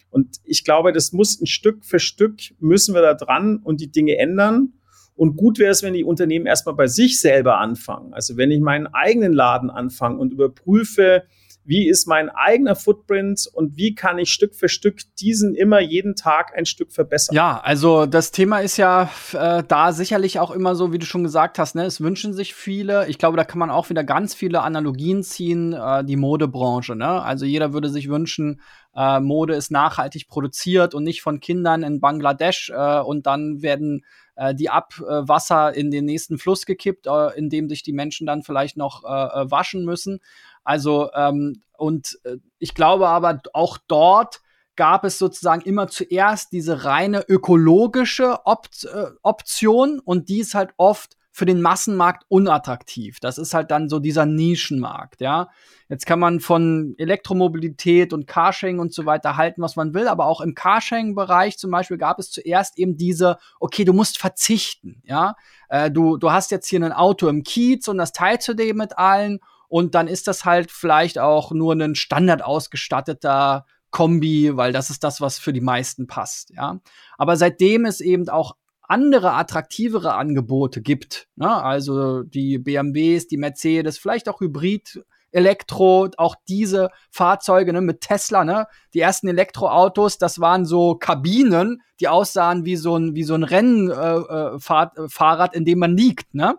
Und 0.09 0.37
ich 0.45 0.63
glaube, 0.63 0.93
das 0.93 1.11
muss 1.11 1.39
ein 1.39 1.47
Stück 1.47 1.83
für 1.85 1.99
Stück 1.99 2.39
müssen 2.59 2.95
wir 2.95 3.01
da 3.01 3.13
dran 3.13 3.57
und 3.61 3.81
die 3.81 3.91
Dinge 3.91 4.17
ändern. 4.17 4.73
Und 5.15 5.35
gut 5.35 5.59
wäre 5.59 5.71
es, 5.71 5.83
wenn 5.83 5.93
die 5.93 6.05
Unternehmen 6.05 6.45
erstmal 6.45 6.75
bei 6.75 6.87
sich 6.87 7.19
selber 7.19 7.57
anfangen. 7.57 8.13
Also 8.13 8.37
wenn 8.37 8.51
ich 8.51 8.61
meinen 8.61 8.87
eigenen 8.87 9.33
Laden 9.33 9.69
anfange 9.69 10.17
und 10.17 10.31
überprüfe, 10.31 11.23
wie 11.69 11.87
ist 11.87 12.07
mein 12.07 12.29
eigener 12.29 12.75
Footprint 12.75 13.47
und 13.53 13.77
wie 13.77 13.93
kann 13.93 14.17
ich 14.17 14.31
Stück 14.31 14.55
für 14.55 14.67
Stück 14.67 15.01
diesen 15.19 15.53
immer 15.53 15.79
jeden 15.79 16.15
Tag 16.15 16.51
ein 16.57 16.65
Stück 16.65 16.91
verbessern. 16.91 17.35
Ja, 17.35 17.61
also 17.63 18.07
das 18.07 18.31
Thema 18.31 18.57
ist 18.59 18.77
ja 18.77 19.11
äh, 19.33 19.63
da 19.67 19.91
sicherlich 19.91 20.39
auch 20.39 20.49
immer 20.49 20.73
so, 20.73 20.91
wie 20.91 20.97
du 20.97 21.05
schon 21.05 21.23
gesagt 21.23 21.59
hast, 21.59 21.75
ne, 21.75 21.85
es 21.85 22.01
wünschen 22.01 22.33
sich 22.33 22.55
viele. 22.55 23.07
Ich 23.07 23.19
glaube, 23.19 23.37
da 23.37 23.43
kann 23.43 23.59
man 23.59 23.69
auch 23.69 23.91
wieder 23.91 24.03
ganz 24.03 24.33
viele 24.33 24.61
Analogien 24.61 25.21
ziehen, 25.21 25.73
äh, 25.73 26.03
die 26.03 26.15
Modebranche. 26.15 26.95
Ne? 26.95 27.21
Also 27.21 27.45
jeder 27.45 27.71
würde 27.71 27.89
sich 27.89 28.09
wünschen, 28.09 28.61
äh, 28.95 29.19
Mode 29.19 29.53
ist 29.53 29.69
nachhaltig 29.69 30.27
produziert 30.27 30.95
und 30.95 31.03
nicht 31.03 31.21
von 31.21 31.39
Kindern 31.39 31.83
in 31.83 31.99
Bangladesch 31.99 32.71
äh, 32.75 32.99
und 32.99 33.27
dann 33.27 33.61
werden 33.61 34.03
äh, 34.39 34.55
die 34.55 34.69
Abwasser 34.69 35.73
in 35.75 35.91
den 35.91 36.05
nächsten 36.05 36.37
Fluss 36.39 36.65
gekippt, 36.65 37.07
äh, 37.07 37.37
in 37.37 37.49
dem 37.49 37.67
sich 37.67 37.83
die 37.83 37.93
Menschen 37.93 38.25
dann 38.25 38.41
vielleicht 38.41 38.77
noch 38.77 39.03
äh, 39.03 39.07
äh 39.07 39.51
waschen 39.51 39.83
müssen. 39.83 40.19
Also, 40.63 41.11
ähm, 41.13 41.61
und 41.77 42.19
äh, 42.23 42.37
ich 42.57 42.73
glaube 42.73 43.09
aber 43.09 43.41
auch 43.53 43.77
dort 43.87 44.41
gab 44.75 45.03
es 45.03 45.17
sozusagen 45.17 45.61
immer 45.61 45.89
zuerst 45.89 46.53
diese 46.53 46.85
reine 46.85 47.25
ökologische 47.27 48.37
äh, 48.45 49.05
Option 49.23 49.99
und 49.99 50.29
die 50.29 50.39
ist 50.39 50.55
halt 50.55 50.71
oft 50.77 51.17
für 51.31 51.45
den 51.45 51.61
Massenmarkt 51.61 52.25
unattraktiv. 52.27 53.19
Das 53.19 53.37
ist 53.37 53.53
halt 53.53 53.71
dann 53.71 53.87
so 53.87 53.99
dieser 53.99 54.25
Nischenmarkt, 54.25 55.21
ja. 55.21 55.49
Jetzt 55.87 56.05
kann 56.05 56.19
man 56.19 56.39
von 56.39 56.95
Elektromobilität 56.97 58.13
und 58.13 58.27
Carsharing 58.27 58.79
und 58.79 58.93
so 58.93 59.05
weiter 59.05 59.37
halten, 59.37 59.61
was 59.61 59.75
man 59.75 59.93
will, 59.93 60.07
aber 60.07 60.25
auch 60.25 60.41
im 60.41 60.53
Carsharing-Bereich 60.53 61.57
zum 61.57 61.71
Beispiel 61.71 61.97
gab 61.97 62.19
es 62.19 62.31
zuerst 62.31 62.77
eben 62.77 62.97
diese, 62.97 63.37
okay, 63.59 63.85
du 63.85 63.93
musst 63.93 64.17
verzichten, 64.17 65.01
ja. 65.05 65.35
Äh, 65.69 65.91
du, 65.91 66.17
du 66.17 66.31
hast 66.31 66.51
jetzt 66.51 66.67
hier 66.67 66.83
ein 66.83 66.93
Auto 66.93 67.27
im 67.27 67.43
Kiez 67.43 67.87
und 67.87 67.97
das 67.97 68.11
teilst 68.11 68.47
du 68.47 68.53
dir 68.53 68.73
mit 68.73 68.97
allen 68.97 69.39
und 69.67 69.95
dann 69.95 70.07
ist 70.07 70.27
das 70.27 70.45
halt 70.45 70.71
vielleicht 70.71 71.19
auch 71.19 71.51
nur 71.51 71.73
ein 71.73 71.95
standard 71.95 72.43
ausgestatteter 72.43 73.65
Kombi, 73.91 74.55
weil 74.55 74.71
das 74.71 74.89
ist 74.89 75.03
das, 75.03 75.21
was 75.21 75.39
für 75.39 75.53
die 75.53 75.61
meisten 75.61 76.07
passt, 76.07 76.49
ja. 76.51 76.79
Aber 77.17 77.37
seitdem 77.37 77.85
es 77.85 78.01
eben 78.01 78.27
auch 78.29 78.55
andere 78.89 79.33
attraktivere 79.33 80.15
Angebote 80.15 80.81
gibt, 80.81 81.27
ne? 81.35 81.49
also 81.49 82.23
die 82.23 82.57
BMWs, 82.57 83.27
die 83.27 83.37
Mercedes, 83.37 83.97
vielleicht 83.97 84.27
auch 84.27 84.41
Hybrid, 84.41 85.03
Elektro, 85.31 86.09
auch 86.17 86.35
diese 86.47 86.89
Fahrzeuge 87.11 87.71
ne, 87.71 87.81
mit 87.81 88.01
Tesla, 88.01 88.43
ne, 88.43 88.67
die 88.93 88.99
ersten 88.99 89.27
Elektroautos, 89.27 90.17
das 90.17 90.39
waren 90.39 90.65
so 90.65 90.95
Kabinen, 90.95 91.81
die 91.99 92.07
aussahen 92.07 92.65
wie 92.65 92.75
so 92.75 92.97
ein 92.97 93.13
wie 93.13 93.23
so 93.23 93.35
ein 93.35 93.43
Rennfahrrad, 93.43 94.97
äh, 94.97 95.55
äh, 95.55 95.57
in 95.57 95.65
dem 95.65 95.79
man 95.79 95.95
liegt, 95.95 96.33
ne? 96.33 96.55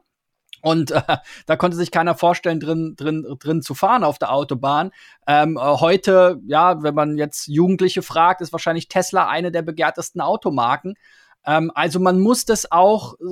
Und 0.63 0.91
äh, 0.91 1.03
da 1.47 1.57
konnte 1.57 1.77
sich 1.77 1.91
keiner 1.91 2.15
vorstellen, 2.15 2.61
drin, 2.61 2.95
drin, 2.97 3.27
drin 3.39 3.63
zu 3.63 3.75
fahren 3.75 4.05
auf 4.05 4.19
der 4.19 4.33
Autobahn. 4.33 4.91
Ähm, 5.27 5.57
äh, 5.57 5.61
heute, 5.61 6.41
ja, 6.47 6.83
wenn 6.83 6.95
man 6.95 7.17
jetzt 7.17 7.49
Jugendliche 7.49 8.03
fragt, 8.03 8.41
ist 8.41 8.53
wahrscheinlich 8.53 8.89
Tesla 8.89 9.27
eine 9.27 9.51
der 9.51 9.63
begehrtesten 9.63 10.21
Automarken. 10.21 10.95
Ähm, 11.47 11.71
also 11.75 12.01
man 12.01 12.21
muss 12.21 12.45
das 12.45 12.71
auch 12.71 13.15
äh, 13.15 13.25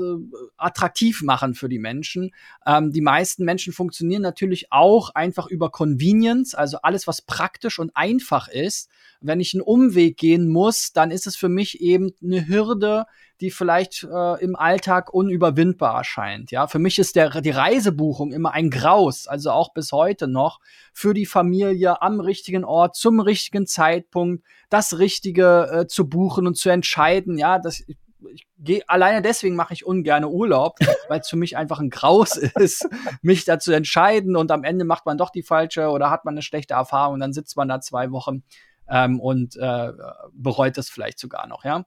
attraktiv 0.57 1.23
machen 1.23 1.55
für 1.55 1.69
die 1.69 1.79
Menschen. 1.79 2.31
Ähm, 2.67 2.93
die 2.93 3.01
meisten 3.01 3.45
Menschen 3.45 3.73
funktionieren 3.73 4.23
natürlich 4.23 4.73
auch 4.73 5.11
einfach 5.15 5.47
über 5.47 5.71
Convenience, 5.71 6.55
also 6.55 6.79
alles, 6.83 7.07
was 7.07 7.23
praktisch 7.23 7.79
und 7.79 7.95
einfach 7.95 8.49
ist. 8.49 8.89
Wenn 9.21 9.41
ich 9.41 9.55
einen 9.55 9.63
Umweg 9.63 10.17
gehen 10.17 10.49
muss, 10.49 10.93
dann 10.93 11.11
ist 11.11 11.27
es 11.27 11.37
für 11.37 11.49
mich 11.49 11.81
eben 11.81 12.13
eine 12.23 12.47
Hürde, 12.49 13.07
die 13.41 13.51
vielleicht 13.51 14.05
äh, 14.05 14.43
im 14.43 14.57
Alltag 14.57 15.13
unüberwindbar 15.13 15.99
erscheint. 15.99 16.51
Ja, 16.51 16.67
für 16.67 16.79
mich 16.79 16.99
ist 16.99 17.17
der, 17.17 17.41
die 17.41 17.51
Reisebuchung 17.51 18.33
immer 18.33 18.53
ein 18.53 18.71
Graus, 18.71 19.27
also 19.27 19.51
auch 19.51 19.73
bis 19.73 19.93
heute 19.93 20.27
noch, 20.27 20.61
für 20.93 21.15
die 21.15 21.27
Familie 21.27 22.03
am 22.03 22.21
richtigen 22.21 22.65
Ort, 22.65 22.97
zum 22.97 23.21
richtigen 23.21 23.67
Zeitpunkt, 23.67 24.45
das 24.71 24.99
Richtige 24.99 25.69
äh, 25.71 25.87
zu 25.87 26.09
buchen 26.09 26.47
und 26.47 26.57
zu 26.57 26.69
entscheiden. 26.69 27.39
Ja, 27.39 27.59
das, 27.59 27.85
ich 28.33 28.47
gehe 28.59 28.83
alleine 28.89 29.23
deswegen 29.23 29.57
mache 29.57 29.75
ich 29.75 29.87
ungern 29.87 30.25
Urlaub, 30.25 30.79
weil 31.09 31.21
es 31.21 31.29
für 31.29 31.37
mich 31.37 31.57
einfach 31.57 31.79
ein 31.79 31.91
Graus 31.91 32.37
ist, 32.57 32.89
mich 33.23 33.45
da 33.45 33.59
zu 33.59 33.73
entscheiden 33.73 34.37
und 34.37 34.51
am 34.51 34.65
Ende 34.65 34.85
macht 34.85 35.07
man 35.07 35.19
doch 35.19 35.31
die 35.31 35.43
falsche 35.43 35.89
oder 35.91 36.11
hat 36.11 36.25
man 36.25 36.35
eine 36.35 36.43
schlechte 36.43 36.75
Erfahrung 36.75 37.21
dann 37.21 37.33
sitzt 37.33 37.57
man 37.57 37.69
da 37.69 37.81
zwei 37.81 38.11
Wochen 38.11 38.43
ähm, 38.89 39.21
und 39.21 39.57
äh, 39.57 39.93
bereut 40.33 40.77
das 40.77 40.89
vielleicht 40.89 41.19
sogar 41.19 41.47
noch, 41.47 41.65
ja. 41.65 41.85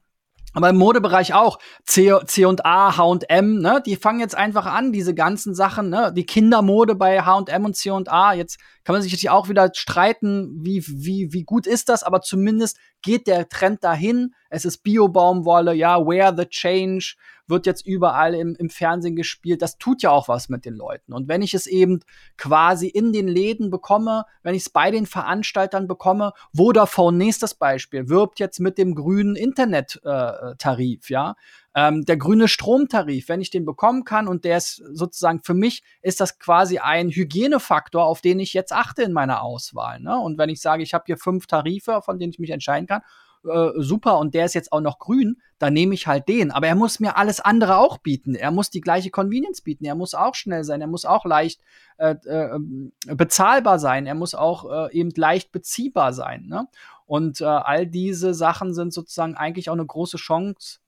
Aber 0.53 0.69
im 0.69 0.77
Modebereich 0.77 1.33
auch. 1.33 1.59
C, 1.85 2.13
C 2.25 2.45
und 2.45 2.65
A, 2.65 2.97
H&M, 2.97 3.59
ne, 3.59 3.81
die 3.85 3.95
fangen 3.95 4.19
jetzt 4.19 4.35
einfach 4.35 4.65
an, 4.65 4.91
diese 4.91 5.15
ganzen 5.15 5.55
Sachen, 5.55 5.89
ne, 5.89 6.11
die 6.15 6.25
Kindermode 6.25 6.95
bei 6.95 7.21
H&M 7.21 7.65
und 7.65 7.75
C 7.75 7.91
und 7.91 8.11
A. 8.11 8.33
Jetzt 8.33 8.59
kann 8.83 8.93
man 8.93 9.01
sich 9.01 9.11
natürlich 9.11 9.29
auch 9.29 9.49
wieder 9.49 9.71
streiten, 9.73 10.59
wie, 10.61 10.83
wie, 10.87 11.29
wie 11.31 11.43
gut 11.43 11.67
ist 11.67 11.89
das, 11.89 12.03
aber 12.03 12.21
zumindest 12.21 12.77
geht 13.01 13.27
der 13.27 13.47
Trend 13.47 13.83
dahin. 13.83 14.33
Es 14.49 14.65
ist 14.65 14.79
Bio-Baumwolle, 14.79 15.73
ja, 15.73 16.05
Where 16.05 16.33
the 16.35 16.45
Change 16.45 17.15
wird 17.51 17.67
jetzt 17.67 17.85
überall 17.85 18.33
im, 18.33 18.55
im 18.55 18.71
Fernsehen 18.71 19.15
gespielt. 19.15 19.61
Das 19.61 19.77
tut 19.77 20.01
ja 20.01 20.09
auch 20.09 20.27
was 20.27 20.49
mit 20.49 20.65
den 20.65 20.73
Leuten. 20.73 21.13
Und 21.13 21.27
wenn 21.27 21.43
ich 21.43 21.53
es 21.53 21.67
eben 21.67 21.99
quasi 22.37 22.87
in 22.87 23.13
den 23.13 23.27
Läden 23.27 23.69
bekomme, 23.69 24.25
wenn 24.41 24.55
ich 24.55 24.63
es 24.63 24.69
bei 24.71 24.89
den 24.89 25.05
Veranstaltern 25.05 25.87
bekomme, 25.87 26.33
Vodafone, 26.55 27.17
nächstes 27.17 27.53
Beispiel, 27.53 28.09
wirbt 28.09 28.39
jetzt 28.39 28.59
mit 28.59 28.79
dem 28.79 28.95
grünen 28.95 29.35
Internettarif, 29.35 31.09
äh, 31.09 31.13
ja. 31.13 31.35
Ähm, 31.73 32.03
der 32.03 32.17
grüne 32.17 32.49
Stromtarif, 32.49 33.29
wenn 33.29 33.39
ich 33.39 33.49
den 33.49 33.63
bekommen 33.63 34.03
kann 34.03 34.27
und 34.27 34.43
der 34.43 34.57
ist 34.57 34.83
sozusagen 34.91 35.41
für 35.41 35.53
mich, 35.53 35.83
ist 36.01 36.19
das 36.19 36.37
quasi 36.37 36.79
ein 36.79 37.09
Hygienefaktor, 37.09 38.03
auf 38.03 38.19
den 38.19 38.41
ich 38.41 38.53
jetzt 38.53 38.73
achte 38.73 39.03
in 39.03 39.13
meiner 39.13 39.41
Auswahl. 39.41 40.01
Ne? 40.01 40.19
Und 40.19 40.37
wenn 40.37 40.49
ich 40.49 40.59
sage, 40.59 40.83
ich 40.83 40.93
habe 40.93 41.05
hier 41.05 41.17
fünf 41.17 41.47
Tarife, 41.47 42.01
von 42.03 42.19
denen 42.19 42.33
ich 42.33 42.39
mich 42.39 42.49
entscheiden 42.49 42.87
kann, 42.87 43.03
äh, 43.43 43.71
super 43.77 44.19
und 44.19 44.33
der 44.35 44.45
ist 44.45 44.53
jetzt 44.53 44.71
auch 44.71 44.81
noch 44.81 44.99
grün, 44.99 45.41
dann 45.57 45.73
nehme 45.73 45.93
ich 45.93 46.07
halt 46.07 46.27
den. 46.27 46.51
Aber 46.51 46.67
er 46.67 46.75
muss 46.75 46.99
mir 46.99 47.17
alles 47.17 47.39
andere 47.39 47.77
auch 47.77 47.97
bieten. 47.97 48.35
Er 48.35 48.51
muss 48.51 48.69
die 48.69 48.81
gleiche 48.81 49.09
Convenience 49.09 49.61
bieten. 49.61 49.85
Er 49.85 49.95
muss 49.95 50.13
auch 50.13 50.35
schnell 50.35 50.63
sein. 50.63 50.81
Er 50.81 50.87
muss 50.87 51.05
auch 51.05 51.25
leicht 51.25 51.61
äh, 51.97 52.15
äh, 52.25 52.59
bezahlbar 53.07 53.79
sein. 53.79 54.05
Er 54.05 54.15
muss 54.15 54.35
auch 54.35 54.89
äh, 54.89 54.93
eben 54.93 55.11
leicht 55.15 55.51
beziehbar 55.51 56.13
sein. 56.13 56.45
Ne? 56.47 56.67
Und 57.05 57.41
äh, 57.41 57.45
all 57.45 57.87
diese 57.87 58.33
Sachen 58.33 58.73
sind 58.73 58.93
sozusagen 58.93 59.35
eigentlich 59.35 59.69
auch 59.69 59.75
eine 59.75 59.85
große 59.85 60.17
Chance 60.17 60.79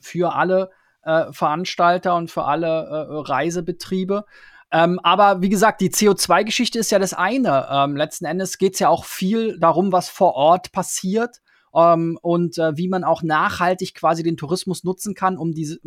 für 0.00 0.34
alle 0.34 0.70
äh, 1.02 1.32
Veranstalter 1.32 2.16
und 2.16 2.30
für 2.30 2.44
alle 2.44 3.24
Reisebetriebe. 3.28 4.24
Ähm, 4.72 4.98
aber 5.02 5.42
wie 5.42 5.48
gesagt, 5.48 5.80
die 5.80 5.90
CO2-Geschichte 5.90 6.78
ist 6.80 6.90
ja 6.90 6.98
das 6.98 7.14
eine. 7.14 7.68
Ähm, 7.70 7.96
letzten 7.96 8.24
Endes 8.24 8.58
geht 8.58 8.74
es 8.74 8.80
ja 8.80 8.88
auch 8.88 9.04
viel 9.04 9.58
darum, 9.58 9.92
was 9.92 10.08
vor 10.08 10.34
Ort 10.34 10.72
passiert 10.72 11.40
ähm, 11.76 12.18
und 12.22 12.58
äh, 12.58 12.76
wie 12.76 12.88
man 12.88 13.04
auch 13.04 13.22
nachhaltig 13.22 13.94
quasi 13.94 14.22
den 14.22 14.36
Tourismus 14.36 14.82
nutzen 14.82 15.14
kann, 15.14 15.36
um 15.36 15.52
diese 15.52 15.78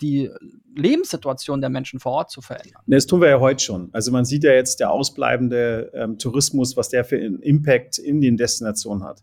die 0.00 0.30
Lebenssituation 0.74 1.60
der 1.60 1.68
Menschen 1.68 2.00
vor 2.00 2.12
Ort 2.12 2.30
zu 2.30 2.40
verändern. 2.40 2.82
Das 2.86 3.06
tun 3.06 3.20
wir 3.20 3.28
ja 3.28 3.38
heute 3.38 3.62
schon. 3.62 3.90
Also 3.92 4.10
man 4.12 4.24
sieht 4.24 4.44
ja 4.44 4.52
jetzt 4.52 4.80
der 4.80 4.90
ausbleibende 4.90 5.90
ähm, 5.94 6.16
Tourismus, 6.16 6.74
was 6.76 6.88
der 6.88 7.04
für 7.04 7.16
einen 7.16 7.40
Impact 7.40 7.98
in 7.98 8.22
den 8.22 8.38
Destinationen 8.38 9.04
hat. 9.04 9.22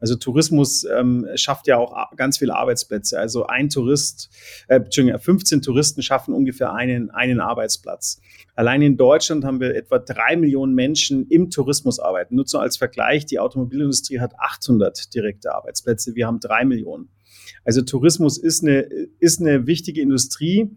Also 0.00 0.16
Tourismus 0.16 0.84
ähm, 0.84 1.26
schafft 1.34 1.66
ja 1.66 1.76
auch 1.76 2.14
ganz 2.16 2.38
viele 2.38 2.54
Arbeitsplätze. 2.54 3.18
Also 3.18 3.46
ein 3.46 3.68
Tourist, 3.68 4.30
äh, 4.68 4.76
Entschuldigung, 4.76 5.20
15 5.20 5.62
Touristen 5.62 6.02
schaffen 6.02 6.34
ungefähr 6.34 6.72
einen, 6.72 7.10
einen 7.10 7.40
Arbeitsplatz. 7.40 8.20
Allein 8.54 8.82
in 8.82 8.96
Deutschland 8.96 9.44
haben 9.44 9.60
wir 9.60 9.74
etwa 9.74 9.98
drei 9.98 10.36
Millionen 10.36 10.74
Menschen 10.74 11.26
im 11.28 11.50
Tourismus 11.50 11.98
arbeiten. 11.98 12.36
Nur 12.36 12.46
so 12.46 12.58
als 12.58 12.76
Vergleich, 12.76 13.26
die 13.26 13.38
Automobilindustrie 13.38 14.20
hat 14.20 14.38
800 14.38 15.14
direkte 15.14 15.54
Arbeitsplätze. 15.54 16.14
Wir 16.14 16.26
haben 16.26 16.40
drei 16.40 16.64
Millionen. 16.64 17.08
Also 17.64 17.82
Tourismus 17.82 18.38
ist 18.38 18.62
eine, 18.62 18.80
ist 19.20 19.40
eine 19.40 19.66
wichtige 19.66 20.00
Industrie. 20.00 20.70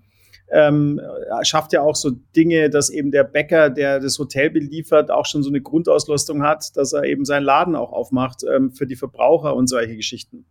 Ähm, 0.53 0.99
schafft 1.43 1.71
ja 1.71 1.81
auch 1.81 1.95
so 1.95 2.11
Dinge, 2.35 2.69
dass 2.69 2.89
eben 2.89 3.11
der 3.11 3.23
Bäcker, 3.23 3.69
der 3.69 3.99
das 3.99 4.19
Hotel 4.19 4.49
beliefert, 4.49 5.09
auch 5.09 5.25
schon 5.25 5.43
so 5.43 5.49
eine 5.49 5.61
Grundauslastung 5.61 6.43
hat, 6.43 6.75
dass 6.75 6.91
er 6.91 7.05
eben 7.05 7.23
seinen 7.23 7.43
Laden 7.43 7.75
auch 7.75 7.93
aufmacht 7.93 8.43
ähm, 8.43 8.71
für 8.71 8.85
die 8.85 8.97
Verbraucher 8.97 9.55
und 9.55 9.67
solche 9.67 9.95
Geschichten. 9.95 10.45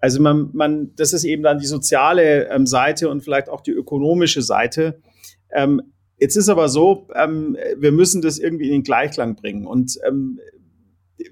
Also 0.00 0.22
man, 0.22 0.50
man, 0.52 0.94
das 0.94 1.12
ist 1.12 1.24
eben 1.24 1.42
dann 1.42 1.58
die 1.58 1.66
soziale 1.66 2.48
ähm, 2.48 2.66
Seite 2.66 3.08
und 3.08 3.22
vielleicht 3.22 3.48
auch 3.48 3.60
die 3.60 3.72
ökonomische 3.72 4.42
Seite. 4.42 5.00
Ähm, 5.52 5.82
jetzt 6.18 6.36
ist 6.36 6.48
aber 6.48 6.68
so, 6.68 7.08
ähm, 7.14 7.56
wir 7.76 7.92
müssen 7.92 8.22
das 8.22 8.38
irgendwie 8.38 8.66
in 8.66 8.72
den 8.72 8.82
Gleichklang 8.82 9.36
bringen. 9.36 9.66
Und 9.66 9.98
ähm, 10.06 10.38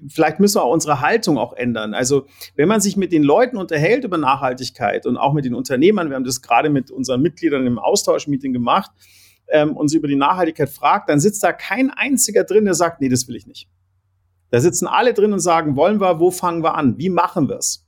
vielleicht 0.07 0.39
müssen 0.39 0.55
wir 0.55 0.63
auch 0.63 0.73
unsere 0.73 1.01
Haltung 1.01 1.37
auch 1.37 1.53
ändern. 1.53 1.93
Also 1.93 2.25
wenn 2.55 2.67
man 2.67 2.81
sich 2.81 2.97
mit 2.97 3.11
den 3.11 3.23
Leuten 3.23 3.57
unterhält 3.57 4.03
über 4.03 4.17
Nachhaltigkeit 4.17 5.05
und 5.05 5.17
auch 5.17 5.33
mit 5.33 5.45
den 5.45 5.55
Unternehmern, 5.55 6.09
wir 6.09 6.15
haben 6.15 6.23
das 6.23 6.41
gerade 6.41 6.69
mit 6.69 6.91
unseren 6.91 7.21
Mitgliedern 7.21 7.65
im 7.65 7.79
Austauschmeeting 7.79 8.53
gemacht, 8.53 8.91
ähm, 9.49 9.75
und 9.75 9.87
sie 9.87 9.97
über 9.97 10.07
die 10.07 10.15
Nachhaltigkeit 10.15 10.69
fragt, 10.69 11.09
dann 11.09 11.19
sitzt 11.19 11.43
da 11.43 11.53
kein 11.53 11.89
einziger 11.89 12.43
drin, 12.43 12.65
der 12.65 12.73
sagt, 12.73 13.01
nee, 13.01 13.09
das 13.09 13.27
will 13.27 13.35
ich 13.35 13.47
nicht. 13.47 13.69
Da 14.49 14.59
sitzen 14.59 14.87
alle 14.87 15.13
drin 15.13 15.33
und 15.33 15.39
sagen, 15.39 15.75
wollen 15.75 15.99
wir, 15.99 16.19
wo 16.19 16.31
fangen 16.31 16.63
wir 16.63 16.75
an, 16.75 16.97
wie 16.97 17.09
machen 17.09 17.49
wir 17.49 17.57
es? 17.57 17.86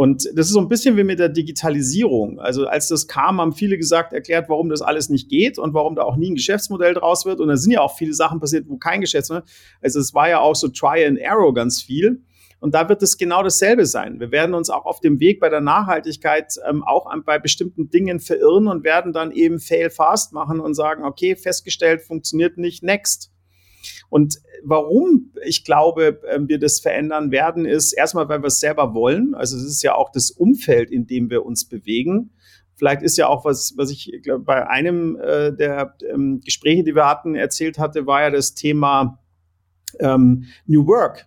Und 0.00 0.30
das 0.32 0.46
ist 0.46 0.54
so 0.54 0.60
ein 0.60 0.68
bisschen 0.68 0.96
wie 0.96 1.04
mit 1.04 1.18
der 1.18 1.28
Digitalisierung. 1.28 2.40
Also 2.40 2.66
als 2.66 2.88
das 2.88 3.06
kam, 3.06 3.38
haben 3.38 3.52
viele 3.52 3.76
gesagt, 3.76 4.14
erklärt, 4.14 4.48
warum 4.48 4.70
das 4.70 4.80
alles 4.80 5.10
nicht 5.10 5.28
geht 5.28 5.58
und 5.58 5.74
warum 5.74 5.94
da 5.94 6.04
auch 6.04 6.16
nie 6.16 6.30
ein 6.30 6.36
Geschäftsmodell 6.36 6.94
draus 6.94 7.26
wird. 7.26 7.38
Und 7.38 7.48
da 7.48 7.58
sind 7.58 7.72
ja 7.72 7.82
auch 7.82 7.98
viele 7.98 8.14
Sachen 8.14 8.40
passiert, 8.40 8.64
wo 8.66 8.78
kein 8.78 9.02
Geschäftsmodell. 9.02 9.44
Also 9.82 10.00
es 10.00 10.14
war 10.14 10.26
ja 10.30 10.40
auch 10.40 10.56
so 10.56 10.68
Try 10.68 11.04
and 11.04 11.18
Arrow 11.22 11.52
ganz 11.52 11.82
viel. 11.82 12.22
Und 12.60 12.74
da 12.74 12.88
wird 12.88 13.02
es 13.02 13.18
genau 13.18 13.42
dasselbe 13.42 13.84
sein. 13.84 14.20
Wir 14.20 14.30
werden 14.30 14.54
uns 14.54 14.70
auch 14.70 14.86
auf 14.86 15.00
dem 15.00 15.20
Weg 15.20 15.38
bei 15.38 15.50
der 15.50 15.60
Nachhaltigkeit 15.60 16.54
ähm, 16.66 16.82
auch 16.82 17.04
an, 17.04 17.22
bei 17.22 17.38
bestimmten 17.38 17.90
Dingen 17.90 18.20
verirren 18.20 18.68
und 18.68 18.84
werden 18.84 19.12
dann 19.12 19.32
eben 19.32 19.58
fail 19.58 19.90
fast 19.90 20.32
machen 20.32 20.60
und 20.60 20.72
sagen, 20.72 21.04
okay, 21.04 21.36
festgestellt, 21.36 22.00
funktioniert 22.00 22.56
nicht, 22.56 22.82
next. 22.82 23.29
Und 24.10 24.40
warum 24.64 25.32
ich 25.44 25.64
glaube, 25.64 26.20
ähm, 26.28 26.48
wir 26.48 26.58
das 26.58 26.80
verändern 26.80 27.30
werden, 27.30 27.64
ist 27.64 27.92
erstmal, 27.92 28.28
weil 28.28 28.42
wir 28.42 28.48
es 28.48 28.60
selber 28.60 28.92
wollen. 28.92 29.34
Also 29.34 29.56
es 29.56 29.64
ist 29.64 29.82
ja 29.82 29.94
auch 29.94 30.10
das 30.12 30.30
Umfeld, 30.30 30.90
in 30.90 31.06
dem 31.06 31.30
wir 31.30 31.46
uns 31.46 31.66
bewegen. 31.66 32.32
Vielleicht 32.74 33.02
ist 33.02 33.16
ja 33.16 33.28
auch 33.28 33.44
was, 33.44 33.74
was 33.76 33.90
ich 33.90 34.12
glaub, 34.22 34.44
bei 34.44 34.68
einem 34.68 35.16
äh, 35.16 35.52
der 35.52 35.94
ähm, 36.12 36.40
Gespräche, 36.44 36.82
die 36.82 36.94
wir 36.94 37.06
hatten, 37.06 37.34
erzählt 37.34 37.78
hatte, 37.78 38.06
war 38.06 38.22
ja 38.22 38.30
das 38.30 38.54
Thema 38.54 39.18
ähm, 39.98 40.46
New 40.66 40.86
Work. 40.86 41.26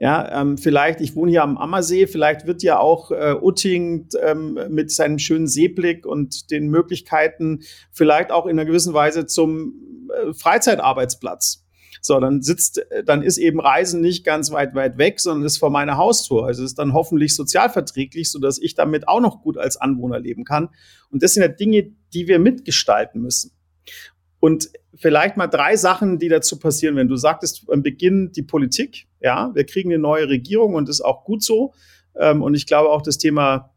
Ja, 0.00 0.40
ähm, 0.40 0.56
vielleicht, 0.56 1.00
ich 1.00 1.16
wohne 1.16 1.32
hier 1.32 1.42
am 1.42 1.58
Ammersee, 1.58 2.06
vielleicht 2.06 2.46
wird 2.46 2.62
ja 2.62 2.78
auch 2.78 3.10
äh, 3.10 3.34
Utting 3.40 4.06
ähm, 4.22 4.58
mit 4.70 4.92
seinem 4.92 5.18
schönen 5.18 5.48
Seeblick 5.48 6.06
und 6.06 6.52
den 6.52 6.68
Möglichkeiten 6.68 7.62
vielleicht 7.90 8.30
auch 8.30 8.46
in 8.46 8.52
einer 8.52 8.64
gewissen 8.64 8.94
Weise 8.94 9.26
zum 9.26 10.08
äh, 10.10 10.32
Freizeitarbeitsplatz. 10.32 11.67
So, 12.00 12.18
dann 12.20 12.42
sitzt, 12.42 12.78
äh, 12.90 13.04
dann 13.04 13.22
ist 13.22 13.38
eben 13.38 13.60
Reisen 13.60 14.00
nicht 14.00 14.24
ganz 14.24 14.50
weit, 14.50 14.74
weit 14.74 14.98
weg, 14.98 15.20
sondern 15.20 15.44
ist 15.44 15.58
vor 15.58 15.70
meiner 15.70 15.96
Haustür. 15.96 16.44
Also 16.44 16.64
ist 16.64 16.78
dann 16.78 16.92
hoffentlich 16.92 17.34
sozialverträglich, 17.34 18.30
so 18.30 18.38
dass 18.38 18.58
ich 18.58 18.74
damit 18.74 19.08
auch 19.08 19.20
noch 19.20 19.42
gut 19.42 19.58
als 19.58 19.76
Anwohner 19.76 20.18
leben 20.18 20.44
kann. 20.44 20.68
Und 21.10 21.22
das 21.22 21.34
sind 21.34 21.42
ja 21.42 21.48
Dinge, 21.48 21.92
die 22.12 22.28
wir 22.28 22.38
mitgestalten 22.38 23.20
müssen. 23.20 23.52
Und 24.40 24.70
vielleicht 24.94 25.36
mal 25.36 25.46
drei 25.48 25.76
Sachen, 25.76 26.18
die 26.18 26.28
dazu 26.28 26.58
passieren, 26.58 26.96
wenn 26.96 27.08
du 27.08 27.16
sagtest 27.16 27.64
am 27.70 27.82
Beginn 27.82 28.32
die 28.32 28.42
Politik, 28.42 29.06
ja, 29.20 29.50
wir 29.54 29.64
kriegen 29.64 29.90
eine 29.90 30.00
neue 30.00 30.28
Regierung 30.28 30.74
und 30.74 30.88
ist 30.88 31.00
auch 31.00 31.24
gut 31.24 31.42
so. 31.42 31.72
Ähm, 32.16 32.42
und 32.42 32.54
ich 32.54 32.66
glaube 32.66 32.90
auch 32.90 33.02
das 33.02 33.18
Thema 33.18 33.72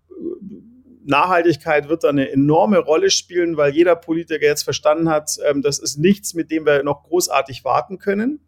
Nachhaltigkeit 1.04 1.90
wird 1.90 2.04
da 2.04 2.10
eine 2.10 2.32
enorme 2.32 2.78
Rolle 2.78 3.10
spielen, 3.10 3.58
weil 3.58 3.74
jeder 3.74 3.96
Politiker 3.96 4.46
jetzt 4.46 4.64
verstanden 4.64 5.10
hat, 5.10 5.38
ähm, 5.48 5.62
das 5.62 5.80
ist 5.80 5.98
nichts, 5.98 6.34
mit 6.34 6.52
dem 6.52 6.66
wir 6.66 6.84
noch 6.84 7.04
großartig 7.04 7.64
warten 7.64 7.98
können. 7.98 8.40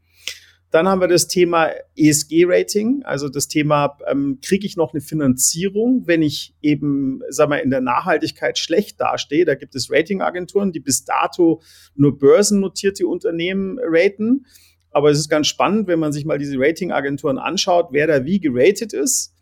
Dann 0.73 0.87
haben 0.87 1.01
wir 1.01 1.07
das 1.07 1.27
Thema 1.27 1.69
ESG-Rating, 1.95 3.03
also 3.03 3.29
das 3.29 3.47
Thema, 3.47 3.95
ähm, 4.07 4.39
kriege 4.43 4.65
ich 4.65 4.75
noch 4.75 4.91
eine 4.91 5.01
Finanzierung, 5.01 6.07
wenn 6.07 6.23
ich 6.23 6.55
eben, 6.63 7.21
sag 7.29 7.49
mal, 7.49 7.57
in 7.57 7.69
der 7.69 7.81
Nachhaltigkeit 7.81 8.57
schlecht 8.57 8.99
dastehe. 8.99 9.45
Da 9.45 9.53
gibt 9.53 9.75
es 9.75 9.91
Ratingagenturen, 9.91 10.71
die 10.71 10.79
bis 10.79 11.05
dato 11.05 11.61
nur 11.93 12.17
börsennotierte 12.17 13.05
Unternehmen 13.05 13.79
raten. 13.83 14.47
Aber 14.89 15.11
es 15.11 15.19
ist 15.19 15.29
ganz 15.29 15.45
spannend, 15.45 15.87
wenn 15.87 15.99
man 15.99 16.11
sich 16.11 16.25
mal 16.25 16.39
diese 16.39 16.57
Ratingagenturen 16.57 17.37
anschaut, 17.37 17.89
wer 17.91 18.07
da 18.07 18.25
wie 18.25 18.39
geratet 18.39 18.93
ist. 18.93 19.32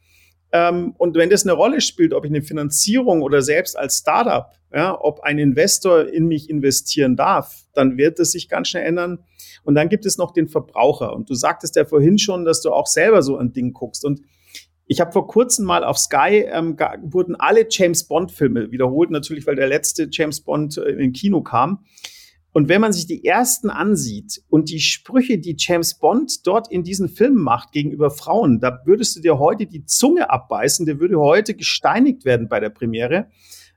Ähm, 0.52 0.94
und 0.98 1.16
wenn 1.16 1.30
das 1.30 1.44
eine 1.44 1.54
Rolle 1.54 1.82
spielt, 1.82 2.14
ob 2.14 2.26
ich 2.26 2.32
eine 2.32 2.42
Finanzierung 2.42 3.22
oder 3.22 3.42
selbst 3.42 3.78
als 3.78 4.00
Startup, 4.00 4.48
ja, 4.74 4.98
ob 5.00 5.22
ein 5.22 5.40
Investor 5.40 6.08
in 6.08 6.28
mich 6.28 6.50
investieren 6.50 7.16
darf, 7.16 7.66
dann 7.74 7.98
wird 7.98 8.20
es 8.20 8.32
sich 8.32 8.50
ganz 8.50 8.70
schnell 8.70 8.86
ändern. 8.86 9.20
Und 9.64 9.76
dann 9.76 9.90
gibt 9.90 10.06
es 10.06 10.18
noch 10.18 10.32
den 10.32 10.48
Verbraucher. 10.48 11.14
Und 11.14 11.30
du 11.30 11.36
sagtest 11.36 11.76
ja 11.76 11.86
vorhin 11.86 12.18
schon, 12.18 12.46
dass 12.46 12.62
du 12.62 12.72
auch 12.72 12.88
selber 12.88 13.22
so 13.22 13.38
ein 13.38 13.54
Ding 13.54 13.74
guckst. 13.74 14.06
Und 14.06 14.22
ich 14.88 15.00
habe 15.00 15.12
vor 15.12 15.28
kurzem 15.28 15.66
mal 15.66 15.84
auf 15.84 15.98
Sky 15.98 16.46
ähm, 16.52 16.78
wurden 17.04 17.36
alle 17.36 17.66
James 17.70 18.04
Bond 18.06 18.32
Filme 18.32 18.72
wiederholt, 18.72 19.10
natürlich, 19.10 19.48
weil 19.48 19.56
der 19.56 19.68
letzte 19.68 20.10
James 20.12 20.42
Bond 20.42 20.78
äh, 20.78 20.90
in 20.92 21.14
Kino 21.14 21.42
kam. 21.42 21.86
Und 22.54 22.68
wenn 22.68 22.82
man 22.82 22.92
sich 22.92 23.08
die 23.08 23.24
ersten 23.24 23.70
ansieht 23.70 24.44
und 24.50 24.70
die 24.70 24.82
Sprüche, 24.82 25.38
die 25.38 25.56
James 25.58 25.98
Bond 25.98 26.46
dort 26.46 26.70
in 26.70 26.84
diesen 26.84 27.08
Filmen 27.08 27.42
macht 27.42 27.72
gegenüber 27.72 28.12
Frauen, 28.12 28.60
da 28.60 28.82
würdest 28.86 29.16
du 29.16 29.22
dir 29.22 29.40
heute 29.40 29.66
die 29.66 29.86
Zunge 29.86 30.30
abbeißen, 30.30 30.86
der 30.86 31.00
würde 31.00 31.18
heute 31.20 31.54
gesteinigt 31.54 32.26
werden 32.26 32.50
bei 32.50 32.60
der 32.60 32.70
Premiere. 32.70 33.28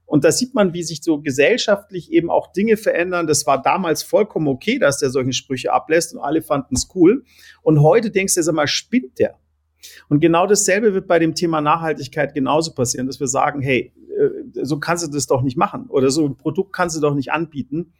Und 0.06 0.24
da 0.24 0.32
sieht 0.32 0.54
man, 0.54 0.74
wie 0.74 0.82
sich 0.82 1.02
so 1.02 1.20
gesellschaftlich 1.20 2.12
eben 2.12 2.30
auch 2.30 2.52
Dinge 2.52 2.76
verändern. 2.76 3.26
Das 3.26 3.46
war 3.46 3.62
damals 3.62 4.02
vollkommen 4.02 4.48
okay, 4.48 4.78
dass 4.78 4.98
der 4.98 5.10
solche 5.10 5.32
Sprüche 5.32 5.72
ablässt 5.72 6.14
und 6.14 6.20
alle 6.20 6.42
fanden 6.42 6.74
es 6.74 6.88
cool. 6.94 7.24
Und 7.62 7.80
heute 7.80 8.10
denkst 8.10 8.34
du, 8.34 8.42
sag 8.42 8.54
mal, 8.54 8.66
spinnt 8.66 9.18
der? 9.18 9.38
Und 10.08 10.20
genau 10.20 10.46
dasselbe 10.46 10.94
wird 10.94 11.06
bei 11.06 11.18
dem 11.18 11.34
Thema 11.34 11.60
Nachhaltigkeit 11.60 12.34
genauso 12.34 12.72
passieren, 12.74 13.06
dass 13.06 13.20
wir 13.20 13.26
sagen, 13.26 13.60
hey, 13.60 13.92
äh, 14.18 14.64
so 14.64 14.78
kannst 14.78 15.06
du 15.06 15.10
das 15.10 15.26
doch 15.26 15.42
nicht 15.42 15.56
machen 15.56 15.86
oder 15.88 16.10
so 16.10 16.26
ein 16.26 16.36
Produkt 16.36 16.72
kannst 16.72 16.96
du 16.96 17.00
doch 17.00 17.14
nicht 17.14 17.32
anbieten. 17.32 17.92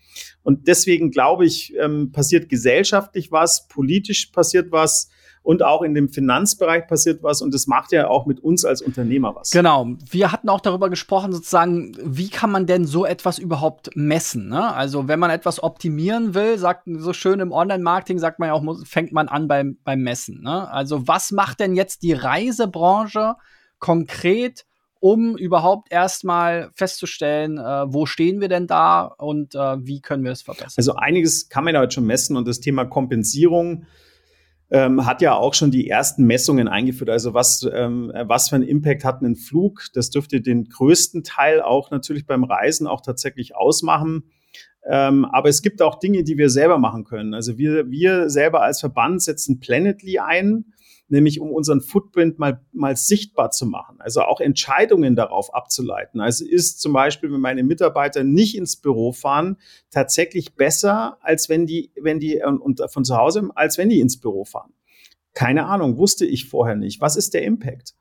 Und 0.42 0.68
deswegen 0.68 1.10
glaube 1.10 1.44
ich, 1.44 1.74
ähm, 1.80 2.12
passiert 2.12 2.48
gesellschaftlich 2.48 3.32
was, 3.32 3.68
politisch 3.68 4.26
passiert 4.26 4.70
was, 4.70 5.10
und 5.44 5.62
auch 5.62 5.82
in 5.82 5.94
dem 5.94 6.08
Finanzbereich 6.08 6.86
passiert 6.86 7.22
was 7.22 7.42
und 7.42 7.52
das 7.52 7.66
macht 7.66 7.92
ja 7.92 8.08
auch 8.08 8.24
mit 8.24 8.40
uns 8.40 8.64
als 8.64 8.80
Unternehmer 8.80 9.36
was. 9.36 9.50
Genau. 9.50 9.86
Wir 10.10 10.32
hatten 10.32 10.48
auch 10.48 10.60
darüber 10.60 10.88
gesprochen, 10.88 11.32
sozusagen, 11.32 11.92
wie 12.02 12.30
kann 12.30 12.50
man 12.50 12.66
denn 12.66 12.86
so 12.86 13.04
etwas 13.04 13.38
überhaupt 13.38 13.90
messen? 13.94 14.48
Ne? 14.48 14.74
Also, 14.74 15.06
wenn 15.06 15.20
man 15.20 15.30
etwas 15.30 15.62
optimieren 15.62 16.34
will, 16.34 16.58
sagt 16.58 16.84
so 16.86 17.12
schön 17.12 17.40
im 17.40 17.52
Online-Marketing, 17.52 18.18
sagt 18.18 18.38
man 18.38 18.48
ja 18.48 18.54
auch, 18.54 18.64
fängt 18.84 19.12
man 19.12 19.28
an 19.28 19.46
beim, 19.46 19.76
beim 19.84 20.00
Messen. 20.00 20.40
Ne? 20.42 20.68
Also, 20.70 21.06
was 21.06 21.30
macht 21.30 21.60
denn 21.60 21.76
jetzt 21.76 22.02
die 22.02 22.14
Reisebranche 22.14 23.34
konkret? 23.78 24.64
um 25.00 25.36
überhaupt 25.36 25.92
erstmal 25.92 26.70
festzustellen, 26.72 27.58
äh, 27.58 27.92
wo 27.92 28.06
stehen 28.06 28.40
wir 28.40 28.48
denn 28.48 28.66
da 28.66 29.04
und 29.04 29.54
äh, 29.54 29.58
wie 29.86 30.00
können 30.00 30.24
wir 30.24 30.32
es 30.32 30.40
verbessern. 30.40 30.72
Also 30.78 30.94
einiges 30.94 31.50
kann 31.50 31.64
man 31.64 31.74
ja 31.74 31.80
heute 31.80 31.96
schon 31.96 32.06
messen 32.06 32.38
und 32.38 32.48
das 32.48 32.60
Thema 32.60 32.86
Kompensierung 32.86 33.84
ähm, 34.70 35.06
hat 35.06 35.22
ja 35.22 35.34
auch 35.34 35.54
schon 35.54 35.70
die 35.70 35.88
ersten 35.88 36.24
Messungen 36.24 36.68
eingeführt. 36.68 37.10
Also 37.10 37.34
was, 37.34 37.68
ähm, 37.72 38.12
was 38.14 38.48
für 38.48 38.56
einen 38.56 38.64
Impact 38.64 39.04
hat 39.04 39.22
ein 39.22 39.36
Flug? 39.36 39.86
Das 39.94 40.10
dürfte 40.10 40.40
den 40.40 40.64
größten 40.64 41.22
Teil 41.22 41.60
auch 41.60 41.90
natürlich 41.90 42.26
beim 42.26 42.44
Reisen 42.44 42.86
auch 42.86 43.00
tatsächlich 43.00 43.54
ausmachen. 43.54 44.24
Ähm, 44.86 45.24
aber 45.24 45.48
es 45.48 45.62
gibt 45.62 45.80
auch 45.80 45.98
Dinge, 45.98 46.24
die 46.24 46.36
wir 46.36 46.50
selber 46.50 46.78
machen 46.78 47.04
können. 47.04 47.34
Also 47.34 47.56
wir, 47.56 47.90
wir 47.90 48.28
selber 48.28 48.62
als 48.62 48.80
Verband 48.80 49.22
setzen 49.22 49.60
Planetly 49.60 50.18
ein 50.18 50.66
nämlich 51.14 51.40
um 51.40 51.50
unseren 51.50 51.80
Footprint 51.80 52.38
mal, 52.38 52.60
mal 52.72 52.96
sichtbar 52.96 53.50
zu 53.50 53.66
machen. 53.66 53.96
Also 54.00 54.22
auch 54.22 54.40
Entscheidungen 54.40 55.16
darauf 55.16 55.54
abzuleiten. 55.54 56.20
Also 56.20 56.44
ist 56.44 56.80
zum 56.80 56.92
Beispiel, 56.92 57.32
wenn 57.32 57.40
meine 57.40 57.62
Mitarbeiter 57.62 58.24
nicht 58.24 58.56
ins 58.56 58.76
Büro 58.76 59.12
fahren, 59.12 59.56
tatsächlich 59.90 60.54
besser, 60.54 61.16
als 61.22 61.48
wenn 61.48 61.66
die, 61.66 61.92
wenn 62.00 62.20
die, 62.20 62.42
und 62.42 62.82
von 62.88 63.04
zu 63.04 63.16
Hause, 63.16 63.48
als 63.54 63.78
wenn 63.78 63.88
die 63.88 64.00
ins 64.00 64.20
Büro 64.20 64.44
fahren. 64.44 64.72
Keine 65.32 65.66
Ahnung, 65.66 65.96
wusste 65.96 66.26
ich 66.26 66.48
vorher 66.48 66.76
nicht. 66.76 67.00
Was 67.00 67.16
ist 67.16 67.34
der 67.34 67.42
Impact? 67.42 67.94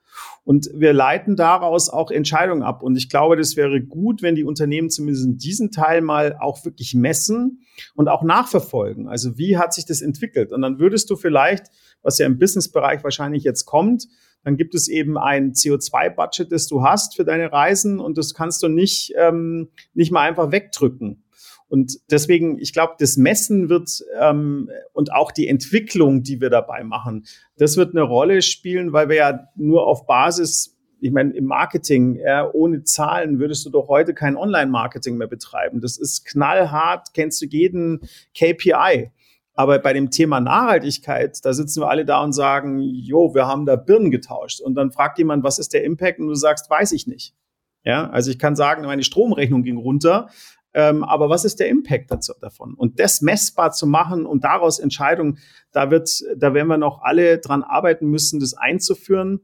Und 0.43 0.69
wir 0.73 0.93
leiten 0.93 1.35
daraus 1.35 1.89
auch 1.89 2.11
Entscheidungen 2.11 2.63
ab. 2.63 2.83
Und 2.83 2.95
ich 2.95 3.09
glaube, 3.09 3.37
das 3.37 3.55
wäre 3.55 3.81
gut, 3.81 4.21
wenn 4.21 4.35
die 4.35 4.43
Unternehmen 4.43 4.89
zumindest 4.89 5.43
diesen 5.43 5.71
Teil 5.71 6.01
mal 6.01 6.37
auch 6.39 6.63
wirklich 6.65 6.93
messen 6.93 7.63
und 7.95 8.09
auch 8.09 8.23
nachverfolgen. 8.23 9.07
Also 9.07 9.37
wie 9.37 9.57
hat 9.57 9.73
sich 9.73 9.85
das 9.85 10.01
entwickelt? 10.01 10.51
Und 10.51 10.61
dann 10.61 10.79
würdest 10.79 11.09
du 11.09 11.15
vielleicht 11.15 11.67
was 12.03 12.19
ja 12.19 12.27
im 12.27 12.37
Businessbereich 12.37 13.03
wahrscheinlich 13.03 13.43
jetzt 13.43 13.65
kommt. 13.65 14.07
Dann 14.43 14.57
gibt 14.57 14.75
es 14.75 14.87
eben 14.87 15.17
ein 15.17 15.53
CO2-Budget, 15.53 16.51
das 16.51 16.67
du 16.67 16.83
hast 16.83 17.15
für 17.15 17.23
deine 17.23 17.51
Reisen 17.51 17.99
und 17.99 18.17
das 18.17 18.33
kannst 18.33 18.61
du 18.61 18.67
nicht, 18.67 19.13
ähm, 19.17 19.69
nicht 19.93 20.11
mal 20.11 20.27
einfach 20.27 20.51
wegdrücken. 20.51 21.23
Und 21.69 21.97
deswegen, 22.11 22.59
ich 22.59 22.71
glaube, 22.71 22.93
das 22.99 23.17
Messen 23.17 23.67
wird 23.67 24.03
ähm, 24.19 24.69
und 24.91 25.11
auch 25.11 25.31
die 25.31 25.47
Entwicklung, 25.47 26.21
die 26.21 26.39
wir 26.39 26.51
dabei 26.51 26.83
machen, 26.83 27.25
das 27.57 27.77
wird 27.77 27.95
eine 27.95 28.03
Rolle 28.03 28.43
spielen, 28.43 28.93
weil 28.93 29.09
wir 29.09 29.15
ja 29.15 29.47
nur 29.55 29.87
auf 29.87 30.05
Basis, 30.05 30.77
ich 30.99 31.11
meine, 31.11 31.33
im 31.33 31.45
Marketing, 31.45 32.15
ja, 32.15 32.47
ohne 32.53 32.83
Zahlen 32.83 33.39
würdest 33.39 33.65
du 33.65 33.71
doch 33.71 33.87
heute 33.87 34.13
kein 34.13 34.37
Online-Marketing 34.37 35.17
mehr 35.17 35.27
betreiben. 35.27 35.81
Das 35.81 35.97
ist 35.97 36.25
knallhart, 36.25 37.13
kennst 37.13 37.41
du 37.41 37.45
jeden 37.47 38.01
KPI. 38.37 39.09
Aber 39.55 39.77
bei 39.79 39.93
dem 39.93 40.09
Thema 40.09 40.39
Nachhaltigkeit, 40.39 41.37
da 41.43 41.53
sitzen 41.53 41.81
wir 41.81 41.89
alle 41.89 42.05
da 42.05 42.23
und 42.23 42.33
sagen, 42.33 42.79
jo, 42.79 43.35
wir 43.35 43.45
haben 43.45 43.65
da 43.65 43.75
Birnen 43.75 44.09
getauscht. 44.09 44.61
Und 44.61 44.75
dann 44.75 44.91
fragt 44.91 45.19
jemand, 45.19 45.43
was 45.43 45.59
ist 45.59 45.73
der 45.73 45.83
Impact? 45.83 46.19
Und 46.19 46.27
du 46.27 46.35
sagst, 46.35 46.69
weiß 46.69 46.91
ich 46.93 47.05
nicht. 47.05 47.35
Ja, 47.83 48.09
also 48.09 48.31
ich 48.31 48.39
kann 48.39 48.55
sagen, 48.55 48.83
meine 48.83 49.03
Stromrechnung 49.03 49.63
ging 49.63 49.77
runter. 49.77 50.29
Ähm, 50.73 51.03
aber 51.03 51.29
was 51.29 51.45
ist 51.45 51.59
der 51.59 51.69
Impact 51.69 52.09
dazu, 52.09 52.33
davon? 52.41 52.73
Und 52.73 52.99
das 52.99 53.21
messbar 53.21 53.71
zu 53.71 53.85
machen 53.85 54.25
und 54.25 54.43
daraus 54.43 54.79
Entscheidungen, 54.79 55.37
da 55.71 55.91
wird, 55.91 56.23
da 56.35 56.53
werden 56.53 56.67
wir 56.67 56.77
noch 56.77 57.01
alle 57.01 57.37
dran 57.37 57.61
arbeiten 57.61 58.07
müssen, 58.07 58.39
das 58.39 58.55
einzuführen. 58.55 59.41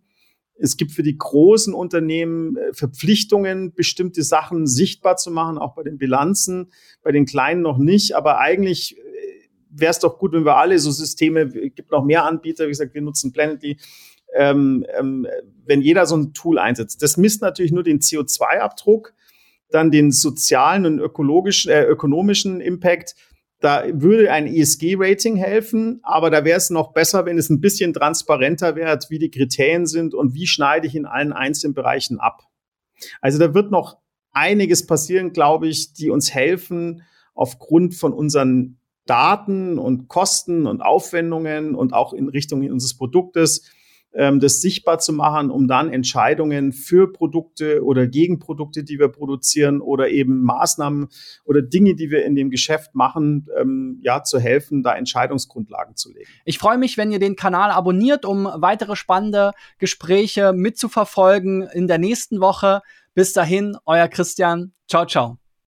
Es 0.56 0.76
gibt 0.76 0.92
für 0.92 1.04
die 1.04 1.18
großen 1.18 1.74
Unternehmen 1.74 2.58
äh, 2.58 2.74
Verpflichtungen, 2.74 3.74
bestimmte 3.74 4.24
Sachen 4.24 4.68
sichtbar 4.68 5.18
zu 5.18 5.32
machen, 5.32 5.58
auch 5.58 5.76
bei 5.76 5.84
den 5.84 5.98
Bilanzen, 5.98 6.72
bei 7.02 7.12
den 7.12 7.26
kleinen 7.26 7.62
noch 7.62 7.78
nicht. 7.78 8.16
Aber 8.16 8.40
eigentlich 8.40 8.98
äh, 8.98 9.02
wäre 9.70 9.92
es 9.92 10.00
doch 10.00 10.18
gut, 10.18 10.34
wenn 10.34 10.46
wir 10.46 10.58
alle 10.58 10.80
so 10.80 10.92
Systeme, 10.92 11.42
es 11.42 11.76
gibt 11.76 11.92
noch 11.92 12.04
mehr 12.04 12.26
Anbieter, 12.26 12.66
wie 12.66 12.70
gesagt, 12.70 12.94
wir 12.94 13.02
nutzen 13.02 13.32
Planetly, 13.32 13.78
ähm, 14.36 14.86
ähm, 14.98 15.28
wenn 15.66 15.82
jeder 15.82 16.06
so 16.06 16.16
ein 16.18 16.34
Tool 16.34 16.60
einsetzt. 16.60 17.02
Das 17.02 17.18
misst 17.18 17.42
natürlich 17.42 17.72
nur 17.72 17.84
den 17.84 18.00
CO2-Abdruck, 18.00 19.14
dann 19.70 19.92
den 19.92 20.12
sozialen 20.12 20.86
und 20.86 21.00
ökologischen, 21.00 21.72
äh, 21.72 21.84
ökonomischen 21.84 22.62
Impact. 22.62 23.16
Da 23.60 23.84
würde 23.92 24.32
ein 24.32 24.48
ESG-Rating 24.48 25.36
helfen, 25.36 26.00
aber 26.04 26.30
da 26.30 26.46
wäre 26.46 26.58
es 26.58 26.70
noch 26.70 26.94
besser, 26.94 27.26
wenn 27.26 27.38
es 27.38 27.50
ein 27.50 27.60
bisschen 27.60 27.94
transparenter 27.94 28.76
wäre, 28.76 28.98
wie 29.10 29.20
die 29.20 29.32
Kriterien 29.32 29.86
sind 29.86 30.14
und 30.14 30.34
wie 30.34 30.48
schneide 30.48 30.88
ich 30.88 30.96
in 30.96 31.06
allen 31.06 31.34
einzelnen 31.34 31.74
Bereichen 31.74 32.20
ab. 32.20 32.44
Also 33.22 33.38
da 33.38 33.54
wird 33.54 33.72
noch 33.72 33.98
einiges 34.32 34.86
passieren, 34.86 35.34
glaube 35.34 35.68
ich, 35.68 35.94
die 35.94 36.10
uns 36.10 36.34
helfen, 36.34 37.04
aufgrund 37.34 37.96
von 37.96 38.14
unseren 38.14 38.79
Daten 39.10 39.80
und 39.80 40.08
Kosten 40.08 40.68
und 40.68 40.82
Aufwendungen 40.82 41.76
und 41.76 41.94
auch 41.94 42.14
in 42.14 42.30
Richtung 42.30 42.70
unseres 42.70 42.96
Produktes 42.96 43.70
ähm, 44.14 44.40
das 44.40 44.62
sichtbar 44.62 45.00
zu 45.00 45.14
machen, 45.14 45.52
um 45.52 45.68
dann 45.68 45.92
Entscheidungen 45.92 46.74
für 46.74 47.12
Produkte 47.12 47.84
oder 47.84 48.08
gegen 48.08 48.40
Produkte, 48.40 48.84
die 48.84 49.00
wir 49.00 49.10
produzieren 49.10 49.82
oder 49.82 50.10
eben 50.10 50.42
Maßnahmen 50.42 51.10
oder 51.46 51.62
Dinge, 51.62 51.96
die 51.96 52.10
wir 52.10 52.26
in 52.26 52.36
dem 52.36 52.50
Geschäft 52.50 52.96
machen, 52.96 53.48
ähm, 53.60 54.00
ja, 54.02 54.24
zu 54.24 54.40
helfen, 54.40 54.84
da 54.84 54.96
Entscheidungsgrundlagen 54.96 55.96
zu 55.96 56.12
legen. 56.12 56.30
Ich 56.46 56.58
freue 56.58 56.78
mich, 56.78 56.98
wenn 56.98 57.12
ihr 57.12 57.20
den 57.20 57.36
Kanal 57.36 57.72
abonniert, 57.72 58.26
um 58.26 58.50
weitere 58.56 58.96
spannende 58.96 59.52
Gespräche 59.78 60.54
mitzuverfolgen 60.54 61.64
in 61.74 61.88
der 61.88 62.00
nächsten 62.00 62.42
Woche. 62.42 62.82
Bis 63.14 63.34
dahin, 63.34 63.78
euer 63.86 64.08
Christian. 64.08 64.74
Ciao, 64.88 65.06
ciao. 65.06 65.49